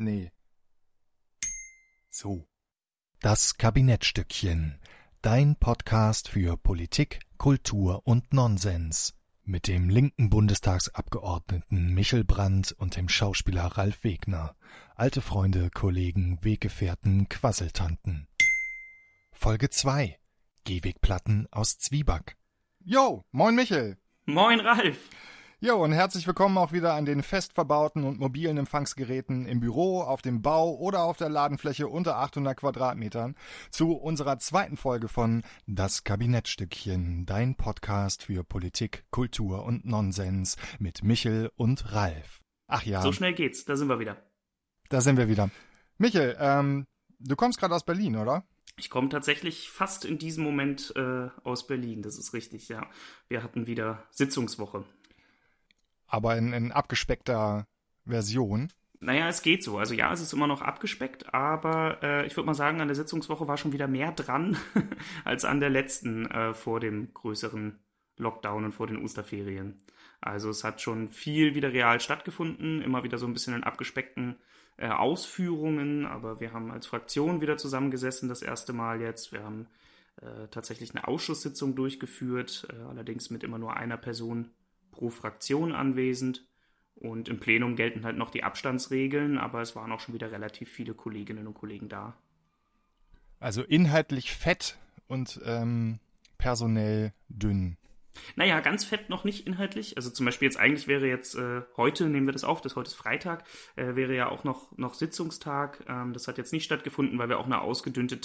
Nee. 0.00 0.32
So. 2.08 2.48
Das 3.20 3.58
Kabinettstückchen. 3.58 4.80
Dein 5.20 5.56
Podcast 5.56 6.30
für 6.30 6.56
Politik, 6.56 7.20
Kultur 7.36 8.00
und 8.06 8.32
Nonsens. 8.32 9.14
Mit 9.44 9.68
dem 9.68 9.90
linken 9.90 10.30
Bundestagsabgeordneten 10.30 11.92
Michel 11.92 12.24
Brandt 12.24 12.72
und 12.72 12.96
dem 12.96 13.10
Schauspieler 13.10 13.66
Ralf 13.66 14.02
Wegner. 14.02 14.56
Alte 14.94 15.20
Freunde, 15.20 15.68
Kollegen, 15.68 16.38
Weggefährten, 16.40 17.28
Quasseltanten. 17.28 18.26
Folge 19.32 19.68
2. 19.68 20.18
Gehwegplatten 20.64 21.46
aus 21.50 21.78
Zwieback. 21.78 22.38
Jo, 22.78 23.26
moin 23.32 23.54
Michel. 23.54 23.98
Moin 24.24 24.60
Ralf. 24.60 24.96
Jo, 25.62 25.84
und 25.84 25.92
herzlich 25.92 26.26
willkommen 26.26 26.56
auch 26.56 26.72
wieder 26.72 26.94
an 26.94 27.04
den 27.04 27.22
fest 27.22 27.52
verbauten 27.52 28.04
und 28.04 28.18
mobilen 28.18 28.56
Empfangsgeräten 28.56 29.44
im 29.44 29.60
Büro, 29.60 30.00
auf 30.00 30.22
dem 30.22 30.40
Bau 30.40 30.74
oder 30.74 31.02
auf 31.02 31.18
der 31.18 31.28
Ladenfläche 31.28 31.86
unter 31.86 32.16
800 32.16 32.56
Quadratmetern 32.56 33.36
zu 33.70 33.92
unserer 33.92 34.38
zweiten 34.38 34.78
Folge 34.78 35.08
von 35.08 35.42
Das 35.66 36.02
Kabinettstückchen, 36.02 37.26
dein 37.26 37.56
Podcast 37.56 38.22
für 38.22 38.42
Politik, 38.42 39.04
Kultur 39.10 39.66
und 39.66 39.84
Nonsens 39.84 40.56
mit 40.78 41.04
Michel 41.04 41.50
und 41.56 41.92
Ralf. 41.92 42.40
Ach 42.66 42.86
ja. 42.86 43.02
So 43.02 43.12
schnell 43.12 43.34
geht's, 43.34 43.66
da 43.66 43.76
sind 43.76 43.88
wir 43.88 44.00
wieder. 44.00 44.16
Da 44.88 45.02
sind 45.02 45.18
wir 45.18 45.28
wieder. 45.28 45.50
Michel, 45.98 46.38
ähm, 46.40 46.86
du 47.18 47.36
kommst 47.36 47.60
gerade 47.60 47.74
aus 47.74 47.84
Berlin, 47.84 48.16
oder? 48.16 48.44
Ich 48.78 48.88
komme 48.88 49.10
tatsächlich 49.10 49.68
fast 49.68 50.06
in 50.06 50.16
diesem 50.16 50.42
Moment 50.42 50.94
äh, 50.96 51.28
aus 51.44 51.66
Berlin, 51.66 52.00
das 52.00 52.16
ist 52.16 52.32
richtig, 52.32 52.70
ja. 52.70 52.88
Wir 53.28 53.42
hatten 53.42 53.66
wieder 53.66 54.04
Sitzungswoche 54.10 54.86
aber 56.10 56.36
in, 56.36 56.52
in 56.52 56.72
abgespeckter 56.72 57.66
Version. 58.06 58.72
Naja, 59.02 59.28
es 59.28 59.40
geht 59.40 59.64
so. 59.64 59.78
Also 59.78 59.94
ja, 59.94 60.12
es 60.12 60.20
ist 60.20 60.34
immer 60.34 60.46
noch 60.46 60.60
abgespeckt, 60.60 61.32
aber 61.32 62.02
äh, 62.02 62.26
ich 62.26 62.36
würde 62.36 62.46
mal 62.46 62.54
sagen, 62.54 62.82
an 62.82 62.88
der 62.88 62.94
Sitzungswoche 62.94 63.48
war 63.48 63.56
schon 63.56 63.72
wieder 63.72 63.88
mehr 63.88 64.12
dran 64.12 64.58
als 65.24 65.46
an 65.46 65.60
der 65.60 65.70
letzten 65.70 66.26
äh, 66.26 66.52
vor 66.52 66.80
dem 66.80 67.14
größeren 67.14 67.78
Lockdown 68.18 68.66
und 68.66 68.72
vor 68.72 68.86
den 68.86 69.02
Osterferien. 69.02 69.80
Also 70.20 70.50
es 70.50 70.64
hat 70.64 70.82
schon 70.82 71.08
viel 71.08 71.54
wieder 71.54 71.72
real 71.72 71.98
stattgefunden, 71.98 72.82
immer 72.82 73.02
wieder 73.02 73.16
so 73.16 73.26
ein 73.26 73.32
bisschen 73.32 73.54
in 73.54 73.64
abgespeckten 73.64 74.36
äh, 74.76 74.88
Ausführungen, 74.88 76.04
aber 76.04 76.40
wir 76.40 76.52
haben 76.52 76.70
als 76.70 76.86
Fraktion 76.86 77.40
wieder 77.40 77.56
zusammengesessen 77.56 78.28
das 78.28 78.42
erste 78.42 78.74
Mal 78.74 79.00
jetzt. 79.00 79.32
Wir 79.32 79.42
haben 79.42 79.66
äh, 80.20 80.48
tatsächlich 80.50 80.94
eine 80.94 81.08
Ausschusssitzung 81.08 81.74
durchgeführt, 81.74 82.68
äh, 82.70 82.82
allerdings 82.82 83.30
mit 83.30 83.44
immer 83.44 83.58
nur 83.58 83.76
einer 83.76 83.96
Person 83.96 84.50
pro 84.90 85.10
Fraktion 85.10 85.72
anwesend. 85.72 86.46
Und 86.94 87.28
im 87.28 87.40
Plenum 87.40 87.76
gelten 87.76 88.04
halt 88.04 88.18
noch 88.18 88.30
die 88.30 88.44
Abstandsregeln, 88.44 89.38
aber 89.38 89.62
es 89.62 89.74
waren 89.74 89.90
auch 89.90 90.00
schon 90.00 90.14
wieder 90.14 90.32
relativ 90.32 90.70
viele 90.70 90.92
Kolleginnen 90.92 91.46
und 91.46 91.54
Kollegen 91.54 91.88
da. 91.88 92.18
Also 93.38 93.62
inhaltlich 93.62 94.34
fett 94.34 94.78
und 95.06 95.40
ähm, 95.46 95.98
personell 96.36 97.14
dünn. 97.28 97.78
Naja, 98.36 98.60
ganz 98.60 98.84
fett 98.84 99.08
noch 99.08 99.24
nicht 99.24 99.46
inhaltlich. 99.46 99.96
Also 99.96 100.10
zum 100.10 100.26
Beispiel 100.26 100.46
jetzt 100.46 100.58
eigentlich 100.58 100.88
wäre 100.88 101.06
jetzt 101.06 101.36
äh, 101.36 101.62
heute, 101.76 102.08
nehmen 102.08 102.26
wir 102.26 102.32
das 102.32 102.44
auf, 102.44 102.60
das 102.60 102.76
heute 102.76 102.88
ist 102.88 102.94
Freitag, 102.94 103.44
äh, 103.76 103.94
wäre 103.94 104.14
ja 104.14 104.28
auch 104.28 104.44
noch, 104.44 104.76
noch 104.76 104.94
Sitzungstag. 104.94 105.84
Ähm, 105.88 106.12
das 106.12 106.28
hat 106.28 106.38
jetzt 106.38 106.52
nicht 106.52 106.64
stattgefunden, 106.64 107.18
weil 107.18 107.28
wir 107.28 107.38
auch 107.38 107.46
eine 107.46 107.60
ausgedünnte 107.60 108.20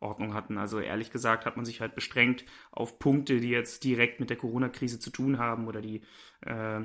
Tagesordnung 0.00 0.34
hatten. 0.34 0.58
Also 0.58 0.80
ehrlich 0.80 1.10
gesagt 1.10 1.46
hat 1.46 1.56
man 1.56 1.64
sich 1.64 1.80
halt 1.80 1.94
bestrengt 1.94 2.44
auf 2.70 2.98
Punkte, 2.98 3.40
die 3.40 3.50
jetzt 3.50 3.84
direkt 3.84 4.20
mit 4.20 4.30
der 4.30 4.36
Corona-Krise 4.36 4.98
zu 4.98 5.10
tun 5.10 5.38
haben 5.38 5.66
oder 5.68 5.80
die 5.80 6.02
äh, 6.42 6.80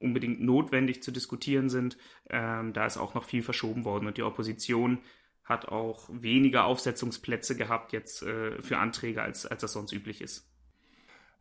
unbedingt 0.00 0.40
notwendig 0.40 1.02
zu 1.02 1.10
diskutieren 1.12 1.68
sind. 1.68 1.96
Ähm, 2.28 2.72
da 2.72 2.86
ist 2.86 2.96
auch 2.96 3.14
noch 3.14 3.24
viel 3.24 3.42
verschoben 3.42 3.84
worden 3.84 4.06
und 4.06 4.16
die 4.16 4.22
Opposition 4.22 4.98
hat 5.44 5.68
auch 5.68 6.08
weniger 6.10 6.64
Aufsetzungsplätze 6.64 7.56
gehabt 7.56 7.92
jetzt 7.92 8.22
äh, 8.22 8.60
für 8.62 8.78
Anträge, 8.78 9.22
als, 9.22 9.44
als 9.46 9.60
das 9.60 9.72
sonst 9.72 9.92
üblich 9.92 10.22
ist. 10.22 10.50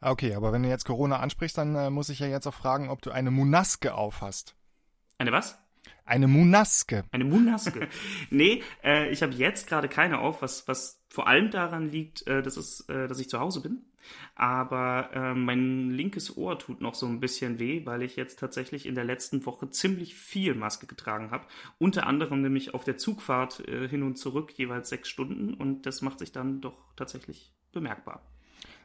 Ah, 0.02 0.12
okay, 0.12 0.36
aber 0.36 0.52
wenn 0.52 0.64
du 0.64 0.70
jetzt 0.70 0.84
Corona 0.84 1.20
ansprichst, 1.20 1.58
dann 1.58 1.76
äh, 1.76 1.90
muss 1.90 2.10
ich 2.10 2.20
ja 2.20 2.28
jetzt 2.28 2.46
auch 2.46 2.54
fragen, 2.54 2.90
ob 2.90 3.02
du 3.02 3.12
eine 3.12 3.32
Munaske 3.32 3.94
aufhast. 3.94 4.58
Eine 5.18 5.32
was? 5.32 5.58
Eine 6.06 6.28
Munaske. 6.28 7.06
Eine 7.12 7.24
Munaske. 7.24 7.88
nee, 8.30 8.62
äh, 8.84 9.10
ich 9.10 9.24
habe 9.24 9.34
jetzt 9.34 9.68
gerade 9.68 9.88
keine 9.88 10.20
auf, 10.20 10.42
was, 10.42 10.68
was 10.68 11.02
vor 11.10 11.28
allem 11.28 11.50
daran 11.50 11.90
liegt, 11.90 12.28
äh, 12.28 12.42
dass, 12.42 12.58
es, 12.58 12.82
äh, 12.90 13.08
dass 13.08 13.20
ich 13.20 13.30
zu 13.30 13.40
Hause 13.40 13.62
bin. 13.62 13.84
Aber 14.36 15.12
äh, 15.14 15.34
mein 15.34 15.92
linkes 15.92 16.36
Ohr 16.36 16.60
tut 16.60 16.82
noch 16.82 16.96
so 16.96 17.06
ein 17.06 17.20
bisschen 17.20 17.60
weh, 17.60 17.86
weil 17.86 18.02
ich 18.02 18.16
jetzt 18.16 18.40
tatsächlich 18.40 18.86
in 18.86 18.96
der 18.96 19.06
letzten 19.06 19.46
Woche 19.46 19.70
ziemlich 19.70 20.16
viel 20.16 20.56
Maske 20.56 20.88
getragen 20.88 21.32
habe. 21.32 21.46
Unter 21.78 22.08
anderem 22.08 22.42
nämlich 22.42 22.74
auf 22.74 22.84
der 22.84 22.98
Zugfahrt 22.98 23.66
äh, 23.68 23.88
hin 23.88 24.04
und 24.04 24.18
zurück 24.18 24.52
jeweils 24.58 24.90
sechs 24.90 25.10
Stunden 25.10 25.54
und 25.54 25.86
das 25.86 26.02
macht 26.02 26.20
sich 26.20 26.32
dann 26.32 26.62
doch 26.62 26.78
tatsächlich 26.96 27.54
bemerkbar. 27.72 28.22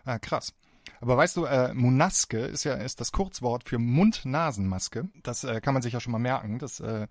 Ah, 0.04 0.18
krass. 0.18 0.54
Aber 1.00 1.16
weißt 1.16 1.36
du, 1.36 1.44
äh, 1.44 1.74
Munaske 1.74 2.38
ist 2.38 2.64
ja 2.64 2.74
ist 2.74 3.00
das 3.00 3.12
Kurzwort 3.12 3.64
für 3.64 3.78
Mund-Nasen-Maske. 3.78 5.08
Das 5.22 5.44
äh, 5.44 5.60
kann 5.60 5.74
man 5.74 5.82
sich 5.82 5.92
ja 5.92 6.00
schon 6.00 6.12
mal 6.12 6.18
merken. 6.18 6.58
Das 6.58 6.80
äh, 6.80 7.06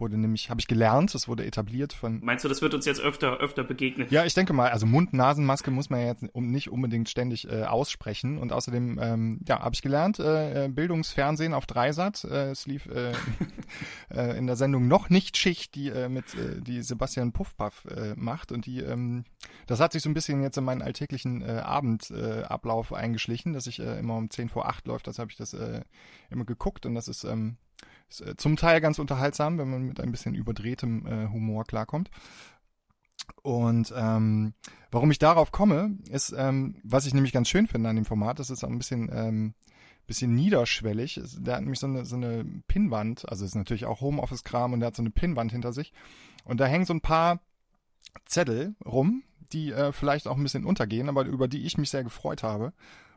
wurde 0.00 0.18
nämlich, 0.18 0.50
habe 0.50 0.60
ich 0.60 0.66
gelernt, 0.66 1.14
das 1.14 1.28
wurde 1.28 1.44
etabliert 1.44 1.92
von. 1.92 2.20
Meinst 2.22 2.44
du, 2.44 2.48
das 2.48 2.62
wird 2.62 2.74
uns 2.74 2.86
jetzt 2.86 3.00
öfter, 3.00 3.38
öfter 3.38 3.64
begegnen? 3.64 4.06
Ja, 4.10 4.24
ich 4.24 4.34
denke 4.34 4.52
mal, 4.52 4.70
also 4.70 4.86
Mund-Nasen-Maske 4.86 5.70
muss 5.70 5.90
man 5.90 6.00
ja 6.00 6.06
jetzt 6.06 6.24
nicht 6.34 6.70
unbedingt 6.70 7.08
ständig 7.08 7.50
äh, 7.50 7.64
aussprechen. 7.64 8.38
Und 8.38 8.52
außerdem, 8.52 8.98
ähm, 9.00 9.40
ja, 9.46 9.60
habe 9.60 9.74
ich 9.74 9.82
gelernt, 9.82 10.18
äh, 10.18 10.66
äh, 10.66 10.68
Bildungsfernsehen 10.68 11.54
auf 11.54 11.66
Dreisat. 11.66 12.24
Äh, 12.24 12.50
es 12.50 12.66
lief 12.66 12.86
äh, 12.86 13.12
äh, 14.10 14.36
in 14.38 14.46
der 14.46 14.56
Sendung 14.56 14.88
noch 14.88 15.10
nicht 15.10 15.36
Schicht, 15.36 15.74
die 15.74 15.88
äh, 15.88 16.08
mit 16.08 16.34
äh, 16.34 16.60
die 16.60 16.82
Sebastian 16.82 17.32
Puffpaff 17.32 17.84
äh, 17.86 18.14
macht. 18.16 18.52
Und 18.52 18.66
die, 18.66 18.80
ähm, 18.80 19.24
das 19.66 19.80
hat 19.80 19.92
sich 19.92 20.02
so 20.02 20.10
ein 20.10 20.14
bisschen 20.14 20.42
jetzt 20.42 20.56
in 20.56 20.64
meinen 20.64 20.82
alltäglichen 20.82 21.42
äh, 21.42 21.60
Abendablauf 21.64 22.90
äh, 22.90 22.96
eingeschlichen, 22.96 23.52
dass 23.52 23.66
ich 23.66 23.80
äh, 23.80 23.98
immer 23.98 24.16
um 24.16 24.30
10 24.30 24.48
vor 24.48 24.68
8 24.68 24.86
läuft, 24.86 25.06
das 25.06 25.18
habe 25.18 25.30
ich 25.30 25.36
das 25.36 25.54
äh, 25.54 25.82
immer 26.30 26.44
geguckt 26.44 26.86
und 26.86 26.94
das 26.94 27.08
ist 27.08 27.24
ähm, 27.24 27.56
ist 28.10 28.20
äh, 28.20 28.36
zum 28.36 28.56
Teil 28.56 28.80
ganz 28.80 28.98
unterhaltsam, 28.98 29.58
wenn 29.58 29.70
man 29.70 29.82
mit 29.82 30.00
ein 30.00 30.10
bisschen 30.10 30.34
überdrehtem 30.34 31.06
äh, 31.06 31.28
Humor 31.28 31.64
klarkommt. 31.64 32.10
Und 33.42 33.92
ähm, 33.96 34.54
warum 34.90 35.10
ich 35.10 35.18
darauf 35.18 35.52
komme, 35.52 35.96
ist, 36.10 36.34
ähm, 36.36 36.76
was 36.82 37.06
ich 37.06 37.14
nämlich 37.14 37.32
ganz 37.32 37.48
schön 37.48 37.66
finde 37.66 37.88
an 37.88 37.96
dem 37.96 38.04
Format, 38.04 38.38
das 38.38 38.50
ist 38.50 38.64
auch 38.64 38.68
ein 38.68 38.78
bisschen, 38.78 39.08
ähm, 39.12 39.54
bisschen 40.06 40.34
niederschwellig. 40.34 41.20
Der 41.38 41.56
hat 41.56 41.62
nämlich 41.62 41.78
so 41.78 41.86
eine, 41.86 42.04
so 42.04 42.16
eine 42.16 42.44
Pinnwand, 42.66 43.28
also 43.28 43.44
ist 43.44 43.54
natürlich 43.54 43.86
auch 43.86 44.00
Homeoffice-Kram 44.00 44.72
und 44.72 44.80
der 44.80 44.88
hat 44.88 44.96
so 44.96 45.02
eine 45.02 45.10
Pinnwand 45.10 45.52
hinter 45.52 45.72
sich. 45.72 45.92
Und 46.44 46.58
da 46.58 46.66
hängen 46.66 46.84
so 46.84 46.94
ein 46.94 47.00
paar 47.00 47.40
Zettel 48.26 48.74
rum, 48.84 49.22
die 49.52 49.70
äh, 49.70 49.92
vielleicht 49.92 50.26
auch 50.26 50.36
ein 50.36 50.42
bisschen 50.42 50.64
untergehen, 50.64 51.08
aber 51.08 51.24
über 51.24 51.46
die 51.46 51.64
ich 51.64 51.78
mich 51.78 51.90
sehr 51.90 52.02
gefreut 52.04 52.42
habe. 52.42 52.72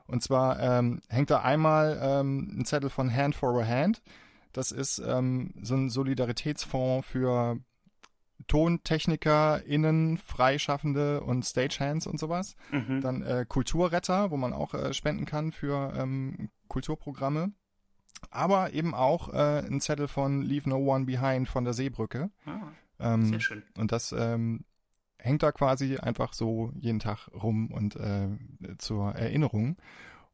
Und 0.06 0.22
zwar 0.22 0.60
ähm, 0.60 1.02
hängt 1.08 1.32
da 1.32 1.42
einmal 1.42 2.00
ähm, 2.02 2.60
ein 2.60 2.66
Zettel 2.66 2.90
von 2.90 3.14
Hand 3.14 3.36
for 3.36 3.60
a 3.62 3.66
Hand. 3.66 4.02
Das 4.54 4.72
ist 4.72 5.00
ähm, 5.00 5.54
so 5.62 5.76
ein 5.76 5.90
Solidaritätsfonds 5.90 7.08
für 7.08 7.58
TontechnikerInnen, 8.48 10.18
Freischaffende 10.18 11.22
und 11.22 11.44
Stagehands 11.44 12.08
und 12.08 12.20
sowas. 12.20 12.56
Mhm. 12.72 13.02
Dann 13.02 13.22
äh, 13.24 13.46
Kulturretter, 13.48 14.32
wo 14.32 14.38
man 14.38 14.54
auch 14.54 14.74
äh, 14.74 14.94
spenden 14.94 15.26
kann 15.26 15.52
für 15.52 15.94
ähm, 15.96 16.50
Kulturprogramme. 16.68 17.52
Aber 18.30 18.74
eben 18.74 18.94
auch 18.94 19.34
äh, 19.34 19.66
ein 19.66 19.82
Zettel 19.82 20.08
von 20.08 20.42
Leave 20.42 20.70
No 20.70 20.78
One 20.78 21.06
Behind 21.06 21.48
von 21.48 21.66
der 21.66 21.74
Seebrücke. 21.74 22.32
Ah, 22.46 22.72
ähm, 23.00 23.26
sehr 23.26 23.40
schön. 23.42 23.64
Und 23.78 23.92
das 23.92 24.14
ähm, 24.18 24.66
hängt 25.18 25.44
da 25.44 25.52
quasi 25.52 25.98
einfach 25.98 26.34
so 26.34 26.72
jeden 26.76 27.00
Tag 27.00 27.30
rum 27.34 27.72
und 27.72 27.96
äh, 27.96 28.30
zur 28.78 29.14
Erinnerung. 29.14 29.78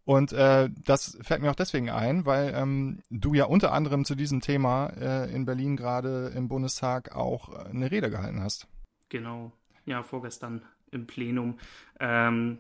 Und 0.10 0.34
äh, 0.34 0.72
das 0.86 1.20
fällt 1.22 1.44
mir 1.44 1.52
auch 1.52 1.56
deswegen 1.56 1.92
ein, 1.92 2.26
weil 2.26 2.52
ähm, 2.56 3.04
du 3.12 3.36
ja 3.36 3.46
unter 3.46 3.74
anderem 3.74 4.06
zu 4.06 4.16
diesem 4.16 4.42
Thema 4.42 4.88
äh, 5.00 5.32
in 5.32 5.46
Berlin 5.46 5.78
gerade 5.78 6.34
im 6.36 6.48
Bundestag 6.48 7.16
auch 7.16 7.50
äh, 7.54 7.70
eine 7.70 7.92
Rede 7.92 8.10
gehalten 8.10 8.42
hast. 8.42 8.68
Genau, 9.10 9.52
ja, 9.86 10.02
vorgestern 10.02 10.64
im 10.90 11.06
Plenum. 11.06 11.60
Ähm, 12.00 12.58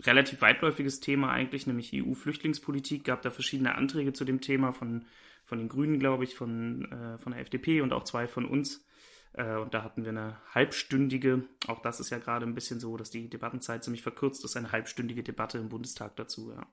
relativ 0.00 0.42
weitläufiges 0.42 0.98
Thema 0.98 1.30
eigentlich, 1.30 1.68
nämlich 1.68 1.92
EU-Flüchtlingspolitik. 1.94 3.04
Gab 3.04 3.22
da 3.22 3.30
verschiedene 3.30 3.76
Anträge 3.76 4.12
zu 4.12 4.24
dem 4.24 4.40
Thema 4.40 4.72
von, 4.72 5.04
von 5.44 5.58
den 5.58 5.68
Grünen, 5.68 6.00
glaube 6.00 6.24
ich, 6.24 6.34
von, 6.34 6.90
äh, 6.90 7.18
von 7.18 7.34
der 7.34 7.42
FDP 7.42 7.82
und 7.82 7.92
auch 7.92 8.02
zwei 8.02 8.26
von 8.26 8.46
uns. 8.46 8.84
Äh, 9.34 9.56
und 9.56 9.74
da 9.74 9.82
hatten 9.82 10.04
wir 10.04 10.10
eine 10.10 10.36
halbstündige, 10.54 11.42
auch 11.66 11.80
das 11.82 12.00
ist 12.00 12.10
ja 12.10 12.18
gerade 12.18 12.46
ein 12.46 12.54
bisschen 12.54 12.80
so, 12.80 12.96
dass 12.96 13.10
die 13.10 13.28
Debattenzeit 13.28 13.82
ziemlich 13.82 14.02
verkürzt 14.02 14.44
ist, 14.44 14.56
eine 14.56 14.72
halbstündige 14.72 15.22
Debatte 15.22 15.58
im 15.58 15.68
Bundestag 15.68 16.16
dazu, 16.16 16.52
ja. 16.52 16.66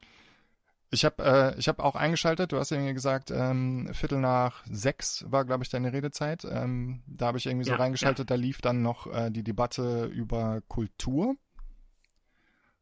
Ich 0.93 1.05
habe 1.05 1.23
äh, 1.23 1.57
ich 1.57 1.69
hab 1.69 1.79
auch 1.79 1.95
eingeschaltet, 1.95 2.51
du 2.51 2.57
hast 2.57 2.71
irgendwie 2.71 2.93
gesagt, 2.93 3.31
ähm, 3.31 3.89
Viertel 3.93 4.19
nach 4.19 4.61
sechs 4.69 5.23
war, 5.25 5.45
glaube 5.45 5.63
ich, 5.63 5.69
deine 5.69 5.93
Redezeit. 5.93 6.43
Ähm, 6.43 7.01
da 7.07 7.27
habe 7.27 7.37
ich 7.37 7.45
irgendwie 7.45 7.63
so 7.63 7.71
ja, 7.71 7.77
reingeschaltet, 7.77 8.29
ja. 8.29 8.35
da 8.35 8.41
lief 8.41 8.59
dann 8.59 8.81
noch 8.81 9.07
äh, 9.07 9.31
die 9.31 9.43
Debatte 9.43 10.07
über 10.07 10.61
Kultur 10.67 11.37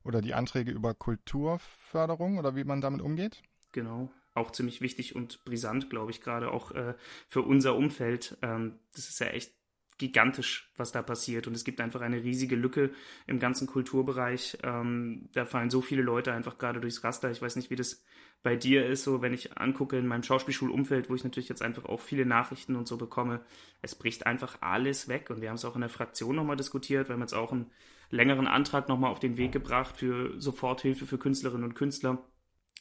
oder 0.03 0.21
die 0.21 0.33
Anträge 0.33 0.71
über 0.71 0.95
Kulturförderung 0.95 2.39
oder 2.39 2.55
wie 2.55 2.63
man 2.63 2.81
damit 2.81 3.01
umgeht. 3.01 3.43
Genau 3.73 4.09
auch 4.35 4.51
ziemlich 4.51 4.79
wichtig 4.79 5.15
und 5.15 5.43
brisant, 5.43 5.89
glaube 5.89 6.11
ich, 6.11 6.21
gerade 6.21 6.51
auch 6.51 6.71
äh, 6.71 6.93
für 7.27 7.41
unser 7.41 7.75
Umfeld. 7.75 8.37
Ähm, 8.41 8.79
das 8.95 9.09
ist 9.09 9.19
ja 9.19 9.27
echt 9.27 9.51
gigantisch, 9.99 10.71
was 10.75 10.91
da 10.91 11.03
passiert. 11.03 11.45
Und 11.45 11.53
es 11.53 11.63
gibt 11.63 11.79
einfach 11.79 12.01
eine 12.01 12.23
riesige 12.23 12.55
Lücke 12.55 12.91
im 13.27 13.37
ganzen 13.37 13.67
Kulturbereich. 13.67 14.57
Ähm, 14.63 15.29
da 15.33 15.45
fallen 15.45 15.69
so 15.69 15.81
viele 15.81 16.01
Leute 16.01 16.33
einfach 16.33 16.57
gerade 16.57 16.79
durchs 16.79 17.03
Raster. 17.03 17.29
Ich 17.29 17.41
weiß 17.41 17.55
nicht, 17.55 17.69
wie 17.69 17.75
das 17.75 18.03
bei 18.41 18.55
dir 18.55 18.87
ist, 18.87 19.03
so 19.03 19.21
wenn 19.21 19.33
ich 19.33 19.57
angucke 19.57 19.97
in 19.97 20.07
meinem 20.07 20.23
Schauspielschulumfeld, 20.23 21.09
wo 21.09 21.15
ich 21.15 21.23
natürlich 21.23 21.49
jetzt 21.49 21.61
einfach 21.61 21.85
auch 21.85 21.99
viele 21.99 22.25
Nachrichten 22.25 22.75
und 22.75 22.87
so 22.87 22.97
bekomme. 22.97 23.41
Es 23.81 23.95
bricht 23.95 24.25
einfach 24.25 24.57
alles 24.61 25.07
weg. 25.07 25.29
Und 25.29 25.41
wir 25.41 25.49
haben 25.49 25.57
es 25.57 25.65
auch 25.65 25.75
in 25.75 25.81
der 25.81 25.89
Fraktion 25.89 26.35
nochmal 26.35 26.57
diskutiert. 26.57 27.09
Wir 27.09 27.13
haben 27.13 27.21
jetzt 27.21 27.33
auch 27.33 27.51
einen 27.51 27.69
längeren 28.09 28.47
Antrag 28.47 28.89
nochmal 28.89 29.11
auf 29.11 29.19
den 29.19 29.37
Weg 29.37 29.51
gebracht 29.51 29.97
für 29.97 30.39
Soforthilfe 30.39 31.05
für 31.05 31.17
Künstlerinnen 31.17 31.65
und 31.65 31.75
Künstler 31.75 32.23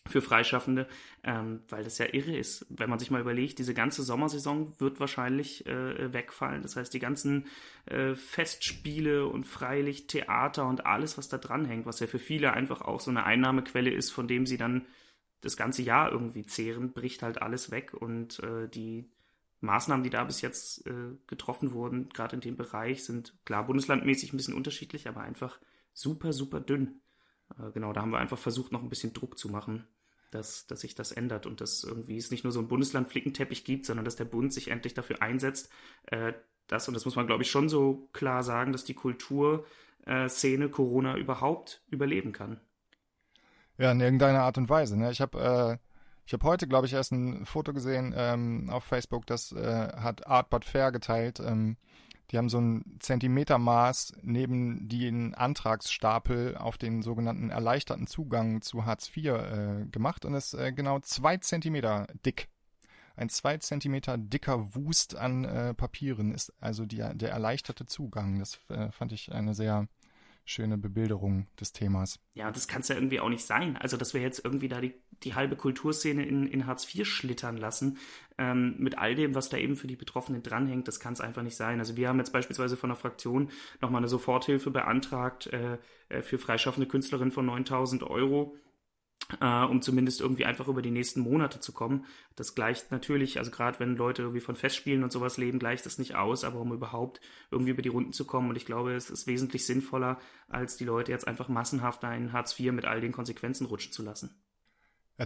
für 0.09 0.23
Freischaffende, 0.23 0.89
ähm, 1.23 1.61
weil 1.69 1.85
das 1.85 1.99
ja 1.99 2.07
irre 2.13 2.37
ist. 2.37 2.67
Wenn 2.69 2.91
man 2.91 2.99
sich 2.99 3.11
mal 3.11 3.21
überlegt, 3.21 3.59
diese 3.59 3.75
ganze 3.75 4.03
Sommersaison 4.03 4.73
wird 4.79 5.01
wahrscheinlich 5.01 5.67
äh, 5.67 6.13
wegfallen. 6.13 6.63
Das 6.63 6.77
heißt, 6.77 6.93
die 6.93 6.99
ganzen 6.99 7.47
äh, 7.87 8.15
Festspiele 8.15 9.27
und 9.27 9.45
freilich 9.45 10.07
Theater 10.07 10.67
und 10.67 10.87
alles, 10.87 11.19
was 11.19 11.29
da 11.29 11.39
dranhängt, 11.39 11.87
was 11.87 12.01
ja 12.01 12.07
für 12.07 12.19
viele 12.19 12.53
einfach 12.53 12.83
auch 12.83 13.01
so 13.01 13.11
eine 13.11 13.25
Einnahmequelle 13.25 13.91
ist, 13.91 14.11
von 14.11 14.29
dem 14.29 14.47
sie 14.47 14.57
dann 14.57 14.87
das 15.41 15.57
ganze 15.57 15.83
Jahr 15.83 16.11
irgendwie 16.11 16.45
zehren, 16.45 16.93
bricht 16.93 17.23
halt 17.23 17.41
alles 17.43 17.71
weg 17.71 17.95
und 17.95 18.41
äh, 18.41 18.69
die 18.69 19.09
Maßnahmen, 19.61 20.05
die 20.05 20.11
da 20.11 20.25
bis 20.25 20.41
jetzt 20.41 20.87
äh, 20.87 21.17
getroffen 21.27 21.73
wurden, 21.73 22.09
gerade 22.11 22.37
in 22.37 22.41
dem 22.41 22.57
Bereich, 22.57 23.05
sind 23.05 23.35
klar 23.45 23.67
bundeslandmäßig 23.67 24.33
ein 24.33 24.37
bisschen 24.37 24.55
unterschiedlich, 24.55 25.09
aber 25.09 25.21
einfach 25.21 25.59
super, 25.93 26.33
super 26.33 26.61
dünn. 26.61 27.01
Äh, 27.59 27.73
genau, 27.73 27.93
da 27.93 28.03
haben 28.03 28.13
wir 28.13 28.19
einfach 28.19 28.39
versucht, 28.39 28.73
noch 28.73 28.83
ein 28.83 28.89
bisschen 28.89 29.13
Druck 29.13 29.39
zu 29.39 29.49
machen 29.49 29.87
dass, 30.31 30.67
dass 30.67 30.81
sich 30.81 30.95
das 30.95 31.13
ändert 31.13 31.47
und 31.47 31.61
dass 31.61 31.85
irgendwie 31.85 32.17
es 32.17 32.31
nicht 32.31 32.45
nur 32.45 32.53
so 32.53 32.61
ein 32.61 32.69
Bundesland-Flickenteppich 32.69 33.65
gibt, 33.65 33.87
sondern 33.87 34.05
dass 34.05 34.17
der 34.17 34.25
Bund 34.25 34.53
sich 34.53 34.69
endlich 34.69 34.95
dafür 34.95 35.23
einsetzt, 35.23 35.71
äh, 36.07 36.33
dass, 36.67 36.89
und 36.89 36.95
das 36.95 37.05
muss 37.05 37.17
man 37.17 37.27
glaube 37.27 37.43
ich 37.43 37.51
schon 37.51 37.69
so 37.69 38.09
klar 38.13 38.43
sagen, 38.43 38.73
dass 38.73 38.85
die 38.85 38.95
Kulturszene 38.95 40.65
äh, 40.65 40.69
Corona 40.69 41.17
überhaupt 41.17 41.83
überleben 41.89 42.33
kann. 42.33 42.61
Ja, 43.79 43.93
in 43.93 44.01
irgendeiner 44.01 44.43
Art 44.43 44.59
und 44.59 44.69
Weise. 44.69 44.99
Ne? 44.99 45.11
Ich 45.11 45.21
habe 45.21 45.79
äh, 45.81 45.89
ich 46.27 46.43
heute, 46.43 46.69
glaube 46.69 46.87
ich, 46.87 46.93
erst 46.93 47.13
ein 47.13 47.47
Foto 47.47 47.73
gesehen 47.73 48.13
ähm, 48.15 48.69
auf 48.69 48.85
Facebook, 48.85 49.25
das 49.27 49.53
äh, 49.53 49.89
hat 49.97 50.27
Art 50.27 50.51
But 50.51 50.67
Fair 50.67 50.93
geteilt. 50.93 51.41
Ähm, 51.41 51.79
die 52.31 52.39
haben 52.39 52.49
so 52.49 52.61
ein 52.61 52.99
Zentimetermaß 53.01 54.15
neben 54.23 54.89
den 54.89 55.35
Antragsstapel 55.35 56.57
auf 56.57 56.77
den 56.77 57.03
sogenannten 57.03 57.51
erleichterten 57.51 58.07
Zugang 58.07 58.61
zu 58.61 58.85
Hartz 58.85 59.11
IV 59.17 59.27
äh, 59.27 59.87
gemacht 59.91 60.25
und 60.25 60.35
ist 60.35 60.55
äh, 60.55 60.73
genau 60.73 61.01
zwei 61.01 61.39
Zentimeter 61.39 62.07
dick. 62.27 62.49
Ein 63.17 63.31
zwei 63.31 63.57
Zentimeter 63.57 64.17
dicker 64.17 64.75
Wust 64.75 65.17
an 65.17 65.45
äh, 65.45 65.75
Papieren 65.75 66.33
ist 66.33 66.53
also 66.61 66.87
die, 66.87 67.05
der 67.15 67.31
erleichterte 67.31 67.87
Zugang. 67.87 68.39
Das 68.39 68.61
äh, 68.69 68.93
fand 68.93 69.13
ich 69.13 69.33
eine 69.33 69.55
sehr 69.55 69.89
schöne 70.45 70.79
Bebilderung 70.79 71.47
des 71.61 71.73
Themas. 71.73 72.19
Ja, 72.35 72.51
das 72.51 72.69
kann 72.69 72.81
es 72.81 72.89
ja 72.89 72.95
irgendwie 72.95 73.21
auch 73.21 73.29
nicht 73.29 73.45
sein. 73.45 73.77
Also, 73.77 73.97
dass 73.97 74.15
wir 74.15 74.21
jetzt 74.21 74.45
irgendwie 74.45 74.69
da 74.69 74.81
die, 74.81 74.95
die 75.25 75.35
halbe 75.35 75.57
Kulturszene 75.57 76.25
in, 76.25 76.47
in 76.47 76.67
Hartz 76.67 76.93
IV 76.95 77.07
schlittern 77.07 77.57
lassen, 77.57 77.99
ähm, 78.39 78.77
mit 78.79 78.99
all 78.99 79.15
dem, 79.15 79.35
was 79.35 79.49
da 79.49 79.57
eben 79.57 79.77
für 79.77 79.87
die 79.87 79.97
Betroffenen 79.97 80.43
dranhängt, 80.43 80.89
das 80.89 81.01
kann 81.01 81.13
es 81.13 81.21
einfach 81.21 81.43
nicht 81.43 81.57
sein. 81.57 81.81
Also, 81.81 81.97
wir 81.97 82.09
haben 82.09 82.19
jetzt 82.19 82.33
beispielsweise 82.33 82.77
von 82.77 82.91
der 82.91 82.97
Fraktion 82.97 83.51
nochmal 83.81 84.01
eine 84.01 84.09
Soforthilfe 84.09 84.71
beantragt 84.71 85.49
äh, 85.49 85.79
äh 86.09 86.23
für 86.23 86.39
freischaffende 86.39 86.89
Künstlerinnen 86.89 87.33
von 87.33 87.47
9000 87.47 88.03
Euro 88.05 88.57
äh, 89.41 89.65
um 89.65 89.83
zumindest 89.83 90.21
irgendwie 90.21 90.45
einfach 90.45 90.69
über 90.69 90.83
die 90.83 90.91
nächsten 90.91 91.21
Monate 91.21 91.61
zu 91.61 91.73
kommen. 91.73 92.07
Das 92.37 92.55
gleicht 92.55 92.91
natürlich, 92.91 93.39
also 93.39 93.51
gerade 93.51 93.79
wenn 93.81 93.97
Leute 93.97 94.23
irgendwie 94.23 94.41
von 94.41 94.57
Festspielen 94.57 95.05
und 95.05 95.13
sowas 95.13 95.37
leben, 95.37 95.59
gleicht 95.59 95.87
das 95.87 95.99
nicht 95.99 96.15
aus, 96.15 96.45
aber 96.45 96.61
um 96.61 96.73
überhaupt 96.73 97.21
irgendwie 97.51 97.73
über 97.73 97.83
die 97.83 97.91
Runden 97.91 98.13
zu 98.13 98.25
kommen. 98.25 98.49
Und 98.49 98.57
ich 98.57 98.67
glaube, 98.67 98.95
es 98.95 99.11
ist 99.11 99.27
wesentlich 99.27 99.67
sinnvoller, 99.67 100.19
als 100.49 100.77
die 100.77 100.85
Leute 100.85 101.13
jetzt 101.13 101.27
einfach 101.27 101.49
massenhaft 101.49 102.03
in 102.05 102.33
Hartz 102.33 102.59
IV 102.59 102.73
mit 102.73 102.87
all 102.87 103.01
den 103.01 103.13
Konsequenzen 103.13 103.67
rutschen 103.67 103.93
zu 103.93 104.03
lassen. 104.03 104.43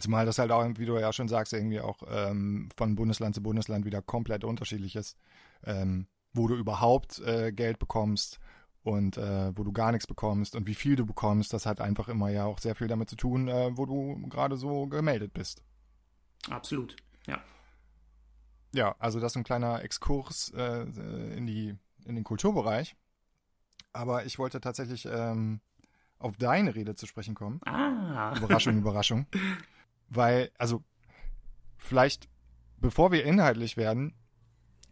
Zumal 0.00 0.26
das 0.26 0.38
halt 0.38 0.50
auch, 0.50 0.66
wie 0.76 0.86
du 0.86 0.98
ja 0.98 1.12
schon 1.12 1.28
sagst, 1.28 1.52
irgendwie 1.52 1.80
auch 1.80 2.02
ähm, 2.08 2.68
von 2.76 2.94
Bundesland 2.94 3.34
zu 3.34 3.42
Bundesland 3.42 3.84
wieder 3.84 4.00
komplett 4.00 4.44
unterschiedlich 4.44 4.96
ist, 4.96 5.18
ähm, 5.64 6.06
wo 6.32 6.48
du 6.48 6.54
überhaupt 6.54 7.18
äh, 7.20 7.52
Geld 7.52 7.78
bekommst 7.78 8.40
und 8.82 9.16
äh, 9.16 9.56
wo 9.56 9.64
du 9.64 9.72
gar 9.72 9.92
nichts 9.92 10.06
bekommst 10.06 10.56
und 10.56 10.66
wie 10.66 10.74
viel 10.74 10.96
du 10.96 11.04
bekommst, 11.04 11.52
das 11.52 11.66
hat 11.66 11.80
einfach 11.80 12.08
immer 12.08 12.30
ja 12.30 12.46
auch 12.46 12.58
sehr 12.58 12.74
viel 12.74 12.88
damit 12.88 13.10
zu 13.10 13.16
tun, 13.16 13.48
äh, 13.48 13.76
wo 13.76 13.86
du 13.86 14.26
gerade 14.28 14.56
so 14.56 14.86
gemeldet 14.86 15.34
bist. 15.34 15.62
Absolut, 16.48 16.96
ja. 17.26 17.38
Ja, 18.74 18.96
also 18.98 19.20
das 19.20 19.32
ist 19.32 19.36
ein 19.36 19.44
kleiner 19.44 19.82
Exkurs 19.82 20.52
äh, 20.56 20.82
in 21.36 21.46
die 21.46 21.76
in 22.04 22.14
den 22.14 22.24
Kulturbereich. 22.24 22.96
Aber 23.92 24.24
ich 24.24 24.38
wollte 24.38 24.60
tatsächlich 24.60 25.06
ähm, 25.06 25.60
auf 26.18 26.36
deine 26.36 26.74
Rede 26.74 26.94
zu 26.94 27.06
sprechen 27.06 27.34
kommen. 27.34 27.60
Ah. 27.66 28.34
Überraschung, 28.36 28.78
Überraschung. 28.78 29.26
Weil, 30.14 30.50
also, 30.58 30.82
vielleicht, 31.76 32.28
bevor 32.78 33.12
wir 33.12 33.24
inhaltlich 33.24 33.76
werden, 33.76 34.14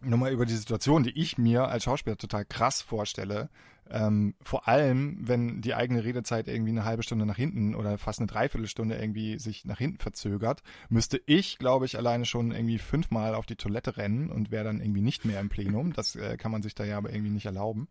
nochmal 0.00 0.32
über 0.32 0.46
die 0.46 0.56
Situation, 0.56 1.02
die 1.02 1.19
ich 1.19 1.38
mir 1.38 1.69
als 1.69 1.84
Schauspieler 1.84 2.17
total 2.17 2.44
krass 2.44 2.82
vorstelle. 2.82 3.50
Ähm, 3.90 4.34
vor 4.40 4.69
allem, 4.69 5.19
wenn 5.20 5.62
die 5.62 5.75
eigene 5.75 6.05
Redezeit 6.05 6.46
irgendwie 6.46 6.70
eine 6.70 6.84
halbe 6.84 7.02
Stunde 7.02 7.26
nach 7.26 7.37
hinten 7.37 7.75
oder 7.75 7.99
fast 7.99 8.20
eine 8.20 8.28
Dreiviertelstunde 8.28 8.96
irgendwie 8.96 9.38
sich 9.38 9.64
nach 9.64 9.78
hinten 9.78 9.99
verzögert, 9.99 10.62
müsste 10.88 11.20
ich, 11.26 11.58
glaube 11.58 11.87
ich, 11.87 11.99
alleine 11.99 12.25
schon 12.25 12.52
irgendwie 12.52 12.78
fünfmal 12.78 13.34
auf 13.34 13.46
die 13.46 13.56
Toilette 13.56 13.96
rennen 13.96 14.31
und 14.31 14.50
wäre 14.50 14.64
dann 14.64 14.81
irgendwie 14.81 15.02
nicht 15.02 15.25
mehr 15.25 15.40
im 15.40 15.49
Plenum. 15.49 15.93
Das 15.93 16.14
äh, 16.14 16.37
kann 16.37 16.52
man 16.52 16.62
sich 16.62 16.75
da 16.75 16.84
ja 16.84 16.99
aber 16.99 17.12
irgendwie 17.12 17.32
nicht 17.32 17.46
erlauben. 17.46 17.88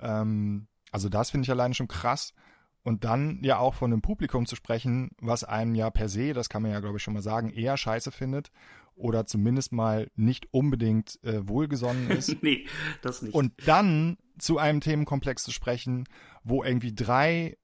Ähm, 0.00 0.66
also 0.90 1.08
das 1.08 1.30
finde 1.30 1.46
ich 1.46 1.50
alleine 1.50 1.74
schon 1.74 1.88
krass. 1.88 2.34
Und 2.84 3.04
dann 3.04 3.40
ja 3.42 3.58
auch 3.58 3.74
von 3.74 3.92
einem 3.92 4.02
Publikum 4.02 4.46
zu 4.46 4.56
sprechen, 4.56 5.10
was 5.20 5.44
einem 5.44 5.74
ja 5.74 5.90
per 5.90 6.08
se, 6.08 6.32
das 6.32 6.48
kann 6.48 6.62
man 6.62 6.72
ja 6.72 6.80
glaube 6.80 6.96
ich 6.96 7.02
schon 7.02 7.14
mal 7.14 7.22
sagen, 7.22 7.50
eher 7.50 7.76
scheiße 7.76 8.10
findet 8.10 8.50
oder 8.94 9.26
zumindest 9.26 9.72
mal 9.72 10.10
nicht 10.16 10.52
unbedingt 10.52 11.22
äh, 11.22 11.46
wohlgesonnen 11.48 12.10
ist. 12.10 12.36
nee, 12.42 12.66
das 13.02 13.22
nicht. 13.22 13.34
Und 13.34 13.52
dann 13.66 14.16
zu 14.38 14.58
einem 14.58 14.80
Themenkomplex 14.80 15.44
zu 15.44 15.50
sprechen, 15.52 16.04
wo 16.42 16.64
irgendwie 16.64 16.94
drei 16.94 17.56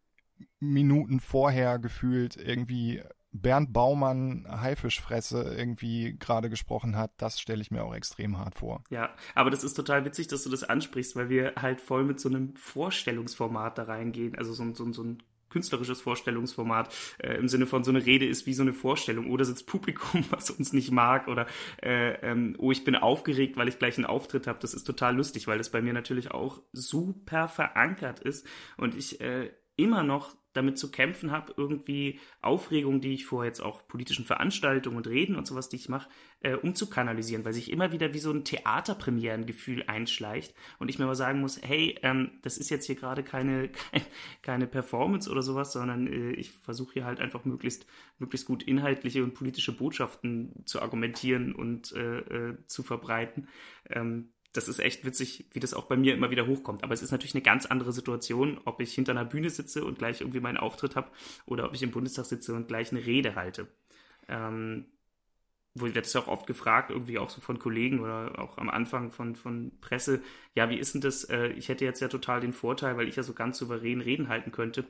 Minuten 0.61 1.21
vorher 1.21 1.79
gefühlt 1.79 2.37
irgendwie 2.37 3.03
Bernd 3.33 3.73
Baumann 3.73 4.47
Haifischfresse 4.49 5.55
irgendwie 5.57 6.17
gerade 6.19 6.49
gesprochen 6.49 6.97
hat, 6.97 7.13
das 7.19 7.41
stelle 7.41 7.61
ich 7.61 7.71
mir 7.71 7.85
auch 7.85 7.95
extrem 7.95 8.39
hart 8.39 8.55
vor. 8.55 8.83
Ja, 8.91 9.11
aber 9.35 9.51
das 9.51 9.65
ist 9.65 9.75
total 9.75 10.05
witzig, 10.05 10.29
dass 10.29 10.45
du 10.45 10.51
das 10.51 10.65
ansprichst, 10.65 11.15
weil 11.17 11.29
wir 11.29 11.55
halt 11.57 11.81
voll 11.81 12.05
mit 12.05 12.21
so 12.21 12.29
einem 12.29 12.57
Vorstellungsformat 12.57 13.79
da 13.79 13.85
reingehen, 13.85 14.37
also 14.37 14.53
so, 14.53 14.75
so, 14.75 14.93
so 14.93 15.03
ein 15.03 15.23
künstlerisches 15.51 16.01
Vorstellungsformat 16.01 16.95
äh, 17.19 17.35
im 17.35 17.49
Sinne 17.49 17.67
von 17.67 17.85
so 17.85 17.91
eine 17.91 18.05
Rede 18.05 18.27
ist 18.27 18.47
wie 18.47 18.55
so 18.55 18.63
eine 18.63 18.73
Vorstellung 18.73 19.31
oder 19.31 19.45
sitzt 19.45 19.67
Publikum, 19.67 20.25
was 20.31 20.51
uns 20.51 20.73
nicht 20.73 20.91
mag 20.91 21.29
oder 21.29 21.47
äh, 21.83 22.15
ähm, 22.23 22.55
oh, 22.59 22.73
ich 22.73 22.85
bin 22.85 22.95
aufgeregt, 22.95 23.57
weil 23.57 23.69
ich 23.69 23.79
gleich 23.79 23.97
einen 23.97 24.07
Auftritt 24.07 24.47
habe. 24.47 24.59
Das 24.61 24.75
ist 24.75 24.85
total 24.85 25.17
lustig, 25.17 25.47
weil 25.47 25.59
das 25.59 25.71
bei 25.71 25.83
mir 25.83 25.93
natürlich 25.93 26.31
auch 26.31 26.63
super 26.73 27.49
verankert 27.49 28.21
ist 28.21 28.47
und 28.77 28.95
ich 28.95 29.21
äh, 29.21 29.51
immer 29.77 30.03
noch 30.03 30.37
damit 30.59 30.79
zu 30.79 30.91
kämpfen 30.91 31.31
habe, 31.31 31.55
irgendwie 31.57 32.21
Aufregung, 32.43 33.01
die 33.01 33.15
ich 33.15 33.27
vor 33.27 33.45
jetzt 33.45 33.61
auch 33.61 33.87
politischen 33.89 34.25
Veranstaltungen 34.25 34.97
und 34.97 35.07
Reden 35.07 35.37
und 35.37 35.47
sowas, 35.47 35.69
die 35.69 35.77
ich 35.77 35.89
mache, 35.89 36.09
äh, 36.41 36.55
umzukanalisieren, 36.55 37.45
weil 37.45 37.53
sich 37.53 37.71
immer 37.71 37.93
wieder 37.93 38.13
wie 38.15 38.19
so 38.19 38.31
ein 38.31 38.45
Theaterpremierengefühl 38.45 39.85
einschleicht 39.87 40.55
und 40.79 40.89
ich 40.89 40.99
mir 40.99 41.07
aber 41.07 41.15
sagen 41.15 41.41
muss, 41.41 41.61
hey, 41.63 41.97
ähm, 42.03 42.33
das 42.43 42.59
ist 42.59 42.71
jetzt 42.71 42.87
hier 42.87 42.95
gerade 42.97 43.23
keine, 43.23 43.69
keine, 43.69 44.05
keine 44.43 44.67
Performance 44.67 45.31
oder 45.31 45.43
sowas, 45.43 45.73
sondern 45.73 46.07
äh, 46.07 46.33
ich 46.33 46.51
versuche 46.51 46.95
hier 46.95 47.05
halt 47.05 47.21
einfach 47.21 47.45
möglichst, 47.45 47.87
möglichst 48.19 48.47
gut 48.47 48.63
inhaltliche 48.63 49.25
und 49.25 49.35
politische 49.35 49.73
Botschaften 49.73 50.65
zu 50.65 50.83
argumentieren 50.83 51.55
und 51.55 51.93
äh, 51.93 52.19
äh 52.19 52.57
zu 52.67 52.83
verbreiten. 52.83 53.49
Ähm, 53.89 54.31
das 54.59 54.69
ist 54.69 54.81
echt 54.81 55.05
witzig, 55.05 55.47
wie 55.53 55.61
das 55.61 55.73
auch 55.73 55.85
bei 55.85 55.97
mir 55.97 56.15
immer 56.15 56.31
wieder 56.31 56.49
hochkommt. 56.49 56.83
Aber 56.83 56.93
es 56.93 57.03
ist 57.03 57.13
natürlich 57.13 57.35
eine 57.35 57.43
ganz 57.43 57.65
andere 57.65 57.93
Situation, 57.93 58.61
ob 58.65 58.81
ich 58.81 58.93
hinter 58.93 59.13
einer 59.13 59.25
Bühne 59.25 59.51
sitze 59.51 59.85
und 59.85 59.99
gleich 59.99 60.21
irgendwie 60.21 60.41
meinen 60.41 60.57
Auftritt 60.57 60.97
habe 60.97 61.11
oder 61.47 61.65
ob 61.67 61.75
ich 61.75 61.83
im 61.83 61.93
Bundestag 61.93 62.27
sitze 62.27 62.55
und 62.55 62.67
gleich 62.67 62.91
eine 62.91 63.07
Rede 63.07 63.37
halte. 63.37 63.69
Ähm, 64.29 64.87
wo 65.75 65.87
wird 65.87 66.07
es 66.07 66.17
auch 66.17 66.27
oft 66.27 66.49
gefragt, 66.49 66.91
irgendwie 66.91 67.19
auch 67.19 67.31
so 67.31 67.41
von 67.41 67.61
Kollegen 67.61 68.01
oder 68.01 68.37
auch 68.39 68.59
am 68.59 68.69
Anfang 68.69 69.13
von, 69.13 69.37
von 69.37 69.71
Presse, 69.81 70.23
ja, 70.55 70.69
wie 70.71 70.79
ist 70.79 70.95
denn 70.95 71.03
das? 71.03 71.23
Äh, 71.25 71.49
ich 71.51 71.69
hätte 71.69 71.85
jetzt 71.85 72.01
ja 72.01 72.09
total 72.09 72.41
den 72.41 72.53
Vorteil, 72.53 72.97
weil 72.97 73.07
ich 73.07 73.15
ja 73.15 73.23
so 73.23 73.35
ganz 73.35 73.59
souverän 73.59 74.01
Reden 74.01 74.29
halten 74.29 74.51
könnte. 74.51 74.85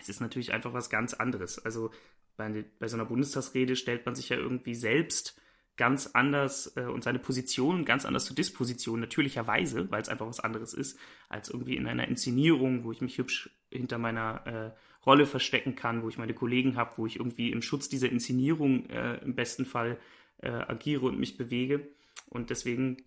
Es 0.00 0.08
ist 0.08 0.20
natürlich 0.20 0.54
einfach 0.54 0.72
was 0.72 0.88
ganz 0.88 1.12
anderes. 1.12 1.58
Also 1.62 1.90
bei, 2.38 2.64
bei 2.78 2.88
so 2.88 2.96
einer 2.96 3.04
Bundestagsrede 3.04 3.76
stellt 3.76 4.06
man 4.06 4.14
sich 4.14 4.30
ja 4.30 4.38
irgendwie 4.38 4.74
selbst 4.74 5.38
ganz 5.78 6.10
anders 6.12 6.76
äh, 6.76 6.82
und 6.82 7.02
seine 7.02 7.18
Position 7.18 7.86
ganz 7.86 8.04
anders 8.04 8.26
zu 8.26 8.34
Disposition, 8.34 9.00
natürlicherweise, 9.00 9.90
weil 9.90 10.02
es 10.02 10.10
einfach 10.10 10.26
was 10.26 10.40
anderes 10.40 10.74
ist, 10.74 10.98
als 11.30 11.48
irgendwie 11.48 11.76
in 11.76 11.86
einer 11.86 12.06
Inszenierung, 12.06 12.84
wo 12.84 12.92
ich 12.92 13.00
mich 13.00 13.16
hübsch 13.16 13.48
hinter 13.70 13.96
meiner 13.96 14.46
äh, 14.46 14.70
Rolle 15.06 15.24
verstecken 15.24 15.74
kann, 15.74 16.02
wo 16.02 16.08
ich 16.10 16.18
meine 16.18 16.34
Kollegen 16.34 16.76
habe, 16.76 16.98
wo 16.98 17.06
ich 17.06 17.16
irgendwie 17.16 17.50
im 17.50 17.62
Schutz 17.62 17.88
dieser 17.88 18.10
Inszenierung 18.10 18.90
äh, 18.90 19.16
im 19.24 19.34
besten 19.34 19.64
Fall 19.64 19.98
äh, 20.42 20.50
agiere 20.50 21.06
und 21.06 21.18
mich 21.18 21.38
bewege. 21.38 21.88
Und 22.28 22.50
deswegen 22.50 22.98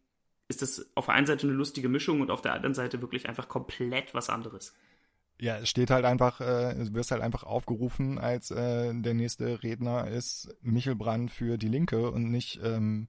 ist 0.48 0.62
das 0.62 0.90
auf 0.96 1.06
der 1.06 1.16
einen 1.16 1.28
Seite 1.28 1.48
eine 1.48 1.56
lustige 1.56 1.90
Mischung 1.90 2.22
und 2.22 2.32
auf 2.32 2.42
der 2.42 2.54
anderen 2.54 2.74
Seite 2.74 3.02
wirklich 3.02 3.30
einfach 3.30 3.48
komplett 3.48 4.14
was 4.14 4.30
anderes. 4.30 4.74
Ja, 5.42 5.58
es 5.58 5.70
steht 5.70 5.90
halt 5.90 6.06
einfach, 6.06 6.40
äh, 6.40 6.76
du 6.76 6.94
wirst 6.94 7.10
halt 7.10 7.24
einfach 7.24 7.42
aufgerufen, 7.42 8.20
als 8.20 8.52
äh, 8.52 8.94
der 8.94 9.16
nächste 9.16 9.64
Redner 9.64 10.08
ist 10.08 10.56
Michel 10.62 10.94
Brand 10.94 11.32
für 11.32 11.58
die 11.58 11.68
Linke 11.68 12.12
und 12.12 12.30
nicht, 12.30 12.60
ähm, 12.64 13.08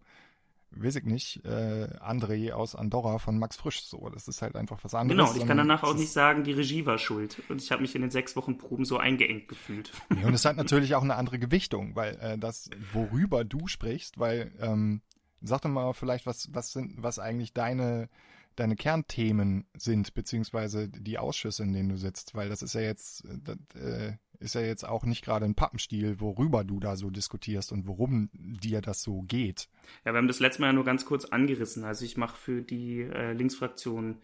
weiß 0.70 0.96
ich 0.96 1.04
nicht, 1.04 1.44
äh, 1.44 1.88
André 2.00 2.52
aus 2.52 2.74
Andorra 2.74 3.18
von 3.18 3.38
Max 3.38 3.56
Frisch. 3.56 3.82
So, 3.82 4.08
das 4.08 4.28
ist 4.28 4.40
halt 4.40 4.56
einfach 4.56 4.82
was 4.82 4.94
anderes. 4.94 5.18
Genau, 5.18 5.30
und 5.30 5.36
ich 5.42 5.46
kann 5.46 5.58
danach 5.58 5.82
auch 5.82 5.94
nicht 5.94 6.10
sagen, 6.10 6.42
die 6.42 6.52
Regie 6.52 6.86
war 6.86 6.96
schuld. 6.96 7.42
Und 7.50 7.60
ich 7.60 7.70
habe 7.70 7.82
mich 7.82 7.94
in 7.94 8.00
den 8.00 8.10
sechs 8.10 8.34
Wochen 8.34 8.56
Proben 8.56 8.86
so 8.86 8.96
eingeengt 8.96 9.48
gefühlt. 9.48 9.92
Ja, 10.18 10.26
und 10.26 10.32
es 10.32 10.46
hat 10.46 10.56
natürlich 10.56 10.94
auch 10.94 11.02
eine 11.02 11.16
andere 11.16 11.38
Gewichtung, 11.38 11.94
weil 11.96 12.14
äh, 12.14 12.38
das, 12.38 12.70
worüber 12.94 13.44
du 13.44 13.66
sprichst, 13.66 14.18
weil, 14.18 14.52
ähm, 14.58 15.02
sag 15.42 15.60
doch 15.60 15.68
mal 15.68 15.92
vielleicht, 15.92 16.24
was, 16.24 16.48
was 16.54 16.72
sind, 16.72 17.02
was 17.02 17.18
eigentlich 17.18 17.52
deine 17.52 18.08
deine 18.56 18.76
Kernthemen 18.76 19.66
sind, 19.76 20.14
beziehungsweise 20.14 20.88
die 20.88 21.18
Ausschüsse, 21.18 21.62
in 21.62 21.72
denen 21.72 21.88
du 21.88 21.96
sitzt, 21.96 22.34
weil 22.34 22.48
das 22.48 22.62
ist 22.62 22.74
ja 22.74 22.80
jetzt, 22.80 23.24
das, 23.44 23.56
äh, 23.74 24.12
ist 24.42 24.54
ja 24.54 24.60
jetzt 24.60 24.86
auch 24.86 25.04
nicht 25.04 25.24
gerade 25.24 25.44
ein 25.44 25.54
Pappenstiel, 25.54 26.20
worüber 26.20 26.64
du 26.64 26.80
da 26.80 26.96
so 26.96 27.10
diskutierst 27.10 27.72
und 27.72 27.86
worum 27.86 28.28
dir 28.34 28.80
das 28.80 29.02
so 29.02 29.22
geht. 29.22 29.68
Ja, 30.04 30.12
wir 30.12 30.18
haben 30.18 30.28
das 30.28 30.40
letzte 30.40 30.62
Mal 30.62 30.68
ja 30.68 30.72
nur 30.72 30.84
ganz 30.84 31.04
kurz 31.04 31.24
angerissen. 31.24 31.84
Also 31.84 32.04
ich 32.04 32.16
mache 32.16 32.36
für 32.36 32.62
die 32.62 33.02
äh, 33.02 33.32
Linksfraktion 33.32 34.18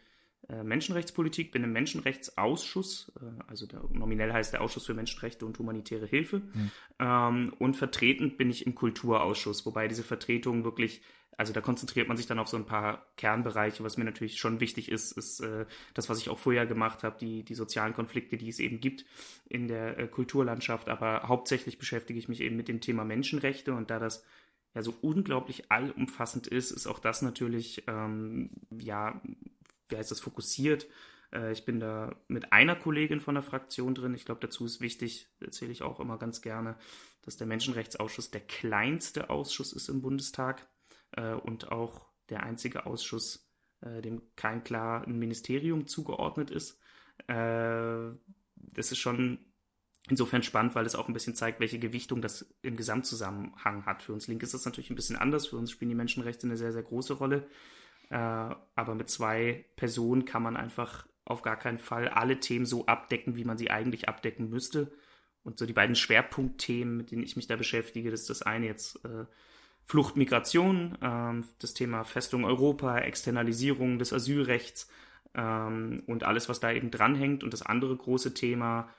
Menschenrechtspolitik, 0.62 1.52
bin 1.52 1.64
im 1.64 1.72
Menschenrechtsausschuss, 1.72 3.12
äh, 3.20 3.42
also 3.46 3.66
der, 3.66 3.82
nominell 3.92 4.32
heißt 4.32 4.52
der 4.52 4.62
Ausschuss 4.62 4.86
für 4.86 4.94
Menschenrechte 4.94 5.44
und 5.44 5.58
humanitäre 5.58 6.06
Hilfe, 6.06 6.38
mhm. 6.38 6.70
ähm, 6.98 7.54
und 7.58 7.76
vertreten 7.76 8.36
bin 8.36 8.50
ich 8.50 8.66
im 8.66 8.74
Kulturausschuss, 8.74 9.66
wobei 9.66 9.88
diese 9.88 10.02
Vertretung 10.02 10.64
wirklich 10.64 11.02
also 11.38 11.52
da 11.52 11.60
konzentriert 11.60 12.08
man 12.08 12.16
sich 12.16 12.26
dann 12.26 12.40
auf 12.40 12.48
so 12.48 12.56
ein 12.56 12.66
paar 12.66 13.06
Kernbereiche. 13.16 13.84
Was 13.84 13.96
mir 13.96 14.04
natürlich 14.04 14.40
schon 14.40 14.58
wichtig 14.58 14.90
ist, 14.90 15.12
ist 15.12 15.38
äh, 15.38 15.66
das, 15.94 16.08
was 16.08 16.18
ich 16.18 16.30
auch 16.30 16.38
vorher 16.38 16.66
gemacht 16.66 17.04
habe, 17.04 17.16
die, 17.16 17.44
die 17.44 17.54
sozialen 17.54 17.94
Konflikte, 17.94 18.36
die 18.36 18.48
es 18.48 18.58
eben 18.58 18.80
gibt 18.80 19.06
in 19.48 19.68
der 19.68 19.98
äh, 19.98 20.08
Kulturlandschaft. 20.08 20.88
Aber 20.88 21.28
hauptsächlich 21.28 21.78
beschäftige 21.78 22.18
ich 22.18 22.28
mich 22.28 22.40
eben 22.40 22.56
mit 22.56 22.66
dem 22.66 22.80
Thema 22.80 23.04
Menschenrechte 23.04 23.72
und 23.72 23.88
da 23.88 24.00
das 24.00 24.24
ja 24.74 24.82
so 24.82 24.92
unglaublich 25.00 25.70
allumfassend 25.70 26.48
ist, 26.48 26.72
ist 26.72 26.88
auch 26.88 26.98
das 26.98 27.22
natürlich, 27.22 27.84
ähm, 27.86 28.50
ja, 28.76 29.22
wie 29.88 29.96
heißt 29.96 30.10
das, 30.10 30.20
fokussiert. 30.20 30.86
Äh, 31.32 31.52
ich 31.52 31.64
bin 31.64 31.80
da 31.80 32.16
mit 32.28 32.52
einer 32.52 32.76
Kollegin 32.76 33.20
von 33.20 33.34
der 33.34 33.42
Fraktion 33.42 33.94
drin. 33.94 34.14
Ich 34.14 34.24
glaube, 34.24 34.40
dazu 34.40 34.64
ist 34.64 34.80
wichtig, 34.80 35.28
erzähle 35.40 35.72
ich 35.72 35.82
auch 35.82 36.00
immer 36.00 36.18
ganz 36.18 36.42
gerne, 36.42 36.76
dass 37.22 37.36
der 37.36 37.46
Menschenrechtsausschuss 37.46 38.30
der 38.30 38.40
kleinste 38.42 39.30
Ausschuss 39.30 39.72
ist 39.72 39.88
im 39.88 40.02
Bundestag 40.02 40.68
äh, 41.12 41.32
und 41.32 41.70
auch 41.70 42.06
der 42.28 42.42
einzige 42.42 42.86
Ausschuss, 42.86 43.50
äh, 43.80 44.02
dem 44.02 44.22
kein 44.36 44.64
klar 44.64 45.08
Ministerium 45.08 45.86
zugeordnet 45.86 46.50
ist. 46.50 46.80
Das 47.26 48.92
ist 48.92 48.98
schon 48.98 49.48
insofern 50.08 50.42
spannend, 50.42 50.74
weil 50.74 50.86
es 50.86 50.94
auch 50.94 51.08
ein 51.08 51.12
bisschen 51.12 51.34
zeigt, 51.34 51.60
welche 51.60 51.78
Gewichtung 51.78 52.22
das 52.22 52.54
im 52.62 52.76
Gesamtzusammenhang 52.76 53.86
hat. 53.86 54.02
Für 54.02 54.12
uns 54.12 54.28
Link 54.28 54.42
ist 54.42 54.54
das 54.54 54.64
natürlich 54.64 54.90
ein 54.90 54.96
bisschen 54.96 55.16
anders. 55.16 55.48
Für 55.48 55.56
uns 55.56 55.70
spielen 55.70 55.88
die 55.88 55.94
Menschenrechte 55.94 56.46
eine 56.46 56.56
sehr, 56.56 56.72
sehr 56.72 56.82
große 56.82 57.14
Rolle. 57.14 57.46
Äh, 58.10 58.16
aber 58.16 58.94
mit 58.94 59.10
zwei 59.10 59.64
Personen 59.76 60.24
kann 60.24 60.42
man 60.42 60.56
einfach 60.56 61.06
auf 61.24 61.42
gar 61.42 61.56
keinen 61.56 61.78
Fall 61.78 62.08
alle 62.08 62.40
Themen 62.40 62.66
so 62.66 62.86
abdecken, 62.86 63.36
wie 63.36 63.44
man 63.44 63.58
sie 63.58 63.70
eigentlich 63.70 64.08
abdecken 64.08 64.48
müsste. 64.48 64.90
Und 65.44 65.58
so 65.58 65.66
die 65.66 65.72
beiden 65.72 65.96
Schwerpunktthemen, 65.96 66.96
mit 66.96 67.10
denen 67.10 67.22
ich 67.22 67.36
mich 67.36 67.46
da 67.46 67.56
beschäftige, 67.56 68.10
das 68.10 68.22
ist 68.22 68.30
das 68.30 68.42
eine 68.42 68.66
jetzt 68.66 69.04
äh, 69.04 69.26
Flucht, 69.84 70.16
Migration, 70.16 70.98
ähm, 71.00 71.44
das 71.58 71.74
Thema 71.74 72.04
Festung 72.04 72.44
Europa, 72.44 72.98
Externalisierung 72.98 73.98
des 73.98 74.12
Asylrechts 74.12 74.90
ähm, 75.34 76.02
und 76.06 76.24
alles, 76.24 76.48
was 76.48 76.60
da 76.60 76.72
eben 76.72 76.90
dranhängt. 76.90 77.44
Und 77.44 77.52
das 77.52 77.62
andere 77.62 77.96
große 77.96 78.34
Thema, 78.34 78.90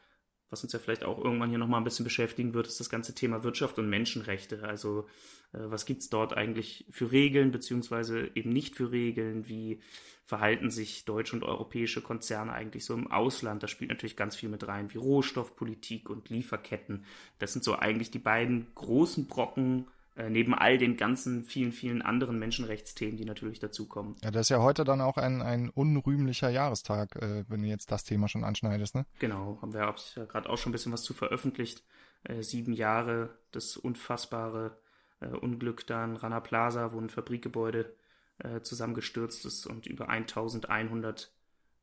was 0.49 0.63
uns 0.63 0.73
ja 0.73 0.79
vielleicht 0.79 1.03
auch 1.03 1.23
irgendwann 1.23 1.49
hier 1.49 1.59
nochmal 1.59 1.79
ein 1.79 1.83
bisschen 1.83 2.03
beschäftigen 2.03 2.53
wird, 2.53 2.67
ist 2.67 2.79
das 2.79 2.89
ganze 2.89 3.13
Thema 3.13 3.43
Wirtschaft 3.43 3.77
und 3.77 3.89
Menschenrechte. 3.89 4.63
Also 4.63 5.07
äh, 5.53 5.59
was 5.61 5.85
gibt's 5.85 6.09
dort 6.09 6.33
eigentlich 6.33 6.85
für 6.89 7.11
Regeln, 7.11 7.51
beziehungsweise 7.51 8.29
eben 8.35 8.51
nicht 8.51 8.75
für 8.75 8.91
Regeln? 8.91 9.47
Wie 9.47 9.79
verhalten 10.25 10.69
sich 10.71 11.05
deutsche 11.05 11.35
und 11.35 11.43
europäische 11.43 12.01
Konzerne 12.01 12.53
eigentlich 12.53 12.85
so 12.85 12.93
im 12.93 13.11
Ausland? 13.11 13.63
Da 13.63 13.67
spielt 13.67 13.89
natürlich 13.89 14.15
ganz 14.15 14.35
viel 14.35 14.49
mit 14.49 14.67
rein, 14.67 14.93
wie 14.93 14.97
Rohstoffpolitik 14.97 16.09
und 16.09 16.29
Lieferketten. 16.29 17.05
Das 17.37 17.53
sind 17.53 17.63
so 17.63 17.75
eigentlich 17.75 18.11
die 18.11 18.19
beiden 18.19 18.67
großen 18.75 19.27
Brocken, 19.27 19.87
neben 20.27 20.53
all 20.53 20.77
den 20.77 20.97
ganzen 20.97 21.43
vielen, 21.43 21.71
vielen 21.71 22.01
anderen 22.01 22.39
Menschenrechtsthemen, 22.39 23.15
die 23.15 23.25
natürlich 23.25 23.59
dazukommen. 23.59 24.15
Ja, 24.23 24.31
das 24.31 24.47
ist 24.47 24.49
ja 24.49 24.59
heute 24.59 24.83
dann 24.83 24.99
auch 24.99 25.17
ein, 25.17 25.41
ein 25.41 25.69
unrühmlicher 25.69 26.49
Jahrestag, 26.49 27.15
äh, 27.15 27.45
wenn 27.47 27.61
du 27.61 27.67
jetzt 27.67 27.91
das 27.91 28.03
Thema 28.03 28.27
schon 28.27 28.43
anschneidest, 28.43 28.95
ne? 28.95 29.05
Genau, 29.19 29.59
haben 29.61 29.73
wir 29.73 29.81
ja 29.81 30.25
gerade 30.25 30.49
auch 30.49 30.57
schon 30.57 30.71
ein 30.71 30.73
bisschen 30.73 30.91
was 30.91 31.03
zu 31.03 31.13
veröffentlicht. 31.13 31.83
Äh, 32.23 32.41
sieben 32.41 32.73
Jahre, 32.73 33.37
das 33.51 33.77
unfassbare 33.77 34.77
äh, 35.21 35.27
Unglück 35.27 35.87
da 35.87 36.03
in 36.03 36.15
Rana 36.15 36.39
Plaza, 36.39 36.91
wo 36.91 36.99
ein 36.99 37.09
Fabrikgebäude 37.09 37.93
äh, 38.39 38.61
zusammengestürzt 38.61 39.45
ist 39.45 39.67
und 39.67 39.85
über 39.85 40.09
1100 40.09 41.31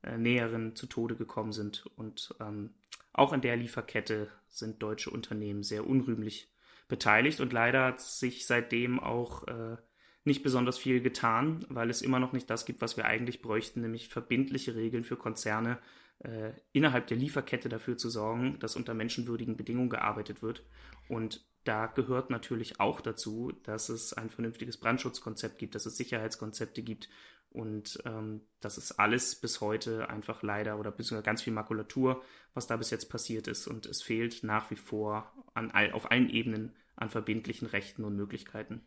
äh, 0.02 0.19
Näheren 0.19 0.76
zu 0.76 0.87
Tode 0.87 1.16
gekommen 1.16 1.52
sind. 1.52 1.87
Und 1.97 2.35
ähm, 2.40 2.75
auch 3.12 3.33
an 3.33 3.40
der 3.40 3.57
Lieferkette 3.57 4.28
sind 4.49 4.83
deutsche 4.83 5.11
Unternehmen 5.11 5.62
sehr 5.62 5.87
unrühmlich 5.87 6.52
beteiligt 6.88 7.40
und 7.40 7.52
leider 7.52 7.85
hat 7.85 8.00
sich 8.00 8.47
seitdem 8.47 9.00
auch 9.00 9.47
äh, 9.49 9.76
nicht 10.25 10.43
besonders 10.43 10.78
viel 10.78 11.00
getan, 11.00 11.64
weil 11.69 11.90
es 11.90 12.02
immer 12.02 12.19
noch 12.19 12.33
nicht 12.33 12.50
das 12.50 12.66
gibt, 12.66 12.81
was 12.81 12.97
wir 12.97 13.05
eigentlich 13.05 13.43
bräuchten, 13.43 13.81
nämlich 13.81 14.09
verbindliche 14.09 14.75
Regeln 14.75 15.05
für 15.05 15.16
Konzerne 15.16 15.78
äh, 16.21 16.52
innerhalb 16.73 17.07
der 17.07 17.16
Lieferkette 17.16 17.69
dafür 17.69 17.97
zu 17.97 18.11
sorgen, 18.11 18.59
dass 18.59 18.76
unter 18.76 18.95
menschenwürdigen 18.95 19.57
Bedingungen 19.57 19.90
gearbeitet 19.90 20.43
wird. 20.43 20.64
Und 21.09 21.47
da 21.64 21.87
gehört 21.87 22.31
natürlich 22.31 22.81
auch 22.81 23.00
dazu, 23.00 23.52
dass 23.64 23.88
es 23.88 24.12
ein 24.12 24.31
vernünftiges 24.31 24.78
Brandschutzkonzept 24.78 25.59
gibt, 25.59 25.75
dass 25.75 25.87
es 25.87 25.97
Sicherheitskonzepte 25.97 26.83
gibt 26.83 27.09
und 27.57 27.99
ähm, 28.05 28.43
das 28.61 28.76
ist 28.76 28.93
alles 28.93 29.35
bis 29.35 29.62
heute 29.62 30.11
einfach 30.11 30.43
leider 30.43 30.78
oder 30.78 30.90
beziehungsweise 30.90 31.23
ganz 31.23 31.40
viel 31.40 31.55
Makulatur, 31.55 32.23
was 32.52 32.66
da 32.66 32.76
bis 32.76 32.90
jetzt 32.90 33.09
passiert 33.09 33.49
ist. 33.49 33.66
Und 33.66 33.87
es 33.87 34.02
fehlt 34.02 34.43
nach 34.43 34.71
wie 34.71 34.76
vor 34.76 35.33
an 35.56 35.70
all, 35.70 35.92
auf 35.92 36.10
allen 36.10 36.28
Ebenen 36.28 36.75
an 36.96 37.10
verbindlichen 37.10 37.66
Rechten 37.66 38.04
und 38.04 38.16
Möglichkeiten. 38.16 38.82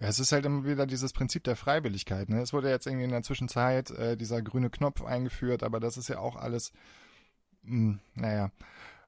Ja, 0.00 0.08
es 0.08 0.18
ist 0.18 0.32
halt 0.32 0.44
immer 0.44 0.64
wieder 0.64 0.86
dieses 0.86 1.12
Prinzip 1.12 1.44
der 1.44 1.56
Freiwilligkeit. 1.56 2.28
Ne? 2.28 2.40
Es 2.40 2.52
wurde 2.52 2.68
jetzt 2.68 2.86
irgendwie 2.86 3.04
in 3.04 3.10
der 3.10 3.22
Zwischenzeit 3.22 3.90
äh, 3.90 4.16
dieser 4.16 4.42
grüne 4.42 4.68
Knopf 4.68 5.02
eingeführt, 5.02 5.62
aber 5.62 5.80
das 5.80 5.96
ist 5.96 6.08
ja 6.08 6.18
auch 6.18 6.36
alles, 6.36 6.72
mh, 7.62 7.70
hm, 7.72 8.00
naja. 8.14 8.50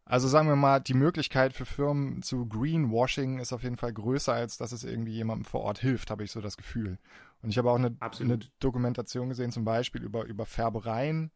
Also 0.04 0.26
sagen 0.26 0.48
wir 0.48 0.56
mal, 0.56 0.80
die 0.80 0.94
Möglichkeit 0.94 1.52
für 1.52 1.66
Firmen 1.66 2.22
zu 2.22 2.46
Greenwashing 2.46 3.40
ist 3.40 3.52
auf 3.52 3.62
jeden 3.62 3.76
Fall 3.76 3.92
größer, 3.92 4.32
als 4.32 4.56
dass 4.56 4.72
es 4.72 4.82
irgendwie 4.82 5.12
jemandem 5.12 5.44
vor 5.44 5.60
Ort 5.60 5.80
hilft, 5.80 6.10
habe 6.10 6.24
ich 6.24 6.30
so 6.32 6.40
das 6.40 6.56
Gefühl. 6.56 6.98
Und 7.42 7.50
ich 7.50 7.58
habe 7.58 7.70
auch 7.70 7.76
eine, 7.76 7.94
eine, 8.00 8.38
Dokumentation 8.58 9.28
gesehen, 9.28 9.52
zum 9.52 9.66
Beispiel 9.66 10.02
über, 10.02 10.24
über 10.24 10.46
Färbereien. 10.46 11.30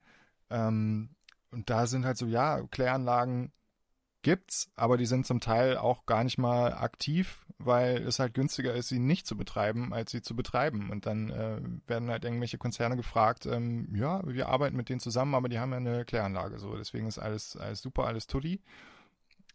Ähm, 0.49 1.11
und 1.51 1.69
da 1.69 1.87
sind 1.87 2.07
halt 2.07 2.17
so, 2.17 2.25
ja, 2.25 2.63
Kläranlagen 2.71 3.53
gibt's, 4.23 4.71
aber 4.77 4.97
die 4.97 5.07
sind 5.07 5.27
zum 5.27 5.41
Teil 5.41 5.77
auch 5.77 6.07
gar 6.07 6.25
nicht 6.25 6.39
mal 6.39 6.73
aktiv, 6.73 7.45
weil 7.59 7.99
es 8.03 8.19
halt 8.19 8.35
günstiger 8.35 8.75
ist, 8.75 8.89
sie 8.89 8.99
nicht 8.99 9.27
zu 9.27 9.37
betreiben, 9.37 9.93
als 9.93 10.11
sie 10.11 10.23
zu 10.23 10.35
betreiben. 10.35 10.91
Und 10.91 11.07
dann 11.07 11.31
äh, 11.31 11.61
werden 11.87 12.11
halt 12.11 12.25
irgendwelche 12.25 12.59
Konzerne 12.59 12.97
gefragt, 12.97 13.47
ähm, 13.47 13.95
ja, 13.95 14.21
wir 14.27 14.49
arbeiten 14.49 14.77
mit 14.77 14.89
denen 14.89 15.01
zusammen, 15.01 15.35
aber 15.35 15.49
die 15.49 15.59
haben 15.59 15.71
ja 15.73 15.79
eine 15.79 16.05
Kläranlage. 16.05 16.59
So, 16.59 16.77
deswegen 16.77 17.07
ist 17.07 17.19
alles, 17.19 17.57
alles 17.57 17.83
super, 17.83 18.07
alles 18.07 18.27
tutti. 18.27 18.61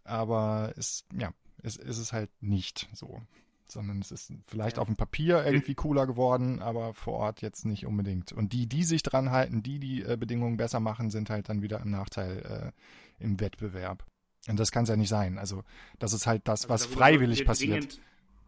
Aber 0.03 0.74
es, 0.77 1.05
ja, 1.17 1.31
es, 1.63 1.75
ist 1.75 1.97
es 1.97 2.13
halt 2.13 2.29
nicht 2.41 2.89
so 2.93 3.21
sondern 3.69 4.00
es 4.00 4.12
ist 4.12 4.31
vielleicht 4.47 4.77
ja. 4.77 4.81
auf 4.81 4.88
dem 4.88 4.95
Papier 4.95 5.45
irgendwie 5.45 5.75
cooler 5.75 6.07
geworden, 6.07 6.62
aber 6.62 6.93
vor 6.93 7.15
Ort 7.15 7.41
jetzt 7.41 7.65
nicht 7.65 7.86
unbedingt. 7.86 8.31
Und 8.31 8.53
die, 8.53 8.67
die 8.67 8.83
sich 8.83 9.03
dran 9.03 9.31
halten, 9.31 9.62
die 9.62 9.79
die 9.79 10.03
äh, 10.03 10.15
Bedingungen 10.17 10.55
besser 10.55 10.79
machen, 10.79 11.09
sind 11.09 11.29
halt 11.29 11.50
dann 11.50 11.62
wieder 11.62 11.81
im 11.81 11.91
Nachteil 11.91 12.74
äh, 13.19 13.24
im 13.24 13.39
Wettbewerb. 13.41 14.05
Und 14.48 14.60
das 14.60 14.72
kann 14.72 14.84
es 14.84 14.89
ja 14.89 14.96
nicht 14.96 15.10
sein. 15.10 15.38
Also 15.38 15.63
das 16.00 16.13
ist 16.13 16.25
halt 16.25 16.42
das, 16.46 16.70
also 16.70 16.74
was 16.74 16.86
freiwillig 16.86 17.46
passiert. 17.46 18.00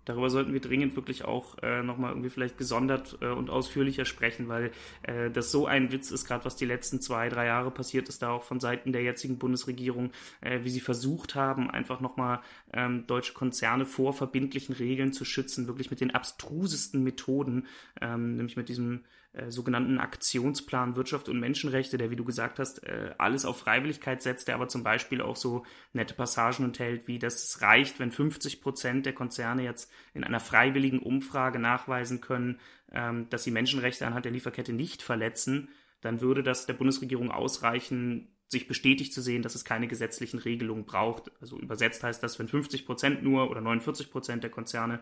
darüber 0.06 0.30
sollten 0.30 0.54
wir 0.54 0.62
dringend 0.62 0.96
wirklich 0.96 1.26
auch 1.26 1.58
äh, 1.62 1.84
nochmal 1.84 2.12
irgendwie 2.12 2.30
vielleicht 2.30 2.58
gesondert 2.58 3.18
äh, 3.22 3.28
und 3.28 3.50
ausführlicher 3.50 4.06
sprechen, 4.06 4.48
weil 4.48 4.72
äh, 5.04 5.30
das 5.30 5.52
so 5.52 5.68
ein 5.68 5.92
Witz 5.92 6.10
ist, 6.10 6.26
gerade 6.26 6.46
was 6.46 6.56
die 6.56 6.66
letzten 6.66 7.02
zwei, 7.02 7.30
drei 7.30 7.46
Jahre 7.46 7.70
passiert 7.70 8.10
ist, 8.10 8.22
da 8.22 8.32
auch 8.32 8.44
von 8.44 8.60
Seiten 8.60 8.94
der 8.94 9.04
jetzigen 9.04 9.38
Bundesregierung, 9.38 10.12
äh, 10.42 10.60
wie 10.64 10.70
sie 10.70 10.80
versucht 10.80 11.36
haben, 11.36 11.70
einfach 11.70 12.00
nochmal 12.00 12.40
ähm, 12.74 13.06
deutsche 13.06 13.34
Konzerne 13.34 13.86
vor 13.86 14.14
verbindlichen 14.14 14.74
Regeln 14.74 15.14
zu 15.14 15.26
schützen, 15.26 15.68
wirklich 15.68 15.92
mit 15.92 16.02
den 16.02 16.12
abstrusesten 16.12 17.04
Methoden, 17.04 17.68
ähm, 18.02 18.38
nämlich 18.38 18.56
mit 18.58 18.70
diesem 18.70 19.04
äh, 19.32 19.52
sogenannten 19.52 20.00
Aktionsplan 20.00 20.96
Wirtschaft 20.96 21.30
und 21.30 21.40
Menschenrechte, 21.40 22.00
der, 22.00 22.10
wie 22.10 22.16
du 22.16 22.26
gesagt 22.26 22.58
hast, 22.58 22.84
äh, 22.84 23.14
alles 23.20 23.46
auf 23.46 23.60
Freiwilligkeit 23.60 24.24
setzt, 24.24 24.48
der 24.48 24.56
aber 24.56 24.68
zum 24.68 24.84
Beispiel 24.84 25.22
auch 25.22 25.36
so 25.36 25.66
nette 25.94 26.16
Passagen 26.16 26.66
enthält, 26.66 27.08
wie 27.08 27.20
dass 27.20 27.44
es 27.44 27.62
reicht, 27.62 28.00
wenn 28.00 28.12
50 28.12 28.60
Prozent 28.60 29.06
der 29.06 29.14
Konzerne 29.14 29.64
jetzt 29.64 29.92
in 30.16 30.24
einer 30.24 30.40
freiwilligen 30.40 31.00
Umfrage 31.00 31.60
nachweisen 31.60 32.22
können, 32.22 32.60
ähm, 32.92 33.30
dass 33.30 33.44
sie 33.44 33.52
Menschenrechte 33.52 34.08
anhand 34.08 34.26
der 34.26 34.32
Lieferkette 34.32 34.74
nicht 34.74 35.04
verletzen, 35.04 35.70
dann 36.02 36.22
würde 36.22 36.42
das 36.42 36.66
der 36.66 36.74
Bundesregierung 36.74 37.30
ausreichen, 37.30 38.36
sich 38.50 38.68
bestätigt 38.68 39.14
zu 39.14 39.22
sehen, 39.22 39.44
dass 39.44 39.54
es 39.54 39.64
keine 39.64 39.88
gesetzlichen 39.88 40.40
Regelungen 40.40 40.84
braucht. 40.84 41.32
Also 41.40 41.60
übersetzt 41.60 42.04
heißt 42.04 42.22
das, 42.24 42.40
wenn 42.40 42.48
50 42.48 42.88
Prozent 42.88 43.24
nur 43.24 43.50
oder 43.50 43.62
49 43.62 44.12
Prozent 44.12 44.44
der 44.44 44.50
Konzerne 44.50 45.00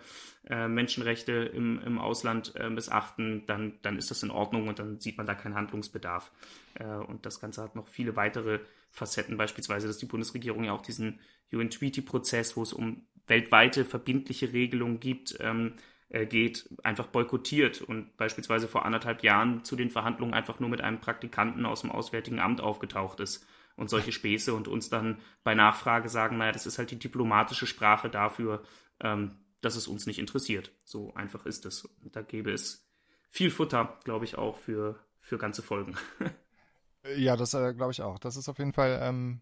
äh, 0.50 0.68
Menschenrechte 0.68 1.32
im, 1.32 1.80
im 1.80 1.98
Ausland 1.98 2.54
äh, 2.58 2.70
missachten, 2.70 3.46
dann, 3.46 3.80
dann 3.84 3.98
ist 3.98 4.12
das 4.12 4.22
in 4.22 4.32
Ordnung 4.32 4.68
und 4.68 4.80
dann 4.80 5.00
sieht 5.00 5.18
man 5.18 5.25
da 5.25 5.34
keinen 5.34 5.56
Handlungsbedarf. 5.56 6.32
Äh, 6.74 6.86
und 6.86 7.25
das 7.25 7.39
Ganze 7.39 7.63
hat 7.63 7.75
noch 7.75 7.88
viele 7.88 8.18
weitere 8.18 8.60
Facetten, 8.92 9.38
beispielsweise, 9.38 9.88
dass 9.88 9.98
die 9.98 10.08
Bundesregierung 10.08 10.66
ja 10.66 10.74
auch 10.74 10.82
diesen 10.82 11.20
UN-Treaty-Prozess, 11.54 12.58
wo 12.58 12.63
es 12.63 12.74
um 12.74 13.08
weltweite 13.27 13.86
verbindliche 13.86 14.51
Regelungen 14.51 15.00
gibt, 15.00 15.38
ähm, 15.39 15.74
äh, 15.75 15.82
geht, 16.09 16.69
einfach 16.83 17.07
boykottiert 17.07 17.81
und 17.81 18.15
beispielsweise 18.17 18.67
vor 18.67 18.85
anderthalb 18.85 19.23
Jahren 19.23 19.63
zu 19.63 19.75
den 19.75 19.89
Verhandlungen 19.89 20.33
einfach 20.33 20.59
nur 20.59 20.69
mit 20.69 20.81
einem 20.81 20.99
Praktikanten 20.99 21.65
aus 21.65 21.81
dem 21.81 21.91
Auswärtigen 21.91 22.39
Amt 22.39 22.61
aufgetaucht 22.61 23.19
ist 23.19 23.45
und 23.75 23.89
solche 23.89 24.11
Späße 24.11 24.53
und 24.53 24.67
uns 24.67 24.89
dann 24.89 25.19
bei 25.43 25.53
Nachfrage 25.53 26.09
sagen, 26.09 26.37
naja, 26.37 26.51
das 26.51 26.65
ist 26.65 26.77
halt 26.77 26.91
die 26.91 26.99
diplomatische 26.99 27.67
Sprache 27.67 28.09
dafür, 28.09 28.63
ähm, 29.01 29.37
dass 29.61 29.75
es 29.75 29.87
uns 29.87 30.05
nicht 30.05 30.19
interessiert. 30.19 30.71
So 30.83 31.13
einfach 31.13 31.45
ist 31.45 31.65
es. 31.65 31.85
Und 31.85 32.15
da 32.15 32.21
gäbe 32.21 32.51
es 32.51 32.87
viel 33.29 33.51
Futter, 33.51 33.99
glaube 34.03 34.25
ich, 34.25 34.37
auch 34.37 34.57
für, 34.57 34.99
für 35.19 35.37
ganze 35.37 35.61
Folgen. 35.61 35.95
ja, 37.17 37.35
das 37.35 37.53
äh, 37.53 37.73
glaube 37.73 37.91
ich 37.91 38.01
auch. 38.01 38.17
Das 38.17 38.37
ist 38.37 38.49
auf 38.49 38.57
jeden 38.59 38.73
Fall 38.73 38.99
ähm, 39.01 39.41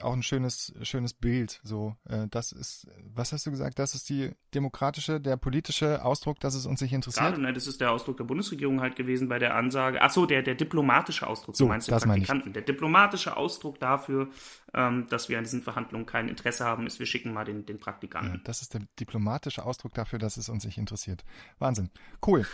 auch 0.00 0.12
ein 0.12 0.22
schönes, 0.22 0.74
schönes 0.82 1.14
Bild. 1.14 1.60
So, 1.62 1.96
äh, 2.08 2.26
das 2.30 2.52
ist, 2.52 2.86
was 3.14 3.32
hast 3.32 3.46
du 3.46 3.50
gesagt? 3.50 3.78
Das 3.78 3.94
ist 3.94 4.08
die 4.08 4.30
demokratische, 4.54 5.20
der 5.20 5.36
politische 5.36 6.04
Ausdruck, 6.04 6.40
dass 6.40 6.54
es 6.54 6.66
uns 6.66 6.80
nicht 6.80 6.92
interessiert. 6.92 7.24
Gerade, 7.24 7.40
ne, 7.40 7.52
das 7.52 7.66
ist 7.66 7.80
der 7.80 7.92
Ausdruck 7.92 8.16
der 8.16 8.24
Bundesregierung 8.24 8.80
halt 8.80 8.96
gewesen 8.96 9.28
bei 9.28 9.38
der 9.38 9.54
Ansage. 9.54 10.02
Ach 10.02 10.10
so, 10.10 10.26
der, 10.26 10.42
der 10.42 10.54
diplomatische 10.54 11.26
Ausdruck. 11.26 11.56
So, 11.56 11.64
du 11.64 11.68
meinst 11.68 11.90
das 11.90 12.02
Praktikanten. 12.02 12.52
Der 12.52 12.62
diplomatische 12.62 13.36
Ausdruck 13.36 13.80
dafür, 13.80 14.28
ähm, 14.74 15.06
dass 15.08 15.28
wir 15.28 15.38
an 15.38 15.44
diesen 15.44 15.62
Verhandlungen 15.62 16.06
kein 16.06 16.28
Interesse 16.28 16.64
haben, 16.64 16.86
ist, 16.86 16.98
wir 16.98 17.06
schicken 17.06 17.32
mal 17.32 17.44
den, 17.44 17.64
den 17.64 17.78
Praktikanten. 17.78 18.34
Ja, 18.34 18.40
das 18.44 18.62
ist 18.62 18.74
der 18.74 18.82
diplomatische 19.00 19.64
Ausdruck 19.64 19.94
dafür, 19.94 20.18
dass 20.18 20.36
es 20.36 20.48
uns 20.48 20.64
nicht 20.64 20.78
interessiert. 20.78 21.24
Wahnsinn. 21.58 21.90
Cool. 22.24 22.46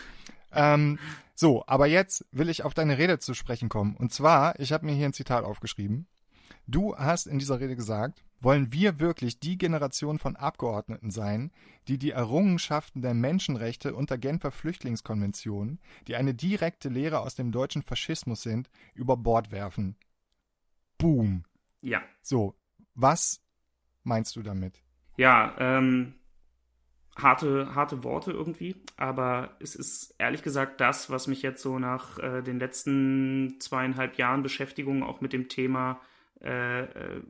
Ähm, 0.53 0.99
so, 1.35 1.65
aber 1.67 1.87
jetzt 1.87 2.27
will 2.31 2.49
ich 2.49 2.63
auf 2.63 2.75
deine 2.75 2.99
Rede 2.99 3.19
zu 3.19 3.35
sprechen 3.35 3.69
kommen. 3.69 3.97
Und 3.97 4.13
zwar, 4.13 4.59
ich 4.61 4.73
habe 4.73 4.87
mir 4.87 4.93
hier 4.93 5.07
ein 5.07 5.13
Zitat 5.13 5.45
aufgeschrieben. 5.45 6.07
Du 6.67 6.97
hast 6.97 7.27
in 7.27 7.39
dieser 7.39 7.61
Rede 7.61 7.77
gesagt, 7.77 8.23
wollen 8.41 8.73
wir 8.73 8.99
wirklich 8.99 9.39
die 9.41 9.57
Generation 9.57 10.19
von 10.19 10.37
Abgeordneten 10.37 11.11
sein, 11.11 11.53
die 11.89 11.99
die 11.99 12.11
Errungenschaften 12.11 13.03
der 13.03 13.15
Menschenrechte 13.15 13.95
und 13.95 14.11
der 14.11 14.19
Genfer 14.19 14.51
Flüchtlingskonvention, 14.51 15.79
die 16.09 16.17
eine 16.17 16.35
direkte 16.35 16.89
Lehre 16.89 17.21
aus 17.21 17.35
dem 17.35 17.53
deutschen 17.53 17.83
Faschismus 17.83 18.43
sind, 18.43 18.69
über 18.95 19.17
Bord 19.17 19.53
werfen? 19.53 19.97
Boom. 20.99 21.45
Ja. 21.81 22.03
So, 22.21 22.55
was 22.95 23.43
meinst 24.03 24.37
du 24.37 24.43
damit? 24.43 24.83
Ja, 25.17 25.55
ähm, 25.59 26.15
harte, 27.17 27.75
harte 27.75 28.03
Worte 28.03 28.33
irgendwie, 28.33 28.77
aber 28.97 29.57
es 29.61 29.75
ist 29.75 30.15
ehrlich 30.19 30.43
gesagt 30.43 30.81
das, 30.81 31.11
was 31.11 31.27
mich 31.27 31.43
jetzt 31.43 31.63
so 31.63 31.79
nach 31.79 32.19
äh, 32.19 32.43
den 32.43 32.59
letzten 32.59 33.57
zweieinhalb 33.61 34.17
Jahren 34.17 34.43
Beschäftigung 34.43 35.03
auch 35.03 35.21
mit 35.21 35.33
dem 35.33 35.49
Thema 35.49 36.01
äh, 36.43 37.23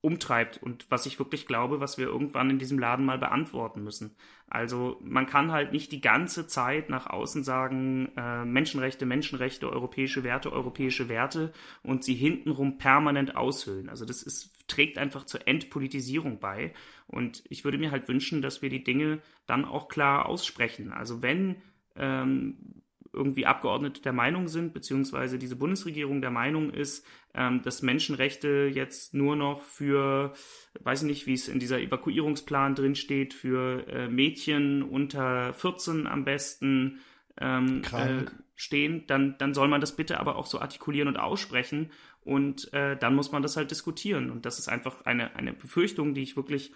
umtreibt 0.00 0.62
und 0.62 0.86
was 0.90 1.06
ich 1.06 1.18
wirklich 1.18 1.46
glaube, 1.46 1.80
was 1.80 1.98
wir 1.98 2.06
irgendwann 2.06 2.50
in 2.50 2.58
diesem 2.58 2.78
Laden 2.78 3.04
mal 3.04 3.18
beantworten 3.18 3.82
müssen. 3.82 4.14
Also 4.46 4.98
man 5.02 5.26
kann 5.26 5.50
halt 5.50 5.72
nicht 5.72 5.90
die 5.90 6.00
ganze 6.00 6.46
Zeit 6.46 6.88
nach 6.88 7.06
außen 7.06 7.42
sagen, 7.42 8.12
äh, 8.16 8.44
Menschenrechte, 8.44 9.06
Menschenrechte, 9.06 9.68
europäische 9.68 10.22
Werte, 10.22 10.52
europäische 10.52 11.08
Werte 11.08 11.52
und 11.82 12.04
sie 12.04 12.14
hintenrum 12.14 12.78
permanent 12.78 13.34
aushöhlen. 13.36 13.88
Also 13.88 14.04
das 14.04 14.22
ist, 14.22 14.68
trägt 14.68 14.98
einfach 14.98 15.24
zur 15.24 15.48
Entpolitisierung 15.48 16.38
bei. 16.38 16.72
Und 17.08 17.42
ich 17.48 17.64
würde 17.64 17.78
mir 17.78 17.90
halt 17.90 18.06
wünschen, 18.06 18.40
dass 18.40 18.62
wir 18.62 18.70
die 18.70 18.84
Dinge 18.84 19.20
dann 19.46 19.64
auch 19.64 19.88
klar 19.88 20.26
aussprechen. 20.26 20.92
Also 20.92 21.22
wenn 21.22 21.56
ähm, 21.96 22.77
irgendwie 23.12 23.46
Abgeordnete 23.46 24.02
der 24.02 24.12
Meinung 24.12 24.48
sind, 24.48 24.72
beziehungsweise 24.72 25.38
diese 25.38 25.56
Bundesregierung 25.56 26.20
der 26.20 26.30
Meinung 26.30 26.70
ist, 26.70 27.06
ähm, 27.34 27.62
dass 27.62 27.82
Menschenrechte 27.82 28.70
jetzt 28.72 29.14
nur 29.14 29.36
noch 29.36 29.62
für, 29.62 30.32
weiß 30.80 31.02
ich 31.02 31.08
nicht, 31.08 31.26
wie 31.26 31.34
es 31.34 31.48
in 31.48 31.58
dieser 31.58 31.80
Evakuierungsplan 31.80 32.74
drin 32.74 32.94
steht, 32.94 33.34
für 33.34 33.86
äh, 33.88 34.08
Mädchen 34.08 34.82
unter 34.82 35.54
14 35.54 36.06
am 36.06 36.24
besten 36.24 37.00
ähm, 37.40 37.82
äh, 37.92 38.24
stehen, 38.56 39.04
dann, 39.06 39.36
dann 39.38 39.54
soll 39.54 39.68
man 39.68 39.80
das 39.80 39.94
bitte 39.94 40.18
aber 40.18 40.36
auch 40.36 40.46
so 40.46 40.60
artikulieren 40.60 41.08
und 41.08 41.16
aussprechen 41.16 41.90
und 42.22 42.72
äh, 42.74 42.96
dann 42.96 43.14
muss 43.14 43.32
man 43.32 43.42
das 43.42 43.56
halt 43.56 43.70
diskutieren. 43.70 44.30
Und 44.30 44.44
das 44.44 44.58
ist 44.58 44.68
einfach 44.68 45.06
eine, 45.06 45.34
eine 45.36 45.52
Befürchtung, 45.52 46.14
die 46.14 46.22
ich 46.22 46.36
wirklich 46.36 46.72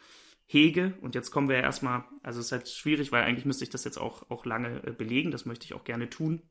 hege. 0.46 0.94
Und 1.00 1.14
jetzt 1.14 1.30
kommen 1.30 1.48
wir 1.48 1.56
ja 1.56 1.62
erstmal, 1.62 2.04
also 2.22 2.40
es 2.40 2.46
ist 2.46 2.52
halt 2.52 2.68
schwierig, 2.68 3.12
weil 3.12 3.24
eigentlich 3.24 3.46
müsste 3.46 3.64
ich 3.64 3.70
das 3.70 3.84
jetzt 3.84 3.98
auch, 3.98 4.30
auch 4.30 4.44
lange 4.44 4.82
äh, 4.86 4.92
belegen, 4.92 5.30
das 5.30 5.46
möchte 5.46 5.64
ich 5.64 5.74
auch 5.74 5.84
gerne 5.84 6.10
tun, 6.10 6.42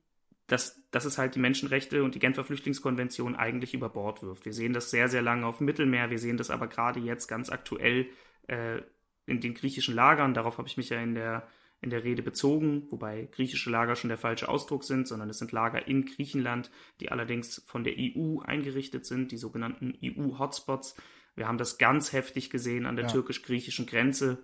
dass, 0.48 0.82
dass 0.92 1.06
es 1.06 1.18
halt 1.18 1.36
die 1.36 1.40
Menschenrechte 1.40 2.04
und 2.04 2.16
die 2.16 2.20
Genfer 2.20 2.44
Flüchtlingskonvention 2.44 3.36
eigentlich 3.36 3.74
über 3.74 3.90
Bord 3.90 4.22
wirft. 4.24 4.46
Wir 4.46 4.54
sehen 4.54 4.74
das 4.74 4.92
sehr, 4.92 5.08
sehr 5.08 5.22
lange 5.22 5.46
auf 5.46 5.60
dem 5.60 5.66
Mittelmeer, 5.66 6.10
wir 6.10 6.20
sehen 6.20 6.38
das 6.38 6.50
aber 6.50 6.68
gerade 6.68 7.00
jetzt 7.00 7.28
ganz 7.28 7.50
aktuell 7.50 8.08
äh, 8.48 8.82
in 9.26 9.40
den 9.40 9.54
griechischen 9.54 9.96
Lagern. 9.96 10.34
Darauf 10.34 10.58
habe 10.58 10.68
ich 10.68 10.78
mich 10.78 10.90
ja 10.90 11.00
in 11.00 11.16
der, 11.16 11.48
in 11.80 11.90
der 11.90 12.04
Rede 12.04 12.22
bezogen, 12.22 12.88
wobei 12.90 13.28
griechische 13.32 13.70
Lager 13.70 13.96
schon 13.96 14.10
der 14.10 14.18
falsche 14.18 14.50
Ausdruck 14.50 14.84
sind, 14.84 15.08
sondern 15.08 15.30
es 15.30 15.40
sind 15.40 15.52
Lager 15.52 15.88
in 15.88 16.06
Griechenland, 16.06 16.70
die 17.00 17.12
allerdings 17.12 17.64
von 17.66 17.84
der 17.84 17.94
EU 17.98 18.40
eingerichtet 18.40 19.06
sind, 19.06 19.32
die 19.32 19.38
sogenannten 19.38 19.98
EU-Hotspots. 20.04 20.96
Wir 21.36 21.48
haben 21.48 21.58
das 21.58 21.78
ganz 21.78 22.14
heftig 22.14 22.50
gesehen 22.50 22.86
an 22.86 22.96
der 22.96 23.06
ja. 23.06 23.12
türkisch-griechischen 23.12 23.86
Grenze. 23.86 24.44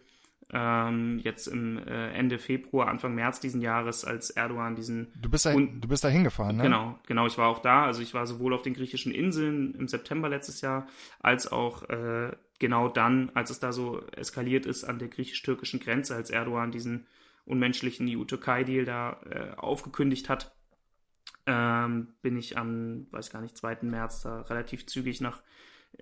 Ähm, 0.49 1.19
jetzt 1.19 1.47
im 1.47 1.77
äh, 1.77 2.11
Ende 2.13 2.39
Februar, 2.39 2.87
Anfang 2.87 3.13
März 3.13 3.41
diesen 3.41 3.59
Jahres, 3.59 4.05
als 4.05 4.29
Erdogan 4.29 4.75
diesen. 4.75 5.11
Du 5.21 5.29
bist 5.29 5.45
da, 5.45 5.53
du 5.53 5.87
bist 5.87 6.05
da 6.05 6.07
hingefahren, 6.07 6.55
ne? 6.55 6.63
Genau, 6.63 6.97
genau. 7.05 7.27
Ich 7.27 7.37
war 7.37 7.49
auch 7.49 7.59
da. 7.59 7.83
Also 7.83 8.01
ich 8.01 8.13
war 8.13 8.25
sowohl 8.25 8.53
auf 8.53 8.61
den 8.61 8.73
griechischen 8.73 9.11
Inseln 9.11 9.75
im 9.75 9.89
September 9.89 10.29
letztes 10.29 10.61
Jahr, 10.61 10.87
als 11.19 11.51
auch 11.51 11.83
äh, 11.89 12.31
genau 12.59 12.87
dann, 12.87 13.29
als 13.33 13.49
es 13.49 13.59
da 13.59 13.73
so 13.73 14.01
eskaliert 14.15 14.65
ist 14.65 14.85
an 14.85 14.99
der 14.99 15.09
griechisch-türkischen 15.09 15.81
Grenze, 15.81 16.15
als 16.15 16.29
Erdogan 16.29 16.71
diesen 16.71 17.07
unmenschlichen 17.43 18.07
EU-Türkei-Deal 18.09 18.85
da 18.85 19.19
äh, 19.29 19.55
aufgekündigt 19.57 20.29
hat. 20.29 20.55
Ähm, 21.45 22.15
bin 22.21 22.37
ich 22.37 22.57
am, 22.57 23.07
weiß 23.11 23.31
gar 23.31 23.41
nicht, 23.41 23.57
2. 23.57 23.79
März 23.83 24.21
da 24.21 24.41
relativ 24.41 24.85
zügig 24.85 25.19
nach 25.19 25.41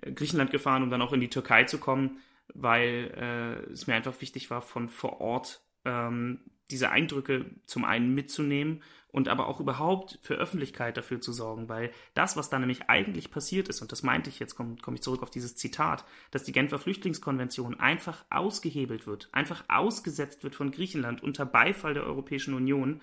Griechenland 0.02 0.50
gefahren, 0.50 0.82
um 0.82 0.90
dann 0.90 1.02
auch 1.02 1.12
in 1.12 1.20
die 1.20 1.30
Türkei 1.30 1.64
zu 1.64 1.78
kommen, 1.78 2.20
weil 2.54 3.12
äh, 3.16 3.72
es 3.72 3.86
mir 3.86 3.94
einfach 3.94 4.20
wichtig 4.20 4.50
war, 4.50 4.62
von 4.62 4.88
vor 4.88 5.20
Ort 5.20 5.62
ähm, 5.84 6.40
diese 6.70 6.90
Eindrücke 6.90 7.46
zum 7.66 7.84
einen 7.84 8.14
mitzunehmen 8.14 8.82
und 9.08 9.28
aber 9.28 9.46
auch 9.46 9.60
überhaupt 9.60 10.18
für 10.22 10.34
Öffentlichkeit 10.34 10.96
dafür 10.96 11.20
zu 11.20 11.32
sorgen, 11.32 11.68
weil 11.68 11.90
das, 12.14 12.36
was 12.36 12.50
da 12.50 12.58
nämlich 12.58 12.90
eigentlich 12.90 13.30
passiert 13.30 13.68
ist, 13.68 13.80
und 13.80 13.92
das 13.92 14.02
meinte 14.02 14.28
ich, 14.28 14.38
jetzt 14.38 14.56
komme 14.56 14.76
komm 14.82 14.94
ich 14.94 15.02
zurück 15.02 15.22
auf 15.22 15.30
dieses 15.30 15.56
Zitat, 15.56 16.04
dass 16.32 16.44
die 16.44 16.52
Genfer 16.52 16.78
Flüchtlingskonvention 16.78 17.80
einfach 17.80 18.24
ausgehebelt 18.30 19.06
wird, 19.06 19.28
einfach 19.32 19.64
ausgesetzt 19.68 20.44
wird 20.44 20.54
von 20.54 20.70
Griechenland 20.70 21.22
unter 21.22 21.46
Beifall 21.46 21.94
der 21.94 22.04
Europäischen 22.04 22.54
Union, 22.54 23.00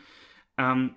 ähm, 0.57 0.95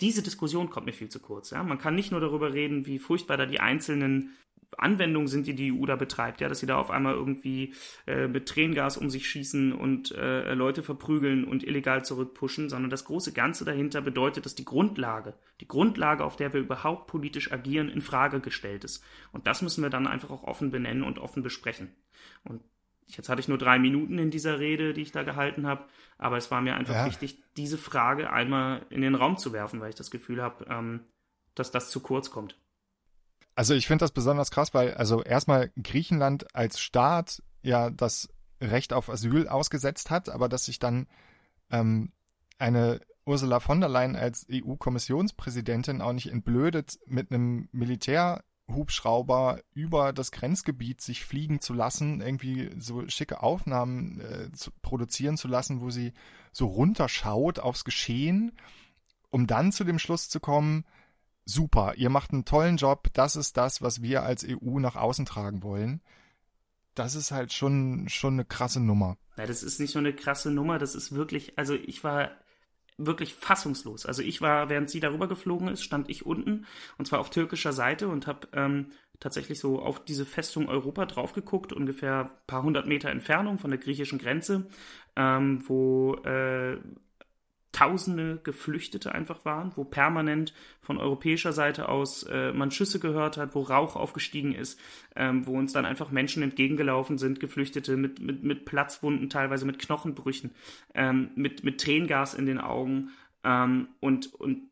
diese 0.00 0.22
Diskussion 0.22 0.68
kommt 0.68 0.86
mir 0.86 0.92
viel 0.92 1.08
zu 1.08 1.20
kurz. 1.20 1.50
Ja? 1.50 1.62
Man 1.62 1.78
kann 1.78 1.94
nicht 1.94 2.10
nur 2.10 2.20
darüber 2.20 2.52
reden, 2.52 2.86
wie 2.86 2.98
furchtbar 2.98 3.36
da 3.36 3.46
die 3.46 3.60
einzelnen 3.60 4.36
Anwendungen 4.78 5.28
sind, 5.28 5.46
die 5.46 5.54
die 5.54 5.72
EU 5.72 5.86
da 5.86 5.96
betreibt, 5.96 6.40
ja, 6.40 6.48
dass 6.48 6.60
sie 6.60 6.66
da 6.66 6.76
auf 6.76 6.90
einmal 6.90 7.14
irgendwie 7.14 7.74
äh, 8.06 8.26
mit 8.26 8.48
Tränengas 8.48 8.96
um 8.96 9.10
sich 9.10 9.28
schießen 9.28 9.72
und 9.72 10.12
äh, 10.12 10.54
Leute 10.54 10.82
verprügeln 10.82 11.44
und 11.44 11.64
illegal 11.64 12.04
zurückpushen, 12.04 12.68
sondern 12.68 12.90
das 12.90 13.04
große 13.04 13.32
Ganze 13.32 13.64
dahinter 13.64 14.00
bedeutet, 14.00 14.46
dass 14.46 14.54
die 14.54 14.64
Grundlage, 14.64 15.34
die 15.60 15.68
Grundlage, 15.68 16.24
auf 16.24 16.36
der 16.36 16.52
wir 16.52 16.60
überhaupt 16.60 17.06
politisch 17.06 17.52
agieren, 17.52 17.88
in 17.88 18.00
Frage 18.00 18.40
gestellt 18.40 18.84
ist. 18.84 19.04
Und 19.32 19.46
das 19.46 19.62
müssen 19.62 19.82
wir 19.82 19.90
dann 19.90 20.06
einfach 20.06 20.30
auch 20.30 20.44
offen 20.44 20.70
benennen 20.70 21.02
und 21.02 21.18
offen 21.18 21.42
besprechen. 21.42 21.92
Und 22.44 22.62
jetzt 23.06 23.28
hatte 23.28 23.40
ich 23.40 23.48
nur 23.48 23.58
drei 23.58 23.78
Minuten 23.78 24.18
in 24.18 24.30
dieser 24.30 24.58
Rede, 24.58 24.94
die 24.94 25.02
ich 25.02 25.12
da 25.12 25.22
gehalten 25.22 25.66
habe, 25.66 25.84
aber 26.18 26.36
es 26.36 26.50
war 26.50 26.60
mir 26.60 26.76
einfach 26.76 26.94
ja. 26.94 27.06
wichtig, 27.06 27.42
diese 27.56 27.78
Frage 27.78 28.32
einmal 28.32 28.86
in 28.90 29.02
den 29.02 29.14
Raum 29.14 29.36
zu 29.36 29.52
werfen, 29.52 29.80
weil 29.80 29.90
ich 29.90 29.96
das 29.96 30.10
Gefühl 30.10 30.42
habe, 30.42 30.66
ähm, 30.68 31.00
dass 31.54 31.70
das 31.70 31.90
zu 31.90 32.00
kurz 32.00 32.30
kommt. 32.30 32.56
Also 33.54 33.74
ich 33.74 33.86
finde 33.86 34.04
das 34.04 34.12
besonders 34.12 34.50
krass, 34.50 34.72
weil 34.72 34.94
also 34.94 35.22
erstmal 35.22 35.70
Griechenland 35.82 36.54
als 36.54 36.80
Staat 36.80 37.42
ja 37.62 37.90
das 37.90 38.28
Recht 38.60 38.92
auf 38.92 39.10
Asyl 39.10 39.48
ausgesetzt 39.48 40.10
hat, 40.10 40.28
aber 40.28 40.48
dass 40.48 40.64
sich 40.64 40.78
dann 40.78 41.06
ähm, 41.70 42.12
eine 42.58 43.00
Ursula 43.24 43.60
von 43.60 43.80
der 43.80 43.88
Leyen 43.88 44.16
als 44.16 44.46
EU-Kommissionspräsidentin 44.50 46.00
auch 46.00 46.12
nicht 46.12 46.30
entblödet, 46.30 46.98
mit 47.06 47.30
einem 47.30 47.68
Militärhubschrauber 47.72 49.60
über 49.74 50.12
das 50.12 50.32
Grenzgebiet 50.32 51.00
sich 51.00 51.24
fliegen 51.24 51.60
zu 51.60 51.72
lassen, 51.72 52.20
irgendwie 52.20 52.70
so 52.78 53.06
schicke 53.08 53.42
Aufnahmen 53.42 54.20
äh, 54.20 54.52
zu 54.52 54.70
produzieren 54.82 55.36
zu 55.36 55.48
lassen, 55.48 55.80
wo 55.80 55.90
sie 55.90 56.12
so 56.52 56.66
runterschaut 56.66 57.58
aufs 57.58 57.84
Geschehen, 57.84 58.52
um 59.30 59.46
dann 59.46 59.72
zu 59.72 59.84
dem 59.84 59.98
Schluss 59.98 60.28
zu 60.28 60.40
kommen, 60.40 60.84
super, 61.44 61.94
ihr 61.96 62.10
macht 62.10 62.32
einen 62.32 62.44
tollen 62.44 62.76
Job, 62.76 63.08
das 63.14 63.36
ist 63.36 63.56
das, 63.56 63.82
was 63.82 64.02
wir 64.02 64.22
als 64.22 64.46
EU 64.48 64.78
nach 64.78 64.96
außen 64.96 65.26
tragen 65.26 65.62
wollen. 65.62 66.00
Das 66.94 67.14
ist 67.14 67.32
halt 67.32 67.52
schon, 67.52 68.08
schon 68.08 68.34
eine 68.34 68.44
krasse 68.44 68.80
Nummer. 68.80 69.16
Ja, 69.36 69.46
das 69.46 69.62
ist 69.62 69.80
nicht 69.80 69.94
nur 69.94 70.02
eine 70.02 70.14
krasse 70.14 70.50
Nummer, 70.50 70.78
das 70.78 70.94
ist 70.94 71.14
wirklich, 71.14 71.58
also 71.58 71.74
ich 71.74 72.04
war 72.04 72.30
wirklich 72.98 73.34
fassungslos. 73.34 74.06
Also 74.06 74.22
ich 74.22 74.40
war, 74.40 74.68
während 74.68 74.90
sie 74.90 75.00
darüber 75.00 75.26
geflogen 75.26 75.68
ist, 75.68 75.82
stand 75.82 76.10
ich 76.10 76.26
unten 76.26 76.66
und 76.98 77.06
zwar 77.06 77.20
auf 77.20 77.30
türkischer 77.30 77.72
Seite 77.72 78.08
und 78.08 78.26
habe 78.26 78.48
ähm, 78.52 78.92
tatsächlich 79.18 79.58
so 79.58 79.80
auf 79.80 80.04
diese 80.04 80.26
Festung 80.26 80.68
Europa 80.68 81.06
drauf 81.06 81.32
geguckt, 81.32 81.72
ungefähr 81.72 82.24
ein 82.24 82.30
paar 82.46 82.62
hundert 82.62 82.86
Meter 82.86 83.08
Entfernung 83.10 83.58
von 83.58 83.70
der 83.70 83.78
griechischen 83.78 84.18
Grenze, 84.18 84.66
ähm, 85.16 85.62
wo 85.66 86.16
äh, 86.24 86.78
Tausende 87.72 88.38
Geflüchtete 88.42 89.12
einfach 89.12 89.44
waren, 89.44 89.72
wo 89.76 89.84
permanent 89.84 90.52
von 90.80 90.98
europäischer 90.98 91.52
Seite 91.52 91.88
aus 91.88 92.22
äh, 92.24 92.52
man 92.52 92.70
Schüsse 92.70 93.00
gehört 93.00 93.38
hat, 93.38 93.54
wo 93.54 93.62
Rauch 93.62 93.96
aufgestiegen 93.96 94.54
ist, 94.54 94.78
ähm, 95.16 95.46
wo 95.46 95.58
uns 95.58 95.72
dann 95.72 95.86
einfach 95.86 96.10
Menschen 96.10 96.42
entgegengelaufen 96.42 97.16
sind, 97.16 97.40
Geflüchtete 97.40 97.96
mit, 97.96 98.20
mit, 98.20 98.42
mit 98.42 98.64
Platzwunden, 98.66 99.30
teilweise 99.30 99.64
mit 99.64 99.78
Knochenbrüchen, 99.78 100.50
ähm, 100.94 101.30
mit, 101.34 101.64
mit 101.64 101.80
Tränengas 101.80 102.34
in 102.34 102.46
den 102.46 102.60
Augen 102.60 103.10
ähm, 103.42 103.88
und, 104.00 104.34
und 104.34 104.71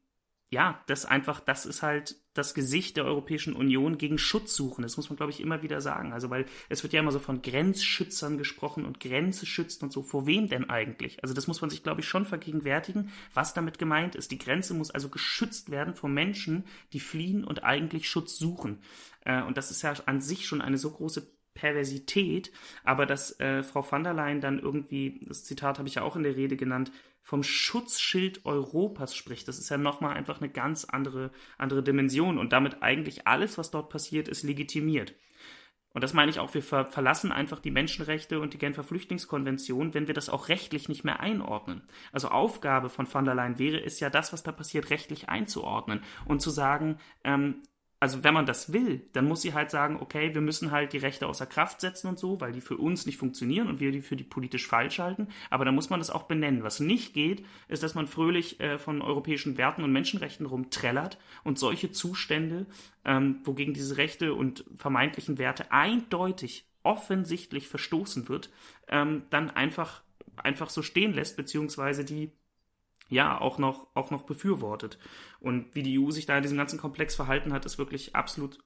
ja, 0.52 0.82
das 0.88 1.04
einfach, 1.04 1.38
das 1.38 1.64
ist 1.64 1.82
halt 1.82 2.16
das 2.34 2.54
Gesicht 2.54 2.96
der 2.96 3.04
Europäischen 3.04 3.54
Union 3.54 3.98
gegen 3.98 4.18
Schutz 4.18 4.56
suchen. 4.56 4.82
Das 4.82 4.96
muss 4.96 5.08
man, 5.08 5.16
glaube 5.16 5.30
ich, 5.30 5.40
immer 5.40 5.62
wieder 5.62 5.80
sagen. 5.80 6.12
Also, 6.12 6.28
weil 6.28 6.44
es 6.68 6.82
wird 6.82 6.92
ja 6.92 6.98
immer 7.00 7.12
so 7.12 7.20
von 7.20 7.40
Grenzschützern 7.40 8.36
gesprochen 8.36 8.84
und 8.84 8.98
Grenze 8.98 9.46
schützen 9.46 9.84
und 9.84 9.92
so. 9.92 10.02
Vor 10.02 10.26
wem 10.26 10.48
denn 10.48 10.68
eigentlich? 10.68 11.22
Also, 11.22 11.34
das 11.34 11.46
muss 11.46 11.60
man 11.60 11.70
sich, 11.70 11.84
glaube 11.84 12.00
ich, 12.00 12.08
schon 12.08 12.26
vergegenwärtigen, 12.26 13.12
was 13.32 13.54
damit 13.54 13.78
gemeint 13.78 14.16
ist. 14.16 14.32
Die 14.32 14.38
Grenze 14.38 14.74
muss 14.74 14.90
also 14.90 15.08
geschützt 15.08 15.70
werden 15.70 15.94
vor 15.94 16.10
Menschen, 16.10 16.64
die 16.92 17.00
fliehen 17.00 17.44
und 17.44 17.62
eigentlich 17.62 18.08
Schutz 18.08 18.36
suchen. 18.36 18.80
Äh, 19.24 19.42
und 19.42 19.56
das 19.56 19.70
ist 19.70 19.82
ja 19.82 19.94
an 20.06 20.20
sich 20.20 20.46
schon 20.46 20.62
eine 20.62 20.78
so 20.78 20.90
große 20.90 21.30
Perversität, 21.54 22.52
aber 22.84 23.06
dass 23.06 23.38
äh, 23.40 23.62
Frau 23.62 23.84
van 23.88 24.04
der 24.04 24.14
Leyen 24.14 24.40
dann 24.40 24.58
irgendwie, 24.58 25.20
das 25.26 25.44
Zitat 25.44 25.78
habe 25.78 25.88
ich 25.88 25.96
ja 25.96 26.02
auch 26.02 26.16
in 26.16 26.22
der 26.22 26.36
Rede 26.36 26.56
genannt, 26.56 26.92
vom 27.22 27.42
Schutzschild 27.42 28.44
Europas 28.44 29.14
spricht. 29.14 29.46
Das 29.46 29.58
ist 29.58 29.68
ja 29.68 29.78
nochmal 29.78 30.16
einfach 30.16 30.40
eine 30.40 30.50
ganz 30.50 30.84
andere, 30.84 31.30
andere 31.58 31.82
Dimension 31.82 32.38
und 32.38 32.52
damit 32.52 32.82
eigentlich 32.82 33.26
alles, 33.26 33.58
was 33.58 33.70
dort 33.70 33.90
passiert, 33.90 34.28
ist 34.28 34.42
legitimiert. 34.42 35.14
Und 35.92 36.04
das 36.04 36.14
meine 36.14 36.30
ich 36.30 36.38
auch, 36.38 36.54
wir 36.54 36.62
ver 36.62 36.86
verlassen 36.86 37.32
einfach 37.32 37.58
die 37.58 37.72
Menschenrechte 37.72 38.38
und 38.38 38.54
die 38.54 38.58
Genfer 38.58 38.84
Flüchtlingskonvention, 38.84 39.92
wenn 39.92 40.06
wir 40.06 40.14
das 40.14 40.28
auch 40.28 40.48
rechtlich 40.48 40.88
nicht 40.88 41.02
mehr 41.02 41.18
einordnen. 41.18 41.82
Also 42.12 42.28
Aufgabe 42.28 42.88
von 42.88 43.12
van 43.12 43.24
der 43.24 43.34
Leyen 43.34 43.58
wäre 43.58 43.82
es 43.82 43.98
ja, 43.98 44.08
das, 44.08 44.32
was 44.32 44.44
da 44.44 44.52
passiert, 44.52 44.90
rechtlich 44.90 45.28
einzuordnen 45.28 46.02
und 46.26 46.40
zu 46.40 46.50
sagen, 46.50 46.98
ähm, 47.24 47.62
also 48.00 48.24
wenn 48.24 48.32
man 48.32 48.46
das 48.46 48.72
will, 48.72 49.02
dann 49.12 49.28
muss 49.28 49.42
sie 49.42 49.52
halt 49.52 49.70
sagen, 49.70 49.98
okay, 50.00 50.34
wir 50.34 50.40
müssen 50.40 50.70
halt 50.70 50.94
die 50.94 50.98
Rechte 50.98 51.26
außer 51.26 51.44
Kraft 51.44 51.82
setzen 51.82 52.08
und 52.08 52.18
so, 52.18 52.40
weil 52.40 52.52
die 52.52 52.62
für 52.62 52.78
uns 52.78 53.04
nicht 53.04 53.18
funktionieren 53.18 53.68
und 53.68 53.78
wir 53.78 53.92
die 53.92 54.00
für 54.00 54.16
die 54.16 54.24
politisch 54.24 54.66
falsch 54.66 54.98
halten. 54.98 55.28
Aber 55.50 55.66
dann 55.66 55.74
muss 55.74 55.90
man 55.90 56.00
das 56.00 56.10
auch 56.10 56.22
benennen. 56.22 56.62
Was 56.62 56.80
nicht 56.80 57.12
geht, 57.12 57.44
ist, 57.68 57.82
dass 57.82 57.94
man 57.94 58.06
fröhlich 58.06 58.58
äh, 58.58 58.78
von 58.78 59.02
europäischen 59.02 59.58
Werten 59.58 59.84
und 59.84 59.92
Menschenrechten 59.92 60.46
rumträllert 60.46 61.18
und 61.44 61.58
solche 61.58 61.92
Zustände, 61.92 62.64
ähm, 63.04 63.40
wogegen 63.44 63.74
diese 63.74 63.98
Rechte 63.98 64.32
und 64.32 64.64
vermeintlichen 64.76 65.36
Werte 65.36 65.70
eindeutig, 65.70 66.66
offensichtlich 66.82 67.68
verstoßen 67.68 68.30
wird, 68.30 68.48
ähm, 68.88 69.24
dann 69.28 69.50
einfach 69.50 70.02
einfach 70.42 70.70
so 70.70 70.80
stehen 70.80 71.12
lässt, 71.12 71.36
beziehungsweise 71.36 72.04
die 72.04 72.32
ja 73.10 73.40
auch 73.40 73.58
noch, 73.58 73.88
auch 73.94 74.10
noch 74.10 74.22
befürwortet. 74.22 74.98
Und 75.40 75.74
wie 75.74 75.82
die 75.82 75.98
EU 75.98 76.10
sich 76.10 76.26
da 76.26 76.36
in 76.36 76.42
diesem 76.42 76.58
ganzen 76.58 76.78
Komplex 76.78 77.14
verhalten 77.16 77.52
hat, 77.52 77.64
ist 77.64 77.78
wirklich 77.78 78.14
absolut 78.14 78.58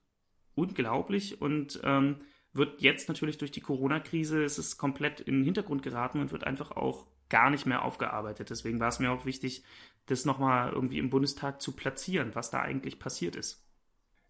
unglaublich 0.55 1.41
und 1.41 1.79
ähm, 1.83 2.17
wird 2.53 2.81
jetzt 2.81 3.09
natürlich 3.09 3.37
durch 3.37 3.51
die 3.51 3.61
Corona-Krise, 3.61 4.43
ist 4.43 4.57
es 4.57 4.77
komplett 4.77 5.19
in 5.19 5.35
den 5.35 5.43
Hintergrund 5.43 5.83
geraten 5.83 6.19
und 6.19 6.31
wird 6.31 6.45
einfach 6.45 6.71
auch 6.71 7.07
gar 7.29 7.49
nicht 7.49 7.65
mehr 7.65 7.83
aufgearbeitet. 7.83 8.49
Deswegen 8.49 8.79
war 8.79 8.89
es 8.89 8.99
mir 8.99 9.11
auch 9.11 9.25
wichtig, 9.25 9.63
das 10.05 10.25
nochmal 10.25 10.71
irgendwie 10.71 10.99
im 10.99 11.09
Bundestag 11.09 11.61
zu 11.61 11.73
platzieren, 11.73 12.35
was 12.35 12.51
da 12.51 12.61
eigentlich 12.61 12.99
passiert 12.99 13.35
ist. 13.35 13.65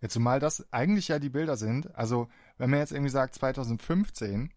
Ja, 0.02 0.10
zumal 0.10 0.40
das 0.40 0.72
eigentlich 0.72 1.08
ja 1.08 1.20
die 1.20 1.30
Bilder 1.30 1.58
sind. 1.58 1.94
Also, 1.96 2.28
wenn 2.58 2.70
man 2.70 2.80
jetzt 2.80 2.92
irgendwie 2.92 3.12
sagt 3.12 3.36
2015 3.36 4.52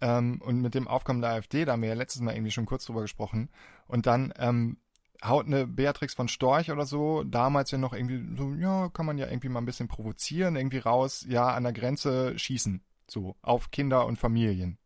ähm, 0.00 0.40
und 0.40 0.60
mit 0.60 0.74
dem 0.74 0.88
Aufkommen 0.88 1.20
der 1.20 1.30
AfD, 1.30 1.64
da 1.64 1.72
haben 1.72 1.82
wir 1.82 1.88
ja 1.90 1.94
letztes 1.94 2.22
Mal 2.22 2.34
irgendwie 2.34 2.52
schon 2.52 2.66
kurz 2.66 2.84
drüber 2.84 3.02
gesprochen, 3.02 3.50
und 3.86 4.06
dann 4.06 4.32
ähm, 4.38 4.78
haut 5.24 5.46
eine 5.46 5.66
Beatrix 5.66 6.14
von 6.14 6.28
Storch 6.28 6.70
oder 6.70 6.86
so, 6.86 7.24
damals 7.24 7.70
ja 7.70 7.78
noch 7.78 7.92
irgendwie 7.92 8.36
so, 8.36 8.54
ja, 8.54 8.88
kann 8.90 9.06
man 9.06 9.18
ja 9.18 9.26
irgendwie 9.26 9.48
mal 9.48 9.60
ein 9.60 9.64
bisschen 9.64 9.88
provozieren, 9.88 10.56
irgendwie 10.56 10.78
raus, 10.78 11.24
ja, 11.28 11.48
an 11.48 11.64
der 11.64 11.72
Grenze 11.72 12.38
schießen, 12.38 12.82
so, 13.08 13.36
auf 13.42 13.70
Kinder 13.70 14.06
und 14.06 14.18
Familien. 14.18 14.78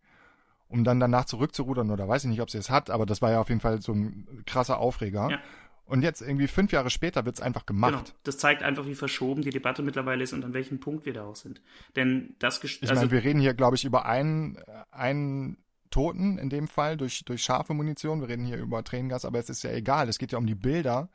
Um 0.69 0.85
dann 0.85 1.01
danach 1.01 1.25
zurückzurudern, 1.25 1.91
oder 1.91 2.07
weiß 2.07 2.25
ich 2.25 2.31
nicht, 2.31 2.43
ob 2.43 2.51
sie 2.51 2.59
es 2.59 2.71
hat, 2.71 2.91
aber 2.91 3.07
das 3.07 3.23
war 3.23 3.31
ja 3.31 3.41
auf 3.41 3.49
jeden 3.49 3.61
Fall 3.61 3.81
so 3.81 3.93
ein 3.93 4.43
krasser 4.47 4.79
Aufreger. 4.79 5.31
Ja. 5.31 5.39
Und 5.87 6.03
jetzt 6.03 6.21
irgendwie 6.21 6.47
fünf 6.47 6.71
Jahre 6.71 6.91
später 6.91 7.25
wird 7.25 7.37
es 7.37 7.41
einfach 7.41 7.65
gemacht. 7.65 7.93
Genau. 7.93 8.19
Das 8.23 8.37
zeigt 8.37 8.63
einfach, 8.63 8.85
wie 8.85 8.95
verschoben 8.95 9.41
die 9.41 9.49
Debatte 9.49 9.83
mittlerweile 9.83 10.23
ist 10.23 10.35
und 10.35 10.45
an 10.45 10.53
welchem 10.53 10.81
Punkt 10.81 11.07
wir 11.07 11.15
da 11.15 11.25
auch 11.25 11.37
sind. 11.37 11.63
Denn 11.97 12.37
das 12.39 12.63
Ich 12.63 12.83
also, 12.83 12.95
meine, 12.95 13.11
wir 13.11 13.25
reden 13.25 13.41
hier, 13.41 13.55
glaube 13.55 13.77
ich, 13.77 13.87
über 13.87 14.05
einen, 14.05 14.59
einen 14.91 15.57
Toten 15.91 16.39
in 16.39 16.51
dem 16.51 16.69
Fall 16.69 16.97
durch, 16.97 17.25
durch 17.25 17.43
scharfe 17.43 17.75
Munition. 17.75 18.21
Wir 18.21 18.29
reden 18.29 18.47
hier 18.47 18.59
über 18.59 18.85
Tränengas, 18.85 19.25
aber 19.25 19.39
es 19.39 19.51
ist 19.51 19.63
ja 19.63 19.71
egal. 19.71 20.09
Es 20.09 20.19
geht 20.19 20.33
ja 20.33 20.39
um 20.39 20.47
die 20.47 20.55
Bilder. 20.55 21.09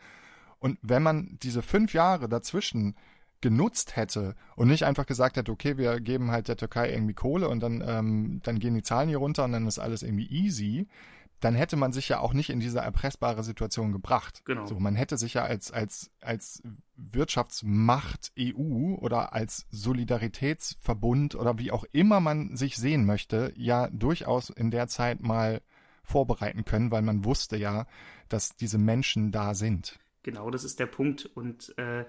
Und 0.59 0.77
wenn 0.81 1.03
man 1.03 1.37
diese 1.43 1.61
fünf 1.61 1.93
Jahre 1.93 2.29
dazwischen 2.29 2.95
genutzt 3.41 3.97
hätte 3.97 4.35
und 4.55 4.69
nicht 4.69 4.85
einfach 4.85 5.05
gesagt 5.05 5.35
hätte, 5.35 5.51
okay, 5.51 5.77
wir 5.77 5.99
geben 5.99 6.31
halt 6.31 6.47
der 6.47 6.55
Türkei 6.55 6.91
irgendwie 6.91 7.13
Kohle 7.13 7.49
und 7.49 7.59
dann, 7.59 7.83
ähm, 7.85 8.39
dann 8.43 8.59
gehen 8.59 8.73
die 8.73 8.83
Zahlen 8.83 9.09
hier 9.09 9.17
runter 9.17 9.43
und 9.43 9.51
dann 9.51 9.67
ist 9.67 9.79
alles 9.79 10.01
irgendwie 10.01 10.27
easy, 10.29 10.87
dann 11.43 11.55
hätte 11.55 11.75
man 11.75 11.91
sich 11.91 12.07
ja 12.09 12.19
auch 12.19 12.33
nicht 12.33 12.49
in 12.49 12.59
diese 12.59 12.79
erpressbare 12.79 13.43
Situation 13.43 13.91
gebracht. 13.91 14.43
Genau. 14.45 14.65
So, 14.65 14.79
man 14.79 14.95
hätte 14.95 15.17
sich 15.17 15.33
ja 15.33 15.43
als, 15.43 15.71
als, 15.71 16.09
als 16.21 16.63
Wirtschaftsmacht 16.95 18.31
EU 18.39 18.95
oder 18.95 19.33
als 19.33 19.65
Solidaritätsverbund 19.69 21.35
oder 21.35 21.57
wie 21.59 21.71
auch 21.71 21.83
immer 21.91 22.21
man 22.21 22.55
sich 22.55 22.77
sehen 22.77 23.05
möchte, 23.05 23.53
ja 23.57 23.89
durchaus 23.89 24.49
in 24.49 24.71
der 24.71 24.87
Zeit 24.87 25.21
mal 25.21 25.61
vorbereiten 26.03 26.63
können, 26.63 26.91
weil 26.91 27.01
man 27.01 27.25
wusste 27.25 27.57
ja, 27.57 27.87
dass 28.29 28.55
diese 28.55 28.77
Menschen 28.77 29.31
da 29.31 29.53
sind. 29.53 29.99
Genau, 30.23 30.49
das 30.49 30.63
ist 30.63 30.79
der 30.79 30.85
Punkt. 30.85 31.25
Und 31.25 31.77
äh, 31.77 32.05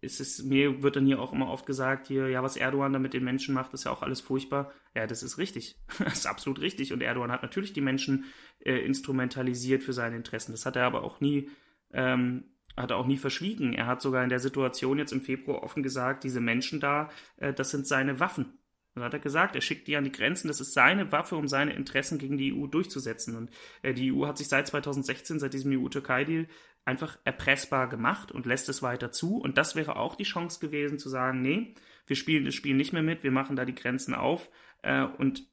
es 0.00 0.20
ist, 0.20 0.44
mir 0.44 0.82
wird 0.82 0.96
dann 0.96 1.06
hier 1.06 1.20
auch 1.20 1.32
immer 1.32 1.50
oft 1.50 1.66
gesagt, 1.66 2.08
hier, 2.08 2.28
ja, 2.28 2.42
was 2.42 2.56
Erdogan 2.56 2.92
da 2.92 2.98
mit 2.98 3.14
den 3.14 3.24
Menschen 3.24 3.54
macht, 3.54 3.72
ist 3.74 3.84
ja 3.84 3.90
auch 3.90 4.02
alles 4.02 4.20
furchtbar. 4.20 4.72
Ja, 4.94 5.06
das 5.06 5.22
ist 5.22 5.38
richtig. 5.38 5.78
das 5.98 6.18
ist 6.18 6.26
absolut 6.26 6.60
richtig. 6.60 6.92
Und 6.92 7.02
Erdogan 7.02 7.32
hat 7.32 7.42
natürlich 7.42 7.72
die 7.72 7.80
Menschen 7.80 8.24
äh, 8.60 8.78
instrumentalisiert 8.78 9.82
für 9.82 9.92
seine 9.92 10.16
Interessen. 10.16 10.52
Das 10.52 10.66
hat 10.66 10.76
er 10.76 10.84
aber 10.84 11.02
auch 11.02 11.20
nie, 11.20 11.50
ähm, 11.92 12.44
hat 12.76 12.90
er 12.90 12.98
auch 12.98 13.06
nie 13.06 13.16
verschwiegen. 13.16 13.72
Er 13.72 13.86
hat 13.86 14.02
sogar 14.02 14.22
in 14.22 14.28
der 14.30 14.40
Situation 14.40 14.98
jetzt 14.98 15.12
im 15.12 15.22
Februar 15.22 15.62
offen 15.62 15.82
gesagt, 15.82 16.24
diese 16.24 16.40
Menschen 16.40 16.80
da, 16.80 17.10
äh, 17.38 17.52
das 17.52 17.70
sind 17.70 17.86
seine 17.86 18.20
Waffen. 18.20 18.58
Das 18.96 19.04
hat 19.04 19.12
er 19.12 19.20
gesagt, 19.20 19.54
er 19.54 19.60
schickt 19.60 19.88
die 19.88 19.96
an 19.96 20.04
die 20.04 20.12
Grenzen, 20.12 20.48
das 20.48 20.60
ist 20.60 20.72
seine 20.72 21.12
Waffe, 21.12 21.36
um 21.36 21.48
seine 21.48 21.74
Interessen 21.74 22.16
gegen 22.16 22.38
die 22.38 22.54
EU 22.54 22.66
durchzusetzen. 22.66 23.36
Und 23.36 23.50
äh, 23.82 23.92
die 23.92 24.10
EU 24.10 24.26
hat 24.26 24.38
sich 24.38 24.48
seit 24.48 24.66
2016, 24.66 25.38
seit 25.38 25.52
diesem 25.52 25.72
EU-Türkei-Deal, 25.72 26.46
einfach 26.86 27.18
erpressbar 27.24 27.88
gemacht 27.88 28.32
und 28.32 28.46
lässt 28.46 28.68
es 28.68 28.80
weiter 28.80 29.12
zu. 29.12 29.36
Und 29.36 29.58
das 29.58 29.76
wäre 29.76 29.96
auch 29.96 30.14
die 30.14 30.24
Chance 30.24 30.60
gewesen 30.60 30.98
zu 30.98 31.08
sagen, 31.08 31.42
nee, 31.42 31.74
wir 32.06 32.16
spielen 32.16 32.44
das 32.44 32.54
Spiel 32.54 32.76
nicht 32.76 32.92
mehr 32.92 33.02
mit, 33.02 33.22
wir 33.22 33.32
machen 33.32 33.56
da 33.56 33.64
die 33.64 33.74
Grenzen 33.74 34.14
auf 34.14 34.48
äh, 34.82 35.02
und 35.02 35.46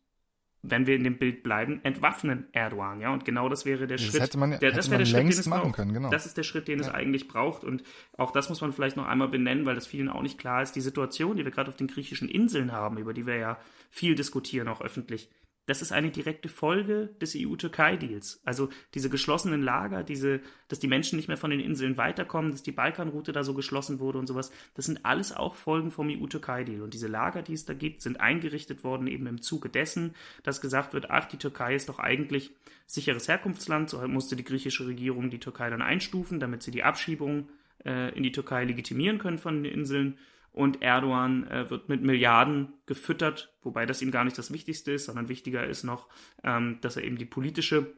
wenn 0.65 0.87
wir 0.87 0.95
in 0.95 1.03
dem 1.03 1.17
Bild 1.17 1.43
bleiben, 1.43 1.81
entwaffnen 1.83 2.47
Erdogan, 2.53 3.01
ja, 3.01 3.11
und 3.11 3.25
genau 3.25 3.49
das 3.49 3.65
wäre 3.65 3.85
der 3.85 3.97
das 3.97 4.05
Schritt. 4.05 4.21
Hätte 4.21 4.37
man, 4.37 4.57
der, 4.59 4.71
das 4.71 4.89
wäre 4.89 4.99
der 4.99 5.05
Schritt, 5.05 5.19
den 5.19 5.27
es 5.27 5.45
machen 5.45 5.73
können, 5.73 5.93
genau. 5.93 6.09
Das 6.09 6.25
ist 6.25 6.37
der 6.37 6.43
Schritt, 6.43 6.69
den 6.69 6.79
ja. 6.79 6.85
es 6.85 6.93
eigentlich 6.93 7.27
braucht 7.27 7.65
und 7.65 7.83
auch 8.17 8.31
das 8.31 8.47
muss 8.47 8.61
man 8.61 8.71
vielleicht 8.71 8.95
noch 8.95 9.05
einmal 9.05 9.27
benennen, 9.27 9.65
weil 9.65 9.75
das 9.75 9.85
vielen 9.85 10.07
auch 10.07 10.21
nicht 10.21 10.37
klar 10.37 10.61
ist. 10.61 10.71
Die 10.71 10.81
Situation, 10.81 11.35
die 11.35 11.43
wir 11.43 11.51
gerade 11.51 11.69
auf 11.69 11.75
den 11.75 11.87
griechischen 11.87 12.29
Inseln 12.29 12.71
haben, 12.71 12.97
über 12.97 13.13
die 13.13 13.27
wir 13.27 13.35
ja 13.35 13.57
viel 13.89 14.15
diskutieren, 14.15 14.69
auch 14.69 14.79
öffentlich, 14.79 15.29
das 15.65 15.81
ist 15.81 15.93
eine 15.93 16.11
direkte 16.11 16.49
Folge 16.49 17.15
des 17.21 17.35
EU-Türkei-Deals. 17.37 18.41
Also 18.43 18.69
diese 18.93 19.09
geschlossenen 19.09 19.61
Lager, 19.61 20.03
diese, 20.03 20.41
dass 20.67 20.79
die 20.79 20.87
Menschen 20.87 21.15
nicht 21.15 21.29
mehr 21.29 21.37
von 21.37 21.51
den 21.51 21.61
Inseln 21.61 21.95
weiterkommen, 21.95 22.51
dass 22.51 22.63
die 22.63 22.73
Balkanroute 22.73 23.31
da 23.31 23.43
so 23.43 23.53
geschlossen 23.53 23.99
wurde 23.99 24.19
und 24.19 24.27
sowas, 24.27 24.51
das 24.73 24.85
sind 24.85 25.05
alles 25.05 25.33
auch 25.33 25.55
Folgen 25.55 25.91
vom 25.91 26.09
EU-Türkei-Deal. 26.09 26.81
Und 26.81 26.93
diese 26.93 27.07
Lager, 27.07 27.41
die 27.41 27.53
es 27.53 27.65
da 27.65 27.73
gibt, 27.73 28.01
sind 28.01 28.19
eingerichtet 28.19 28.83
worden 28.83 29.07
eben 29.07 29.25
im 29.25 29.41
Zuge 29.41 29.69
dessen, 29.69 30.15
dass 30.43 30.59
gesagt 30.59 30.93
wird, 30.93 31.09
ach, 31.09 31.25
die 31.25 31.37
Türkei 31.37 31.75
ist 31.75 31.87
doch 31.87 31.99
eigentlich 31.99 32.51
sicheres 32.85 33.29
Herkunftsland, 33.29 33.89
so 33.89 34.05
musste 34.07 34.35
die 34.35 34.43
griechische 34.43 34.85
Regierung 34.85 35.29
die 35.29 35.39
Türkei 35.39 35.69
dann 35.69 35.81
einstufen, 35.81 36.41
damit 36.41 36.61
sie 36.61 36.71
die 36.71 36.83
Abschiebung 36.83 37.47
äh, 37.85 38.13
in 38.15 38.23
die 38.23 38.33
Türkei 38.33 38.65
legitimieren 38.65 39.17
können 39.17 39.39
von 39.39 39.63
den 39.63 39.71
Inseln 39.71 40.17
und 40.53 40.81
Erdogan 40.81 41.47
äh, 41.47 41.69
wird 41.69 41.89
mit 41.89 42.03
Milliarden 42.03 42.73
gefüttert, 42.85 43.53
wobei 43.63 43.85
das 43.85 44.01
ihm 44.01 44.11
gar 44.11 44.23
nicht 44.23 44.37
das 44.37 44.53
Wichtigste 44.53 44.93
ist, 44.93 45.05
sondern 45.05 45.27
wichtiger 45.27 45.65
ist 45.65 45.83
noch, 45.83 46.07
ähm, 46.43 46.77
dass 46.81 46.95
er 46.95 47.03
eben 47.03 47.17
die 47.17 47.25
politische 47.25 47.93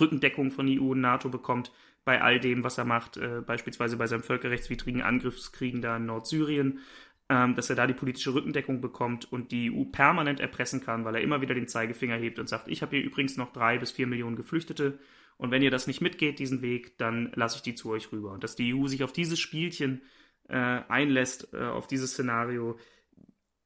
Rückendeckung 0.00 0.52
von 0.52 0.66
EU 0.68 0.92
und 0.92 1.00
NATO 1.00 1.28
bekommt 1.28 1.72
bei 2.04 2.22
all 2.22 2.40
dem, 2.40 2.64
was 2.64 2.78
er 2.78 2.84
macht, 2.84 3.16
äh, 3.16 3.42
beispielsweise 3.44 3.96
bei 3.96 4.06
seinem 4.06 4.22
völkerrechtswidrigen 4.22 5.02
Angriffskriegen 5.02 5.82
da 5.82 5.96
in 5.96 6.06
Nordsyrien, 6.06 6.78
ähm, 7.28 7.56
dass 7.56 7.68
er 7.68 7.76
da 7.76 7.88
die 7.88 7.94
politische 7.94 8.34
Rückendeckung 8.34 8.80
bekommt 8.80 9.30
und 9.30 9.50
die 9.50 9.72
EU 9.72 9.84
permanent 9.84 10.40
erpressen 10.40 10.80
kann, 10.80 11.04
weil 11.04 11.16
er 11.16 11.22
immer 11.22 11.40
wieder 11.40 11.54
den 11.54 11.68
Zeigefinger 11.68 12.16
hebt 12.16 12.38
und 12.38 12.48
sagt, 12.48 12.68
ich 12.68 12.82
habe 12.82 12.96
hier 12.96 13.04
übrigens 13.04 13.36
noch 13.36 13.52
drei 13.52 13.78
bis 13.78 13.90
vier 13.90 14.06
Millionen 14.06 14.36
Geflüchtete 14.36 14.98
und 15.40 15.50
wenn 15.50 15.62
ihr 15.62 15.70
das 15.70 15.86
nicht 15.86 16.02
mitgeht, 16.02 16.38
diesen 16.38 16.60
Weg, 16.60 16.98
dann 16.98 17.32
lasse 17.34 17.56
ich 17.56 17.62
die 17.62 17.74
zu 17.74 17.88
euch 17.88 18.12
rüber. 18.12 18.30
Und 18.32 18.44
dass 18.44 18.56
die 18.56 18.74
EU 18.74 18.86
sich 18.88 19.02
auf 19.02 19.12
dieses 19.14 19.40
Spielchen 19.40 20.02
äh, 20.50 20.82
einlässt, 20.88 21.52
äh, 21.52 21.64
auf 21.64 21.86
dieses 21.86 22.12
Szenario, 22.12 22.78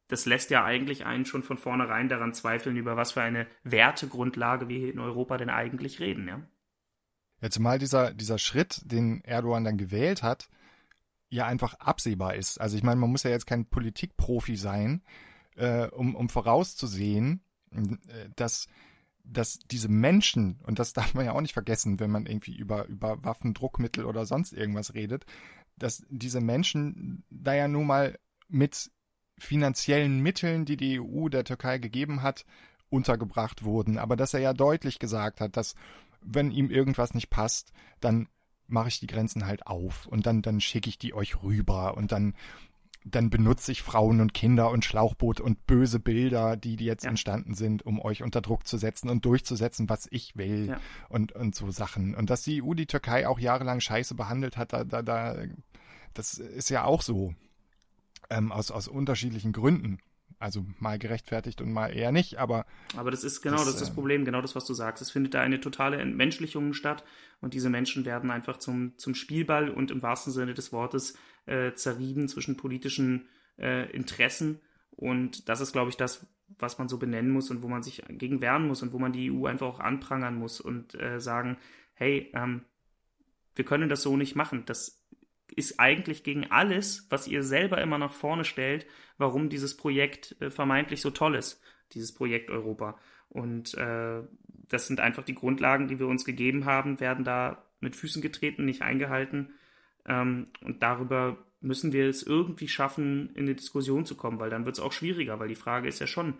das 0.08 0.26
lässt 0.26 0.50
ja 0.50 0.64
eigentlich 0.64 1.06
einen 1.06 1.24
schon 1.24 1.42
von 1.42 1.58
vornherein 1.58 2.08
daran 2.08 2.34
zweifeln, 2.34 2.76
über 2.76 2.96
was 2.96 3.12
für 3.12 3.22
eine 3.22 3.46
Wertegrundlage 3.62 4.68
wir 4.68 4.78
hier 4.78 4.92
in 4.92 5.00
Europa 5.00 5.36
denn 5.36 5.50
eigentlich 5.50 6.00
reden, 6.00 6.28
ja. 6.28 6.40
Ja, 7.40 7.50
zumal 7.50 7.78
dieser, 7.78 8.14
dieser 8.14 8.38
Schritt, 8.38 8.80
den 8.84 9.22
Erdogan 9.22 9.64
dann 9.64 9.76
gewählt 9.76 10.22
hat, 10.22 10.48
ja 11.28 11.46
einfach 11.46 11.74
absehbar 11.74 12.36
ist. 12.36 12.60
Also 12.60 12.76
ich 12.76 12.82
meine, 12.82 13.00
man 13.00 13.10
muss 13.10 13.24
ja 13.24 13.30
jetzt 13.30 13.46
kein 13.46 13.66
Politikprofi 13.66 14.56
sein, 14.56 15.02
äh, 15.56 15.88
um, 15.88 16.14
um 16.14 16.28
vorauszusehen, 16.28 17.42
äh, 17.72 18.28
dass, 18.36 18.68
dass 19.24 19.58
diese 19.58 19.88
Menschen, 19.88 20.60
und 20.64 20.78
das 20.78 20.92
darf 20.92 21.14
man 21.14 21.26
ja 21.26 21.32
auch 21.32 21.40
nicht 21.40 21.54
vergessen, 21.54 21.98
wenn 21.98 22.10
man 22.10 22.26
irgendwie 22.26 22.56
über, 22.56 22.86
über 22.86 23.22
Waffen, 23.24 23.52
Druckmittel 23.52 24.04
oder 24.04 24.26
sonst 24.26 24.52
irgendwas 24.52 24.94
redet, 24.94 25.26
dass 25.76 26.04
diese 26.08 26.40
Menschen 26.40 27.24
da 27.30 27.54
ja 27.54 27.68
nun 27.68 27.86
mal 27.86 28.18
mit 28.48 28.90
finanziellen 29.38 30.20
Mitteln, 30.20 30.64
die 30.64 30.76
die 30.76 31.00
EU 31.00 31.28
der 31.28 31.44
Türkei 31.44 31.78
gegeben 31.78 32.22
hat, 32.22 32.44
untergebracht 32.88 33.64
wurden. 33.64 33.98
Aber 33.98 34.16
dass 34.16 34.34
er 34.34 34.40
ja 34.40 34.52
deutlich 34.52 34.98
gesagt 34.98 35.40
hat, 35.40 35.56
dass 35.56 35.74
wenn 36.22 36.50
ihm 36.50 36.70
irgendwas 36.70 37.14
nicht 37.14 37.30
passt, 37.30 37.72
dann 38.00 38.28
mache 38.66 38.88
ich 38.88 39.00
die 39.00 39.06
Grenzen 39.06 39.46
halt 39.46 39.66
auf 39.66 40.06
und 40.06 40.26
dann, 40.26 40.42
dann 40.42 40.60
schicke 40.60 40.88
ich 40.88 40.98
die 40.98 41.14
euch 41.14 41.42
rüber 41.42 41.96
und 41.96 42.12
dann, 42.12 42.34
dann 43.04 43.28
benutze 43.28 43.70
ich 43.70 43.82
Frauen 43.82 44.20
und 44.20 44.32
Kinder 44.32 44.70
und 44.70 44.84
Schlauchboot 44.84 45.38
und 45.38 45.66
böse 45.66 46.00
Bilder, 46.00 46.56
die, 46.56 46.76
die 46.76 46.86
jetzt 46.86 47.04
ja. 47.04 47.10
entstanden 47.10 47.54
sind, 47.54 47.84
um 47.84 48.00
euch 48.00 48.22
unter 48.22 48.40
Druck 48.40 48.66
zu 48.66 48.78
setzen 48.78 49.10
und 49.10 49.24
durchzusetzen, 49.26 49.90
was 49.90 50.08
ich 50.10 50.36
will 50.36 50.68
ja. 50.68 50.80
und, 51.10 51.32
und 51.32 51.54
so 51.54 51.70
Sachen. 51.70 52.14
Und 52.14 52.30
dass 52.30 52.42
die 52.42 52.62
EU 52.62 52.72
die 52.72 52.86
Türkei 52.86 53.28
auch 53.28 53.38
jahrelang 53.38 53.80
scheiße 53.80 54.14
behandelt 54.14 54.56
hat, 54.56 54.72
da, 54.72 54.84
da, 54.84 55.02
da 55.02 55.36
das 56.14 56.34
ist 56.34 56.70
ja 56.70 56.84
auch 56.84 57.02
so. 57.02 57.34
Ähm, 58.30 58.52
aus, 58.52 58.70
aus 58.70 58.88
unterschiedlichen 58.88 59.52
Gründen. 59.52 59.98
Also 60.44 60.66
mal 60.78 60.98
gerechtfertigt 60.98 61.62
und 61.62 61.72
mal 61.72 61.88
eher 61.88 62.12
nicht, 62.12 62.36
aber. 62.36 62.66
Aber 62.98 63.10
das 63.10 63.24
ist 63.24 63.40
genau 63.40 63.56
das, 63.56 63.64
das, 63.64 63.74
ist 63.76 63.80
das 63.80 63.88
ähm, 63.88 63.94
Problem, 63.94 64.24
genau 64.26 64.42
das, 64.42 64.54
was 64.54 64.66
du 64.66 64.74
sagst. 64.74 65.00
Es 65.00 65.10
findet 65.10 65.32
da 65.32 65.40
eine 65.40 65.58
totale 65.58 65.96
Entmenschlichung 65.96 66.74
statt 66.74 67.02
und 67.40 67.54
diese 67.54 67.70
Menschen 67.70 68.04
werden 68.04 68.30
einfach 68.30 68.58
zum, 68.58 68.92
zum 68.98 69.14
Spielball 69.14 69.70
und 69.70 69.90
im 69.90 70.02
wahrsten 70.02 70.34
Sinne 70.34 70.52
des 70.52 70.70
Wortes 70.70 71.16
äh, 71.46 71.72
zerrieben 71.72 72.28
zwischen 72.28 72.58
politischen 72.58 73.26
äh, 73.58 73.90
Interessen. 73.90 74.60
Und 74.90 75.48
das 75.48 75.62
ist, 75.62 75.72
glaube 75.72 75.88
ich, 75.88 75.96
das, 75.96 76.26
was 76.58 76.76
man 76.76 76.90
so 76.90 76.98
benennen 76.98 77.30
muss 77.30 77.50
und 77.50 77.62
wo 77.62 77.68
man 77.68 77.82
sich 77.82 78.02
gegen 78.10 78.42
wehren 78.42 78.68
muss 78.68 78.82
und 78.82 78.92
wo 78.92 78.98
man 78.98 79.14
die 79.14 79.32
EU 79.32 79.46
einfach 79.46 79.66
auch 79.66 79.80
anprangern 79.80 80.34
muss 80.34 80.60
und 80.60 80.94
äh, 81.00 81.20
sagen, 81.20 81.56
hey, 81.94 82.30
ähm, 82.34 82.66
wir 83.54 83.64
können 83.64 83.88
das 83.88 84.02
so 84.02 84.18
nicht 84.18 84.36
machen. 84.36 84.64
Das 84.66 85.03
ist 85.56 85.78
eigentlich 85.78 86.22
gegen 86.24 86.50
alles, 86.50 87.06
was 87.10 87.28
ihr 87.28 87.42
selber 87.42 87.80
immer 87.80 87.98
nach 87.98 88.12
vorne 88.12 88.44
stellt, 88.44 88.86
warum 89.18 89.48
dieses 89.48 89.76
Projekt 89.76 90.36
äh, 90.40 90.50
vermeintlich 90.50 91.00
so 91.00 91.10
toll 91.10 91.34
ist, 91.34 91.62
dieses 91.92 92.12
Projekt 92.12 92.50
Europa. 92.50 92.98
Und 93.28 93.74
äh, 93.74 94.22
das 94.68 94.86
sind 94.86 95.00
einfach 95.00 95.24
die 95.24 95.34
Grundlagen, 95.34 95.88
die 95.88 95.98
wir 95.98 96.06
uns 96.06 96.24
gegeben 96.24 96.64
haben, 96.64 97.00
werden 97.00 97.24
da 97.24 97.64
mit 97.80 97.96
Füßen 97.96 98.22
getreten, 98.22 98.64
nicht 98.64 98.82
eingehalten. 98.82 99.54
Ähm, 100.06 100.48
und 100.60 100.82
darüber 100.82 101.36
müssen 101.60 101.92
wir 101.92 102.08
es 102.08 102.22
irgendwie 102.22 102.68
schaffen, 102.68 103.30
in 103.34 103.44
eine 103.44 103.54
Diskussion 103.54 104.04
zu 104.04 104.16
kommen, 104.16 104.38
weil 104.38 104.50
dann 104.50 104.66
wird 104.66 104.76
es 104.76 104.82
auch 104.82 104.92
schwieriger, 104.92 105.38
weil 105.38 105.48
die 105.48 105.54
Frage 105.54 105.88
ist 105.88 106.00
ja 106.00 106.06
schon, 106.06 106.34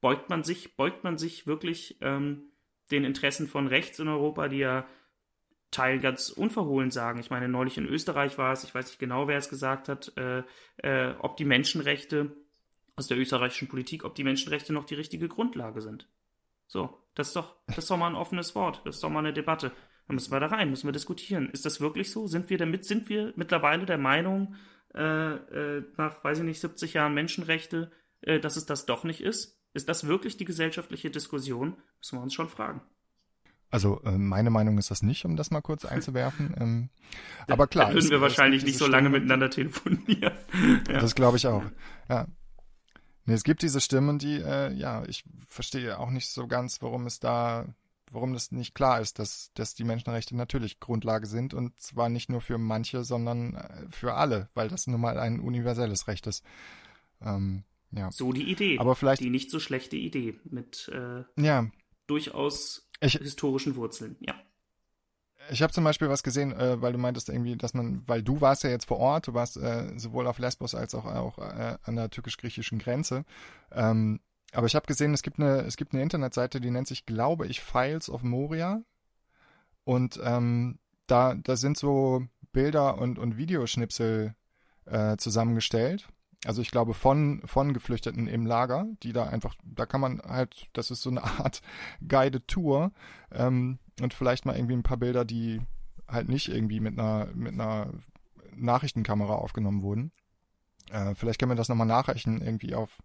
beugt 0.00 0.28
man 0.28 0.42
sich, 0.42 0.76
beugt 0.76 1.04
man 1.04 1.16
sich 1.16 1.46
wirklich 1.46 1.96
ähm, 2.00 2.50
den 2.90 3.04
Interessen 3.04 3.46
von 3.46 3.66
rechts 3.66 3.98
in 3.98 4.08
Europa, 4.08 4.48
die 4.48 4.58
ja 4.58 4.86
Teil 5.74 5.98
ganz 5.98 6.30
unverhohlen 6.30 6.90
sagen. 6.90 7.18
Ich 7.18 7.30
meine, 7.30 7.48
neulich 7.48 7.76
in 7.76 7.86
Österreich 7.86 8.38
war 8.38 8.52
es, 8.52 8.64
ich 8.64 8.74
weiß 8.74 8.86
nicht 8.86 8.98
genau, 8.98 9.26
wer 9.26 9.38
es 9.38 9.48
gesagt 9.48 9.88
hat, 9.88 10.12
äh, 10.16 10.42
äh, 10.76 11.14
ob 11.18 11.36
die 11.36 11.44
Menschenrechte 11.44 12.36
aus 12.96 13.08
der 13.08 13.18
österreichischen 13.18 13.68
Politik, 13.68 14.04
ob 14.04 14.14
die 14.14 14.24
Menschenrechte 14.24 14.72
noch 14.72 14.84
die 14.84 14.94
richtige 14.94 15.28
Grundlage 15.28 15.80
sind. 15.80 16.08
So, 16.68 17.02
das 17.14 17.28
ist 17.28 17.36
doch, 17.36 17.56
das 17.66 17.78
ist 17.78 17.90
doch 17.90 17.96
mal 17.96 18.06
ein 18.06 18.14
offenes 18.14 18.54
Wort, 18.54 18.82
das 18.84 18.96
ist 18.96 19.04
doch 19.04 19.10
mal 19.10 19.18
eine 19.18 19.32
Debatte. 19.32 19.72
Da 20.06 20.14
müssen 20.14 20.32
wir 20.32 20.40
da 20.40 20.46
rein, 20.46 20.70
müssen 20.70 20.86
wir 20.86 20.92
diskutieren. 20.92 21.50
Ist 21.50 21.64
das 21.64 21.80
wirklich 21.80 22.10
so? 22.10 22.26
Sind 22.26 22.50
wir 22.50 22.58
damit, 22.58 22.84
sind 22.84 23.08
wir 23.08 23.32
mittlerweile 23.36 23.86
der 23.86 23.98
Meinung, 23.98 24.54
äh, 24.94 25.34
äh, 25.34 25.84
nach, 25.96 26.22
weiß 26.22 26.38
ich 26.38 26.44
nicht, 26.44 26.60
70 26.60 26.94
Jahren 26.94 27.14
Menschenrechte, 27.14 27.90
äh, 28.20 28.38
dass 28.38 28.56
es 28.56 28.66
das 28.66 28.86
doch 28.86 29.02
nicht 29.04 29.22
ist? 29.22 29.60
Ist 29.72 29.88
das 29.88 30.06
wirklich 30.06 30.36
die 30.36 30.44
gesellschaftliche 30.44 31.10
Diskussion? 31.10 31.76
Müssen 31.98 32.18
wir 32.18 32.22
uns 32.22 32.34
schon 32.34 32.48
fragen. 32.48 32.82
Also 33.74 34.00
äh, 34.04 34.12
meine 34.12 34.50
Meinung 34.50 34.78
ist 34.78 34.92
das 34.92 35.02
nicht, 35.02 35.24
um 35.24 35.34
das 35.34 35.50
mal 35.50 35.60
kurz 35.60 35.84
einzuwerfen. 35.84 36.54
Ähm, 36.60 36.88
aber 37.48 37.66
klar. 37.66 37.86
Dann 37.86 37.94
würden 37.94 38.10
wir 38.10 38.20
wahrscheinlich 38.20 38.64
nicht 38.64 38.78
so 38.78 38.86
lange 38.86 39.08
miteinander 39.08 39.50
telefonieren. 39.50 40.06
ja. 40.88 41.00
Das 41.00 41.16
glaube 41.16 41.38
ich 41.38 41.48
auch. 41.48 41.64
Ja. 42.08 42.28
Nee, 43.24 43.34
es 43.34 43.42
gibt 43.42 43.62
diese 43.62 43.80
Stimmen, 43.80 44.20
die, 44.20 44.36
äh, 44.36 44.72
ja, 44.74 45.02
ich 45.08 45.24
verstehe 45.48 45.98
auch 45.98 46.10
nicht 46.10 46.28
so 46.28 46.46
ganz, 46.46 46.82
warum 46.82 47.06
es 47.06 47.18
da, 47.18 47.66
warum 48.12 48.32
das 48.32 48.52
nicht 48.52 48.76
klar 48.76 49.00
ist, 49.00 49.18
dass, 49.18 49.50
dass 49.54 49.74
die 49.74 49.82
Menschenrechte 49.82 50.36
natürlich 50.36 50.78
Grundlage 50.78 51.26
sind 51.26 51.52
und 51.52 51.76
zwar 51.80 52.08
nicht 52.08 52.30
nur 52.30 52.42
für 52.42 52.58
manche, 52.58 53.02
sondern 53.02 53.56
äh, 53.56 53.86
für 53.90 54.14
alle, 54.14 54.50
weil 54.54 54.68
das 54.68 54.86
nun 54.86 55.00
mal 55.00 55.18
ein 55.18 55.40
universelles 55.40 56.06
Recht 56.06 56.28
ist. 56.28 56.44
Ähm, 57.20 57.64
ja. 57.90 58.12
So 58.12 58.32
die 58.32 58.48
Idee. 58.48 58.78
Aber 58.78 58.94
vielleicht 58.94 59.20
die 59.20 59.30
nicht 59.30 59.50
so 59.50 59.58
schlechte 59.58 59.96
Idee 59.96 60.38
mit 60.44 60.88
äh, 60.94 61.24
ja. 61.42 61.66
durchaus 62.06 62.83
ich, 63.04 63.14
historischen 63.14 63.76
Wurzeln, 63.76 64.16
ja. 64.20 64.34
Ich 65.50 65.62
habe 65.62 65.72
zum 65.72 65.84
Beispiel 65.84 66.08
was 66.08 66.22
gesehen, 66.22 66.52
äh, 66.52 66.80
weil 66.80 66.92
du 66.92 66.98
meintest 66.98 67.28
irgendwie, 67.28 67.56
dass 67.56 67.74
man, 67.74 68.02
weil 68.06 68.22
du 68.22 68.40
warst 68.40 68.64
ja 68.64 68.70
jetzt 68.70 68.86
vor 68.86 68.98
Ort, 68.98 69.26
du 69.26 69.34
warst 69.34 69.56
äh, 69.56 69.92
sowohl 69.98 70.26
auf 70.26 70.38
Lesbos 70.38 70.74
als 70.74 70.94
auch, 70.94 71.04
auch 71.04 71.38
äh, 71.38 71.76
an 71.82 71.96
der 71.96 72.10
türkisch-griechischen 72.10 72.78
Grenze. 72.78 73.24
Ähm, 73.70 74.20
aber 74.52 74.66
ich 74.66 74.74
habe 74.74 74.86
gesehen, 74.86 75.12
es 75.12 75.22
gibt 75.22 75.38
eine, 75.38 75.62
es 75.62 75.76
gibt 75.76 75.92
eine 75.92 76.02
Internetseite, 76.02 76.60
die 76.60 76.70
nennt 76.70 76.88
sich, 76.88 77.04
glaube 77.04 77.46
ich, 77.46 77.60
Files 77.60 78.08
of 78.08 78.22
Moria. 78.22 78.82
Und 79.84 80.18
ähm, 80.22 80.78
da, 81.06 81.34
da 81.34 81.56
sind 81.56 81.76
so 81.76 82.26
Bilder 82.52 82.98
und, 82.98 83.18
und 83.18 83.36
Videoschnipsel 83.36 84.34
äh, 84.86 85.16
zusammengestellt. 85.16 86.08
Also 86.44 86.62
ich 86.62 86.70
glaube 86.70 86.94
von, 86.94 87.40
von 87.44 87.72
Geflüchteten 87.72 88.26
im 88.26 88.46
Lager, 88.46 88.86
die 89.02 89.12
da 89.12 89.24
einfach, 89.24 89.54
da 89.64 89.86
kann 89.86 90.00
man 90.00 90.20
halt, 90.20 90.68
das 90.74 90.90
ist 90.90 91.02
so 91.02 91.10
eine 91.10 91.22
Art 91.40 91.62
Guided 92.06 92.46
Tour 92.48 92.92
ähm, 93.32 93.78
und 94.00 94.14
vielleicht 94.14 94.44
mal 94.44 94.56
irgendwie 94.56 94.74
ein 94.74 94.82
paar 94.82 94.98
Bilder, 94.98 95.24
die 95.24 95.60
halt 96.06 96.28
nicht 96.28 96.48
irgendwie 96.48 96.80
mit 96.80 96.98
einer, 96.98 97.28
mit 97.34 97.54
einer 97.54 97.92
Nachrichtenkamera 98.54 99.34
aufgenommen 99.34 99.82
wurden. 99.82 100.12
Äh, 100.90 101.14
vielleicht 101.14 101.40
können 101.40 101.50
wir 101.50 101.56
das 101.56 101.68
nochmal 101.68 101.86
nachreichen, 101.86 102.42
irgendwie 102.42 102.74
auf, 102.74 103.02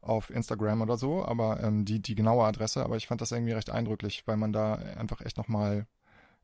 auf 0.00 0.30
Instagram 0.30 0.82
oder 0.82 0.96
so, 0.96 1.24
aber 1.24 1.62
ähm, 1.62 1.84
die, 1.84 2.00
die 2.00 2.16
genaue 2.16 2.44
Adresse, 2.44 2.84
aber 2.84 2.96
ich 2.96 3.06
fand 3.06 3.20
das 3.20 3.30
irgendwie 3.30 3.52
recht 3.52 3.70
eindrücklich, 3.70 4.24
weil 4.26 4.36
man 4.36 4.52
da 4.52 4.74
einfach 4.74 5.20
echt 5.20 5.36
nochmal 5.36 5.86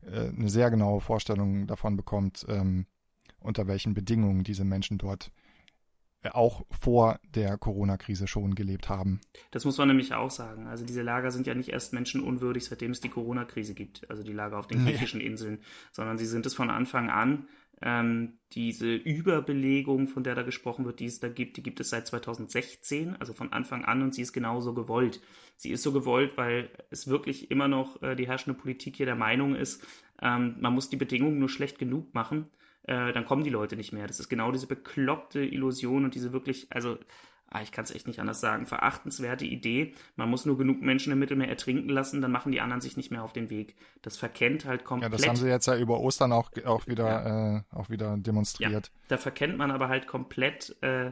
äh, 0.03 0.29
eine 0.29 0.49
sehr 0.49 0.71
genaue 0.71 1.01
Vorstellung 1.01 1.67
davon 1.67 1.97
bekommt, 1.97 2.45
ähm, 2.47 2.85
unter 3.39 3.67
welchen 3.67 3.93
Bedingungen 3.93 4.43
diese 4.43 4.63
Menschen 4.63 4.97
dort 4.97 5.31
auch 6.31 6.65
vor 6.69 7.19
der 7.33 7.57
Corona-Krise 7.57 8.27
schon 8.27 8.55
gelebt 8.55 8.89
haben. 8.89 9.21
Das 9.51 9.65
muss 9.65 9.77
man 9.77 9.87
nämlich 9.87 10.13
auch 10.13 10.31
sagen. 10.31 10.67
Also 10.67 10.85
diese 10.85 11.01
Lager 11.01 11.31
sind 11.31 11.47
ja 11.47 11.53
nicht 11.53 11.69
erst 11.69 11.93
menschenunwürdig, 11.93 12.65
seitdem 12.65 12.91
es 12.91 12.99
die 12.99 13.09
Corona-Krise 13.09 13.73
gibt, 13.73 14.09
also 14.09 14.23
die 14.23 14.33
Lager 14.33 14.59
auf 14.59 14.67
den 14.67 14.85
griechischen 14.85 15.19
nee. 15.19 15.25
Inseln, 15.27 15.59
sondern 15.91 16.17
sie 16.17 16.25
sind 16.25 16.45
es 16.45 16.53
von 16.53 16.69
Anfang 16.69 17.09
an. 17.09 17.47
Ähm, 17.81 18.39
diese 18.51 18.93
Überbelegung, 18.93 20.09
von 20.09 20.23
der 20.23 20.35
da 20.35 20.41
gesprochen 20.41 20.83
wird, 20.83 20.99
die 20.99 21.05
es 21.05 21.21
da 21.21 21.29
gibt, 21.29 21.55
die 21.55 21.63
gibt 21.63 21.79
es 21.79 21.89
seit 21.89 22.07
2016, 22.07 23.15
also 23.15 23.33
von 23.33 23.53
Anfang 23.53 23.85
an 23.85 24.01
und 24.01 24.13
sie 24.13 24.21
ist 24.21 24.33
genauso 24.33 24.73
gewollt. 24.73 25.21
Sie 25.55 25.71
ist 25.71 25.83
so 25.83 25.93
gewollt, 25.93 26.33
weil 26.35 26.69
es 26.89 27.07
wirklich 27.07 27.51
immer 27.51 27.69
noch 27.69 28.01
äh, 28.01 28.15
die 28.15 28.27
herrschende 28.27 28.59
Politik 28.59 28.97
hier 28.97 29.05
der 29.05 29.15
Meinung 29.15 29.55
ist, 29.55 29.81
ähm, 30.21 30.57
man 30.59 30.73
muss 30.73 30.89
die 30.89 30.97
Bedingungen 30.97 31.39
nur 31.39 31.47
schlecht 31.47 31.79
genug 31.79 32.13
machen, 32.13 32.49
äh, 32.89 33.13
dann 33.13 33.23
kommen 33.25 33.43
die 33.43 33.51
Leute 33.51 33.75
nicht 33.75 33.93
mehr. 33.93 34.07
Das 34.07 34.19
ist 34.19 34.29
genau 34.29 34.51
diese 34.51 34.65
bekloppte 34.65 35.45
Illusion 35.45 36.05
und 36.05 36.15
diese 36.15 36.33
wirklich, 36.33 36.67
also 36.71 36.97
ah, 37.47 37.61
ich 37.61 37.71
kann 37.71 37.83
es 37.83 37.91
echt 37.91 38.07
nicht 38.07 38.19
anders 38.19 38.41
sagen, 38.41 38.65
verachtenswerte 38.65 39.45
Idee. 39.45 39.93
Man 40.15 40.27
muss 40.27 40.45
nur 40.45 40.57
genug 40.57 40.81
Menschen 40.81 41.13
im 41.13 41.19
Mittelmeer 41.19 41.49
ertrinken 41.49 41.89
lassen, 41.89 42.19
dann 42.19 42.31
machen 42.31 42.51
die 42.51 42.61
anderen 42.61 42.81
sich 42.81 42.97
nicht 42.97 43.11
mehr 43.11 43.23
auf 43.23 43.31
den 43.31 43.51
Weg. 43.51 43.75
Das 44.01 44.17
verkennt 44.17 44.65
halt 44.65 44.85
komplett. 44.85 45.11
Ja, 45.11 45.17
das 45.17 45.27
haben 45.27 45.35
sie 45.35 45.47
jetzt 45.47 45.67
ja 45.67 45.77
über 45.77 45.99
Ostern 45.99 46.31
auch, 46.31 46.49
auch, 46.65 46.87
wieder, 46.87 47.07
ja. 47.07 47.57
äh, 47.57 47.61
auch 47.71 47.91
wieder 47.91 48.17
demonstriert. 48.17 48.71
Ja, 48.71 48.93
da 49.07 49.17
verkennt 49.17 49.57
man 49.57 49.69
aber 49.69 49.87
halt 49.87 50.07
komplett 50.07 50.75
äh, 50.81 51.11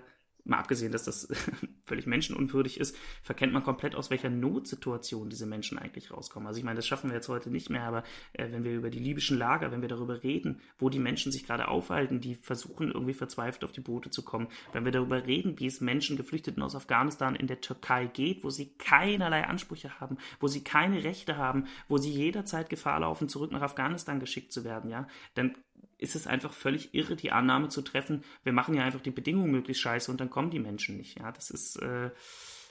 mal 0.50 0.60
abgesehen, 0.60 0.92
dass 0.92 1.04
das 1.04 1.28
völlig 1.86 2.06
menschenunwürdig 2.06 2.80
ist, 2.80 2.96
verkennt 3.24 3.54
man 3.54 3.64
komplett, 3.64 3.96
aus 3.96 4.10
welcher 4.10 4.30
Notsituation 4.30 5.30
diese 5.30 5.46
Menschen 5.46 5.78
eigentlich 5.78 6.12
rauskommen. 6.12 6.48
Also 6.48 6.60
ich 6.60 6.64
meine, 6.64 6.78
das 6.78 6.88
schaffen 6.88 7.10
wir 7.10 7.16
jetzt 7.16 7.30
heute 7.30 7.50
nicht 7.50 7.70
mehr, 7.70 7.84
aber 7.84 8.04
äh, 8.34 8.52
wenn 8.52 8.64
wir 8.64 8.76
über 8.76 8.90
die 8.90 9.00
libyschen 9.00 9.38
Lager, 9.38 9.72
wenn 9.72 9.82
wir 9.82 9.90
darüber 9.90 10.24
reden, 10.24 10.62
wo 10.80 10.90
die 10.90 11.00
Menschen 11.00 11.32
sich 11.32 11.46
gerade 11.46 11.68
aufhalten, 11.68 12.22
die 12.22 12.36
versuchen 12.36 12.92
irgendwie 12.92 13.14
verzweifelt 13.14 13.64
auf 13.64 13.72
die 13.72 13.82
Boote 13.82 14.10
zu 14.10 14.24
kommen, 14.24 14.48
wenn 14.74 14.86
wir 14.86 14.92
darüber 14.92 15.26
reden, 15.26 15.60
wie 15.60 15.68
es 15.68 15.82
Menschen 15.82 16.18
Geflüchteten 16.18 16.64
aus 16.64 16.76
Afghanistan 16.76 17.36
in 17.36 17.48
der 17.48 17.62
Türkei 17.62 18.08
geht, 18.08 18.44
wo 18.44 18.50
sie 18.50 18.74
keinerlei 18.78 19.46
Ansprüche 19.46 20.00
haben, 20.00 20.18
wo 20.40 20.48
sie 20.48 20.64
keine 20.64 21.04
Rechte 21.04 21.38
haben, 21.38 21.66
wo 21.88 21.98
sie 21.98 22.12
jederzeit 22.12 22.70
Gefahr 22.70 23.00
laufen, 23.00 23.30
zurück 23.30 23.52
nach 23.52 23.62
Afghanistan 23.62 24.20
geschickt 24.20 24.52
zu 24.52 24.64
werden, 24.64 24.90
ja, 24.90 25.08
dann 25.36 25.56
ist 25.98 26.16
es 26.16 26.28
einfach 26.28 26.54
völlig 26.54 26.94
irre, 26.94 27.16
die 27.16 27.32
Annahme 27.32 27.70
zu 27.70 27.82
treffen, 27.82 28.24
wir 28.44 28.54
machen 28.54 28.76
ja 28.76 28.84
einfach 28.84 29.02
die 29.02 29.12
Bedingungen 29.12 29.52
möglichst 29.52 29.82
scheiße 29.82 30.12
und 30.12 30.22
dann 30.22 30.30
kommen 30.30 30.52
die 30.52 30.60
Menschen 30.60 30.98
nicht. 30.98 31.20
Ja, 31.20 31.32
das 31.32 31.50
ist 31.50 31.78
äh, 31.78 32.12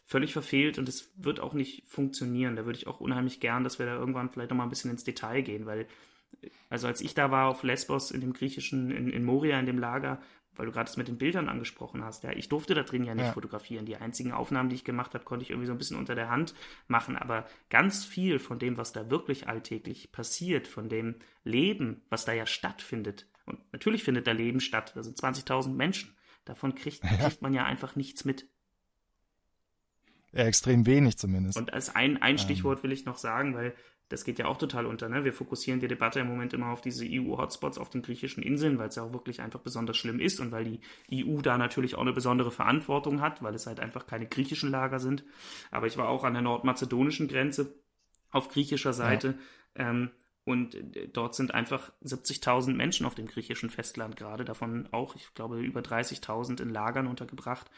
völlig 0.04 0.32
verfehlt 0.32 0.78
und 0.78 0.88
es 0.88 1.10
wird 1.16 1.40
auch 1.40 1.52
nicht 1.52 1.88
funktionieren. 1.88 2.56
Da 2.56 2.64
würde 2.64 2.78
ich 2.78 2.86
auch 2.86 3.00
unheimlich 3.00 3.40
gern, 3.40 3.64
dass 3.64 3.78
wir 3.78 3.86
da 3.86 3.96
irgendwann 3.96 4.30
vielleicht 4.30 4.50
nochmal 4.50 4.66
ein 4.66 4.70
bisschen 4.70 4.90
ins 4.90 5.04
Detail 5.04 5.42
gehen, 5.42 5.66
weil, 5.66 5.88
also 6.70 6.86
als 6.86 7.00
ich 7.00 7.14
da 7.14 7.30
war 7.30 7.48
auf 7.48 7.64
Lesbos 7.64 8.12
in 8.12 8.20
dem 8.20 8.32
griechischen, 8.32 8.92
in, 8.92 9.10
in 9.10 9.24
Moria, 9.24 9.58
in 9.58 9.66
dem 9.66 9.78
Lager, 9.78 10.20
weil 10.58 10.66
du 10.66 10.72
gerade 10.72 10.86
das 10.86 10.96
mit 10.96 11.08
den 11.08 11.18
Bildern 11.18 11.48
angesprochen 11.48 12.04
hast. 12.04 12.24
Ja, 12.24 12.32
ich 12.32 12.48
durfte 12.48 12.74
da 12.74 12.82
drin 12.82 13.04
ja 13.04 13.14
nicht 13.14 13.26
ja. 13.26 13.32
fotografieren. 13.32 13.86
Die 13.86 13.96
einzigen 13.96 14.32
Aufnahmen, 14.32 14.68
die 14.68 14.76
ich 14.76 14.84
gemacht 14.84 15.14
habe, 15.14 15.24
konnte 15.24 15.44
ich 15.44 15.50
irgendwie 15.50 15.66
so 15.66 15.72
ein 15.72 15.78
bisschen 15.78 15.96
unter 15.96 16.14
der 16.14 16.30
Hand 16.30 16.54
machen. 16.88 17.16
Aber 17.16 17.46
ganz 17.70 18.04
viel 18.04 18.38
von 18.38 18.58
dem, 18.58 18.76
was 18.76 18.92
da 18.92 19.10
wirklich 19.10 19.48
alltäglich 19.48 20.12
passiert, 20.12 20.66
von 20.66 20.88
dem 20.88 21.16
Leben, 21.44 22.02
was 22.10 22.24
da 22.24 22.32
ja 22.32 22.46
stattfindet. 22.46 23.26
Und 23.44 23.60
natürlich 23.72 24.04
findet 24.04 24.26
da 24.26 24.32
Leben 24.32 24.60
statt. 24.60 24.92
Da 24.94 25.02
sind 25.02 25.18
20.000 25.18 25.70
Menschen. 25.70 26.14
Davon 26.44 26.74
kriegt, 26.74 27.02
ja. 27.02 27.16
kriegt 27.16 27.42
man 27.42 27.54
ja 27.54 27.64
einfach 27.64 27.96
nichts 27.96 28.24
mit. 28.24 28.48
Ja, 30.32 30.44
extrem 30.44 30.86
wenig 30.86 31.16
zumindest. 31.16 31.56
Und 31.56 31.72
als 31.72 31.94
ein, 31.94 32.20
ein 32.20 32.32
ähm. 32.32 32.38
Stichwort 32.38 32.82
will 32.82 32.92
ich 32.92 33.04
noch 33.04 33.18
sagen, 33.18 33.54
weil 33.54 33.74
das 34.08 34.24
geht 34.24 34.38
ja 34.38 34.46
auch 34.46 34.56
total 34.56 34.86
unter. 34.86 35.08
Ne? 35.08 35.24
Wir 35.24 35.32
fokussieren 35.32 35.80
die 35.80 35.88
Debatte 35.88 36.20
im 36.20 36.28
Moment 36.28 36.52
immer 36.52 36.68
auf 36.68 36.80
diese 36.80 37.04
EU-Hotspots 37.04 37.78
auf 37.78 37.90
den 37.90 38.02
griechischen 38.02 38.42
Inseln, 38.42 38.78
weil 38.78 38.88
es 38.88 38.96
ja 38.96 39.02
auch 39.02 39.12
wirklich 39.12 39.40
einfach 39.40 39.60
besonders 39.60 39.96
schlimm 39.96 40.20
ist 40.20 40.38
und 40.38 40.52
weil 40.52 40.64
die 40.64 40.80
EU 41.26 41.40
da 41.40 41.58
natürlich 41.58 41.96
auch 41.96 42.02
eine 42.02 42.12
besondere 42.12 42.52
Verantwortung 42.52 43.20
hat, 43.20 43.42
weil 43.42 43.54
es 43.54 43.66
halt 43.66 43.80
einfach 43.80 44.06
keine 44.06 44.26
griechischen 44.26 44.70
Lager 44.70 45.00
sind. 45.00 45.24
Aber 45.70 45.86
ich 45.86 45.96
war 45.96 46.08
auch 46.08 46.22
an 46.22 46.34
der 46.34 46.42
nordmazedonischen 46.42 47.26
Grenze 47.26 47.74
auf 48.30 48.48
griechischer 48.48 48.92
Seite. 48.92 49.38
Ja. 49.76 49.90
Ähm, 49.90 50.10
und 50.44 50.76
äh, 50.96 51.08
dort 51.08 51.34
sind 51.34 51.52
einfach 51.52 51.92
70.000 52.04 52.74
Menschen 52.74 53.04
auf 53.04 53.16
dem 53.16 53.26
griechischen 53.26 53.70
Festland 53.70 54.16
gerade, 54.16 54.44
davon 54.44 54.88
auch, 54.92 55.16
ich 55.16 55.34
glaube, 55.34 55.60
über 55.60 55.80
30.000 55.80 56.62
in 56.62 56.70
Lagern 56.70 57.08
untergebracht. 57.08 57.68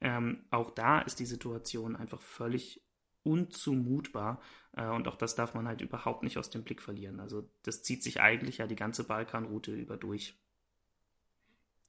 Ähm, 0.00 0.44
auch 0.50 0.70
da 0.70 1.00
ist 1.00 1.18
die 1.18 1.26
Situation 1.26 1.96
einfach 1.96 2.20
völlig 2.20 2.82
unzumutbar. 3.22 4.40
Äh, 4.78 4.88
und 4.88 5.08
auch 5.08 5.16
das 5.16 5.34
darf 5.34 5.54
man 5.54 5.66
halt 5.66 5.80
überhaupt 5.80 6.22
nicht 6.22 6.38
aus 6.38 6.50
dem 6.50 6.62
Blick 6.62 6.80
verlieren. 6.80 7.20
Also 7.20 7.48
das 7.62 7.82
zieht 7.82 8.02
sich 8.02 8.20
eigentlich 8.20 8.58
ja 8.58 8.66
die 8.66 8.76
ganze 8.76 9.04
Balkanroute 9.04 9.72
über 9.72 9.96
durch. 9.96 10.36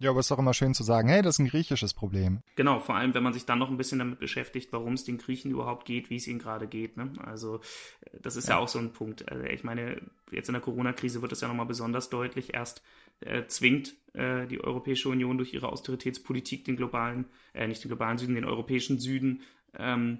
Ja, 0.02 0.12
aber 0.12 0.22
es 0.22 0.28
ist 0.28 0.32
doch 0.32 0.40
immer 0.40 0.54
schön 0.54 0.74
zu 0.74 0.84
sagen, 0.84 1.10
hey, 1.10 1.22
das 1.22 1.36
ist 1.36 1.40
ein 1.40 1.50
griechisches 1.50 1.94
Problem. 1.94 2.42
Genau, 2.56 2.80
vor 2.80 2.96
allem, 2.96 3.14
wenn 3.14 3.22
man 3.22 3.34
sich 3.34 3.46
dann 3.46 3.60
noch 3.60 3.70
ein 3.70 3.76
bisschen 3.76 4.00
damit 4.00 4.18
beschäftigt, 4.20 4.72
warum 4.72 4.94
es 4.94 5.04
den 5.04 5.18
Griechen 5.18 5.52
überhaupt 5.52 5.86
geht, 5.86 6.10
wie 6.10 6.16
es 6.16 6.26
ihnen 6.26 6.40
gerade 6.40 6.68
geht. 6.68 6.96
Ne? 6.96 7.12
Also 7.20 7.58
äh, 8.02 8.18
das 8.22 8.36
ist 8.38 8.48
ja. 8.48 8.56
ja. 8.56 8.62
auch 8.62 8.70
so 8.70 8.80
ein 8.80 8.94
Punkt. 8.94 9.30
Also, 9.30 9.44
ich 9.44 9.64
meine, 9.64 10.02
jetzt 10.32 10.48
in 10.48 10.54
der 10.54 10.62
Corona-Krise 10.62 11.22
wird 11.22 11.34
es 11.34 11.42
ja 11.42 11.48
nochmal 11.50 11.66
besonders 11.66 12.10
deutlich. 12.10 12.54
Erst 12.54 12.82
äh, 13.20 13.46
zwingt 13.48 13.94
äh, 14.14 14.48
die 14.48 14.64
Europäische 14.64 15.10
Union 15.10 15.38
durch 15.38 15.54
ihre 15.54 15.68
Austeritätspolitik 15.68 16.64
den 16.64 16.78
globalen, 16.78 17.26
äh, 17.54 17.68
nicht 17.68 17.84
den 17.84 17.90
globalen 17.90 18.18
Süden, 18.18 18.36
den 18.36 18.46
europäischen 18.46 19.00
Süden 19.00 19.42
ähm, 19.78 20.20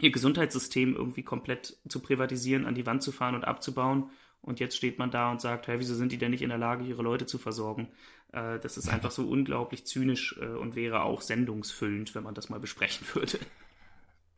ihr 0.00 0.10
Gesundheitssystem 0.10 0.94
irgendwie 0.94 1.22
komplett 1.22 1.78
zu 1.88 2.00
privatisieren, 2.00 2.66
an 2.66 2.74
die 2.74 2.86
Wand 2.86 3.02
zu 3.02 3.12
fahren 3.12 3.34
und 3.34 3.44
abzubauen. 3.44 4.10
Und 4.40 4.60
jetzt 4.60 4.76
steht 4.76 4.98
man 4.98 5.10
da 5.10 5.30
und 5.30 5.40
sagt, 5.40 5.68
hey, 5.68 5.78
wieso 5.78 5.94
sind 5.94 6.12
die 6.12 6.18
denn 6.18 6.30
nicht 6.30 6.42
in 6.42 6.50
der 6.50 6.58
Lage, 6.58 6.84
ihre 6.84 7.02
Leute 7.02 7.26
zu 7.26 7.38
versorgen? 7.38 7.88
Äh, 8.32 8.58
das 8.58 8.76
ist 8.76 8.88
einfach 8.88 9.10
so 9.10 9.26
unglaublich 9.26 9.86
zynisch 9.86 10.36
äh, 10.40 10.46
und 10.46 10.76
wäre 10.76 11.02
auch 11.02 11.22
sendungsfüllend, 11.22 12.14
wenn 12.14 12.24
man 12.24 12.34
das 12.34 12.50
mal 12.50 12.60
besprechen 12.60 13.06
würde. 13.14 13.38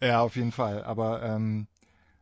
Ja, 0.00 0.20
auf 0.20 0.36
jeden 0.36 0.52
Fall. 0.52 0.84
Aber 0.84 1.22
ähm, 1.22 1.66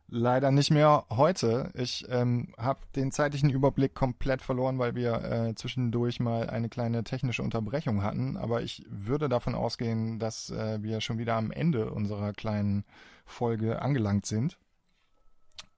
Leider 0.07 0.51
nicht 0.51 0.69
mehr 0.69 1.05
heute. 1.09 1.71
Ich 1.73 2.05
ähm, 2.09 2.53
habe 2.59 2.79
den 2.95 3.11
zeitlichen 3.11 3.49
Überblick 3.49 3.95
komplett 3.95 4.43
verloren, 4.43 4.77
weil 4.77 4.93
wir 4.93 5.23
äh, 5.23 5.55
zwischendurch 5.55 6.19
mal 6.19 6.47
eine 6.47 6.69
kleine 6.69 7.03
technische 7.03 7.41
Unterbrechung 7.41 8.03
hatten. 8.03 8.37
Aber 8.37 8.61
ich 8.61 8.85
würde 8.87 9.29
davon 9.29 9.55
ausgehen, 9.55 10.19
dass 10.19 10.51
äh, 10.51 10.81
wir 10.83 11.01
schon 11.01 11.17
wieder 11.17 11.33
am 11.35 11.49
Ende 11.49 11.89
unserer 11.89 12.33
kleinen 12.33 12.85
Folge 13.25 13.81
angelangt 13.81 14.25
sind. 14.25 14.57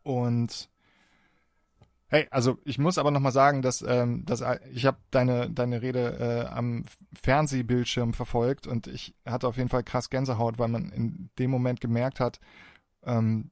Und 0.03 0.69
hey, 2.07 2.27
also 2.31 2.57
ich 2.63 2.77
muss 2.77 2.97
aber 2.97 3.11
nochmal 3.11 3.31
sagen, 3.31 3.61
dass, 3.61 3.81
ähm, 3.81 4.25
dass 4.25 4.41
äh, 4.41 4.59
ich 4.71 4.85
habe 4.85 4.97
deine, 5.11 5.49
deine 5.49 5.81
Rede 5.81 6.45
äh, 6.47 6.53
am 6.53 6.85
Fernsehbildschirm 7.21 8.13
verfolgt 8.13 8.67
und 8.67 8.87
ich 8.87 9.15
hatte 9.25 9.47
auf 9.47 9.57
jeden 9.57 9.69
Fall 9.69 9.83
krass 9.83 10.09
Gänsehaut, 10.09 10.59
weil 10.59 10.69
man 10.69 10.91
in 10.91 11.29
dem 11.39 11.51
Moment 11.51 11.81
gemerkt 11.81 12.19
hat, 12.19 12.39
ähm, 13.03 13.51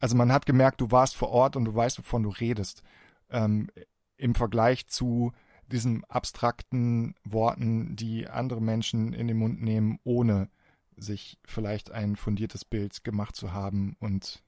also 0.00 0.16
man 0.16 0.32
hat 0.32 0.46
gemerkt, 0.46 0.80
du 0.80 0.90
warst 0.90 1.16
vor 1.16 1.30
Ort 1.30 1.56
und 1.56 1.64
du 1.64 1.74
weißt, 1.74 1.98
wovon 1.98 2.24
du 2.24 2.28
redest. 2.28 2.82
Ähm, 3.30 3.70
Im 4.16 4.34
Vergleich 4.34 4.86
zu 4.86 5.32
diesen 5.66 6.04
abstrakten 6.04 7.14
Worten, 7.24 7.96
die 7.96 8.28
andere 8.28 8.60
Menschen 8.60 9.12
in 9.14 9.28
den 9.28 9.38
Mund 9.38 9.62
nehmen, 9.62 9.98
ohne 10.04 10.50
sich 10.96 11.38
vielleicht 11.44 11.90
ein 11.90 12.16
fundiertes 12.16 12.64
Bild 12.64 13.04
gemacht 13.04 13.36
zu 13.36 13.52
haben 13.52 13.96
und 14.00 14.42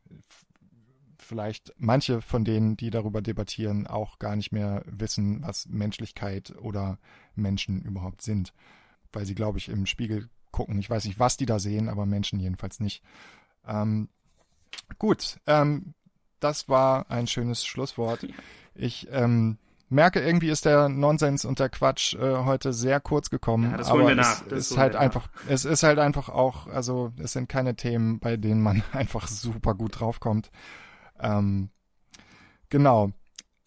vielleicht 1.18 1.74
manche 1.78 2.20
von 2.20 2.44
denen, 2.44 2.76
die 2.76 2.90
darüber 2.90 3.22
debattieren, 3.22 3.86
auch 3.86 4.18
gar 4.18 4.36
nicht 4.36 4.52
mehr 4.52 4.82
wissen, 4.86 5.42
was 5.42 5.66
Menschlichkeit 5.66 6.54
oder 6.60 6.98
Menschen 7.34 7.82
überhaupt 7.82 8.22
sind. 8.22 8.52
Weil 9.12 9.26
sie, 9.26 9.34
glaube 9.34 9.58
ich, 9.58 9.68
im 9.68 9.86
Spiegel 9.86 10.28
gucken. 10.50 10.78
Ich 10.78 10.90
weiß 10.90 11.04
nicht, 11.04 11.18
was 11.18 11.36
die 11.36 11.46
da 11.46 11.58
sehen, 11.58 11.88
aber 11.88 12.06
Menschen 12.06 12.38
jedenfalls 12.38 12.80
nicht. 12.80 13.02
Ähm, 13.66 14.08
Gut, 14.98 15.38
ähm, 15.46 15.94
das 16.40 16.68
war 16.68 17.10
ein 17.10 17.26
schönes 17.26 17.64
Schlusswort. 17.64 18.26
Ich 18.74 19.08
ähm, 19.10 19.58
merke, 19.88 20.20
irgendwie 20.20 20.50
ist 20.50 20.64
der 20.64 20.88
Nonsens 20.88 21.44
und 21.44 21.58
der 21.58 21.68
Quatsch 21.68 22.14
äh, 22.14 22.44
heute 22.44 22.72
sehr 22.72 23.00
kurz 23.00 23.30
gekommen. 23.30 23.70
Ja, 23.70 23.76
das 23.76 23.88
aber 23.88 24.08
wir 24.08 24.14
nach. 24.14 24.44
es 24.46 24.70
ist 24.70 24.76
halt 24.76 24.96
einfach, 24.96 25.28
nach. 25.34 25.50
es 25.50 25.64
ist 25.64 25.82
halt 25.82 25.98
einfach 25.98 26.28
auch, 26.28 26.66
also 26.66 27.12
es 27.18 27.32
sind 27.32 27.48
keine 27.48 27.76
Themen, 27.76 28.18
bei 28.18 28.36
denen 28.36 28.62
man 28.62 28.82
einfach 28.92 29.28
super 29.28 29.74
gut 29.74 30.00
draufkommt. 30.00 30.50
Ähm, 31.20 31.70
genau. 32.68 33.10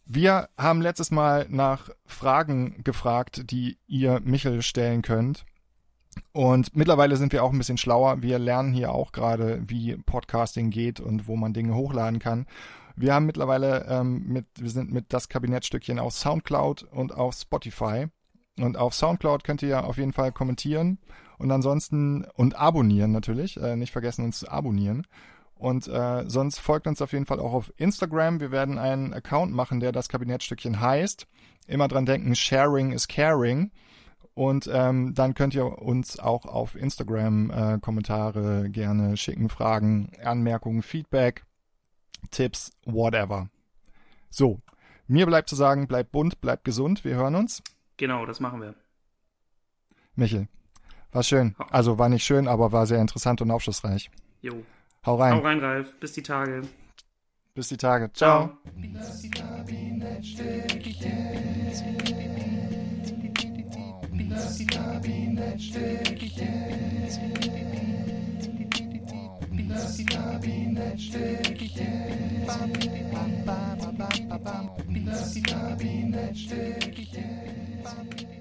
Wir 0.05 0.49
haben 0.57 0.81
letztes 0.81 1.11
Mal 1.11 1.45
nach 1.49 1.89
Fragen 2.05 2.83
gefragt, 2.83 3.51
die 3.51 3.77
ihr 3.85 4.19
Michel 4.23 4.63
stellen 4.63 5.03
könnt. 5.03 5.45
Und 6.31 6.75
mittlerweile 6.75 7.15
sind 7.15 7.31
wir 7.31 7.43
auch 7.43 7.51
ein 7.51 7.57
bisschen 7.59 7.77
schlauer. 7.77 8.23
Wir 8.23 8.39
lernen 8.39 8.73
hier 8.73 8.91
auch 8.91 9.11
gerade, 9.11 9.61
wie 9.69 9.95
Podcasting 9.97 10.71
geht 10.71 10.99
und 10.99 11.27
wo 11.27 11.35
man 11.35 11.53
Dinge 11.53 11.75
hochladen 11.75 12.19
kann. 12.19 12.47
Wir 12.99 13.13
haben 13.13 13.25
mittlerweile 13.25 13.85
ähm, 13.87 14.27
mit, 14.27 14.45
wir 14.59 14.69
sind 14.69 14.91
mit 14.91 15.13
das 15.13 15.29
Kabinettstückchen 15.29 15.99
auf 15.99 16.13
Soundcloud 16.13 16.83
und 16.83 17.15
auf 17.15 17.33
Spotify. 17.33 18.07
Und 18.59 18.75
auf 18.75 18.93
Soundcloud 18.93 19.45
könnt 19.45 19.61
ihr 19.61 19.69
ja 19.69 19.83
auf 19.85 19.97
jeden 19.97 20.11
Fall 20.11 20.33
kommentieren 20.33 20.99
und 21.37 21.49
ansonsten 21.49 22.25
und 22.35 22.59
abonnieren 22.59 23.13
natürlich. 23.13 23.55
Äh, 23.55 23.77
nicht 23.77 23.93
vergessen 23.93 24.25
uns 24.25 24.39
zu 24.39 24.51
abonnieren. 24.51 25.07
Und 25.55 25.87
äh, 25.87 26.25
sonst 26.27 26.59
folgt 26.59 26.87
uns 26.87 27.01
auf 27.01 27.13
jeden 27.13 27.25
Fall 27.25 27.39
auch 27.39 27.53
auf 27.53 27.71
Instagram. 27.77 28.41
Wir 28.41 28.51
werden 28.51 28.77
einen 28.77 29.13
Account 29.13 29.53
machen, 29.53 29.79
der 29.79 29.93
das 29.93 30.09
Kabinettstückchen 30.09 30.81
heißt. 30.81 31.25
Immer 31.67 31.87
dran 31.87 32.05
denken, 32.05 32.35
Sharing 32.35 32.91
is 32.91 33.07
Caring. 33.07 33.71
Und 34.33 34.69
ähm, 34.73 35.13
dann 35.13 35.35
könnt 35.35 35.55
ihr 35.55 35.79
uns 35.81 36.19
auch 36.19 36.45
auf 36.45 36.75
Instagram 36.75 37.49
äh, 37.49 37.79
Kommentare 37.79 38.69
gerne 38.69 39.15
schicken, 39.15 39.47
Fragen, 39.47 40.11
Anmerkungen, 40.21 40.81
Feedback, 40.81 41.45
Tipps, 42.31 42.71
whatever. 42.85 43.49
So, 44.29 44.59
mir 45.07 45.25
bleibt 45.25 45.49
zu 45.49 45.55
sagen, 45.55 45.87
bleibt 45.87 46.11
bunt, 46.11 46.39
bleibt 46.41 46.63
gesund, 46.63 47.03
wir 47.03 47.15
hören 47.15 47.35
uns. 47.35 47.63
Genau, 47.97 48.25
das 48.25 48.39
machen 48.39 48.61
wir. 48.61 48.75
Michel, 50.15 50.47
war 51.11 51.23
schön. 51.23 51.55
Also 51.71 51.97
war 51.97 52.09
nicht 52.09 52.23
schön, 52.23 52.47
aber 52.47 52.71
war 52.71 52.85
sehr 52.85 53.01
interessant 53.01 53.41
und 53.41 53.51
aufschlussreich. 53.51 54.11
Jo. 54.41 54.63
Hau 55.05 55.15
rein. 55.15 55.33
Hau 55.33 55.39
rein, 55.39 55.59
Ralf. 55.59 55.95
Bis 55.99 56.13
die 56.13 56.23
Tage. 56.23 56.63
Bis 57.55 57.69
die 57.69 57.77
Tage. 57.77 58.11
Ciao. 58.13 58.57
Ciao. 58.63 58.89
Das 69.69 70.03
Kabinettstückchen. 70.03 72.47
Das 75.05 75.41
Kabinettstückchen. 75.43 78.38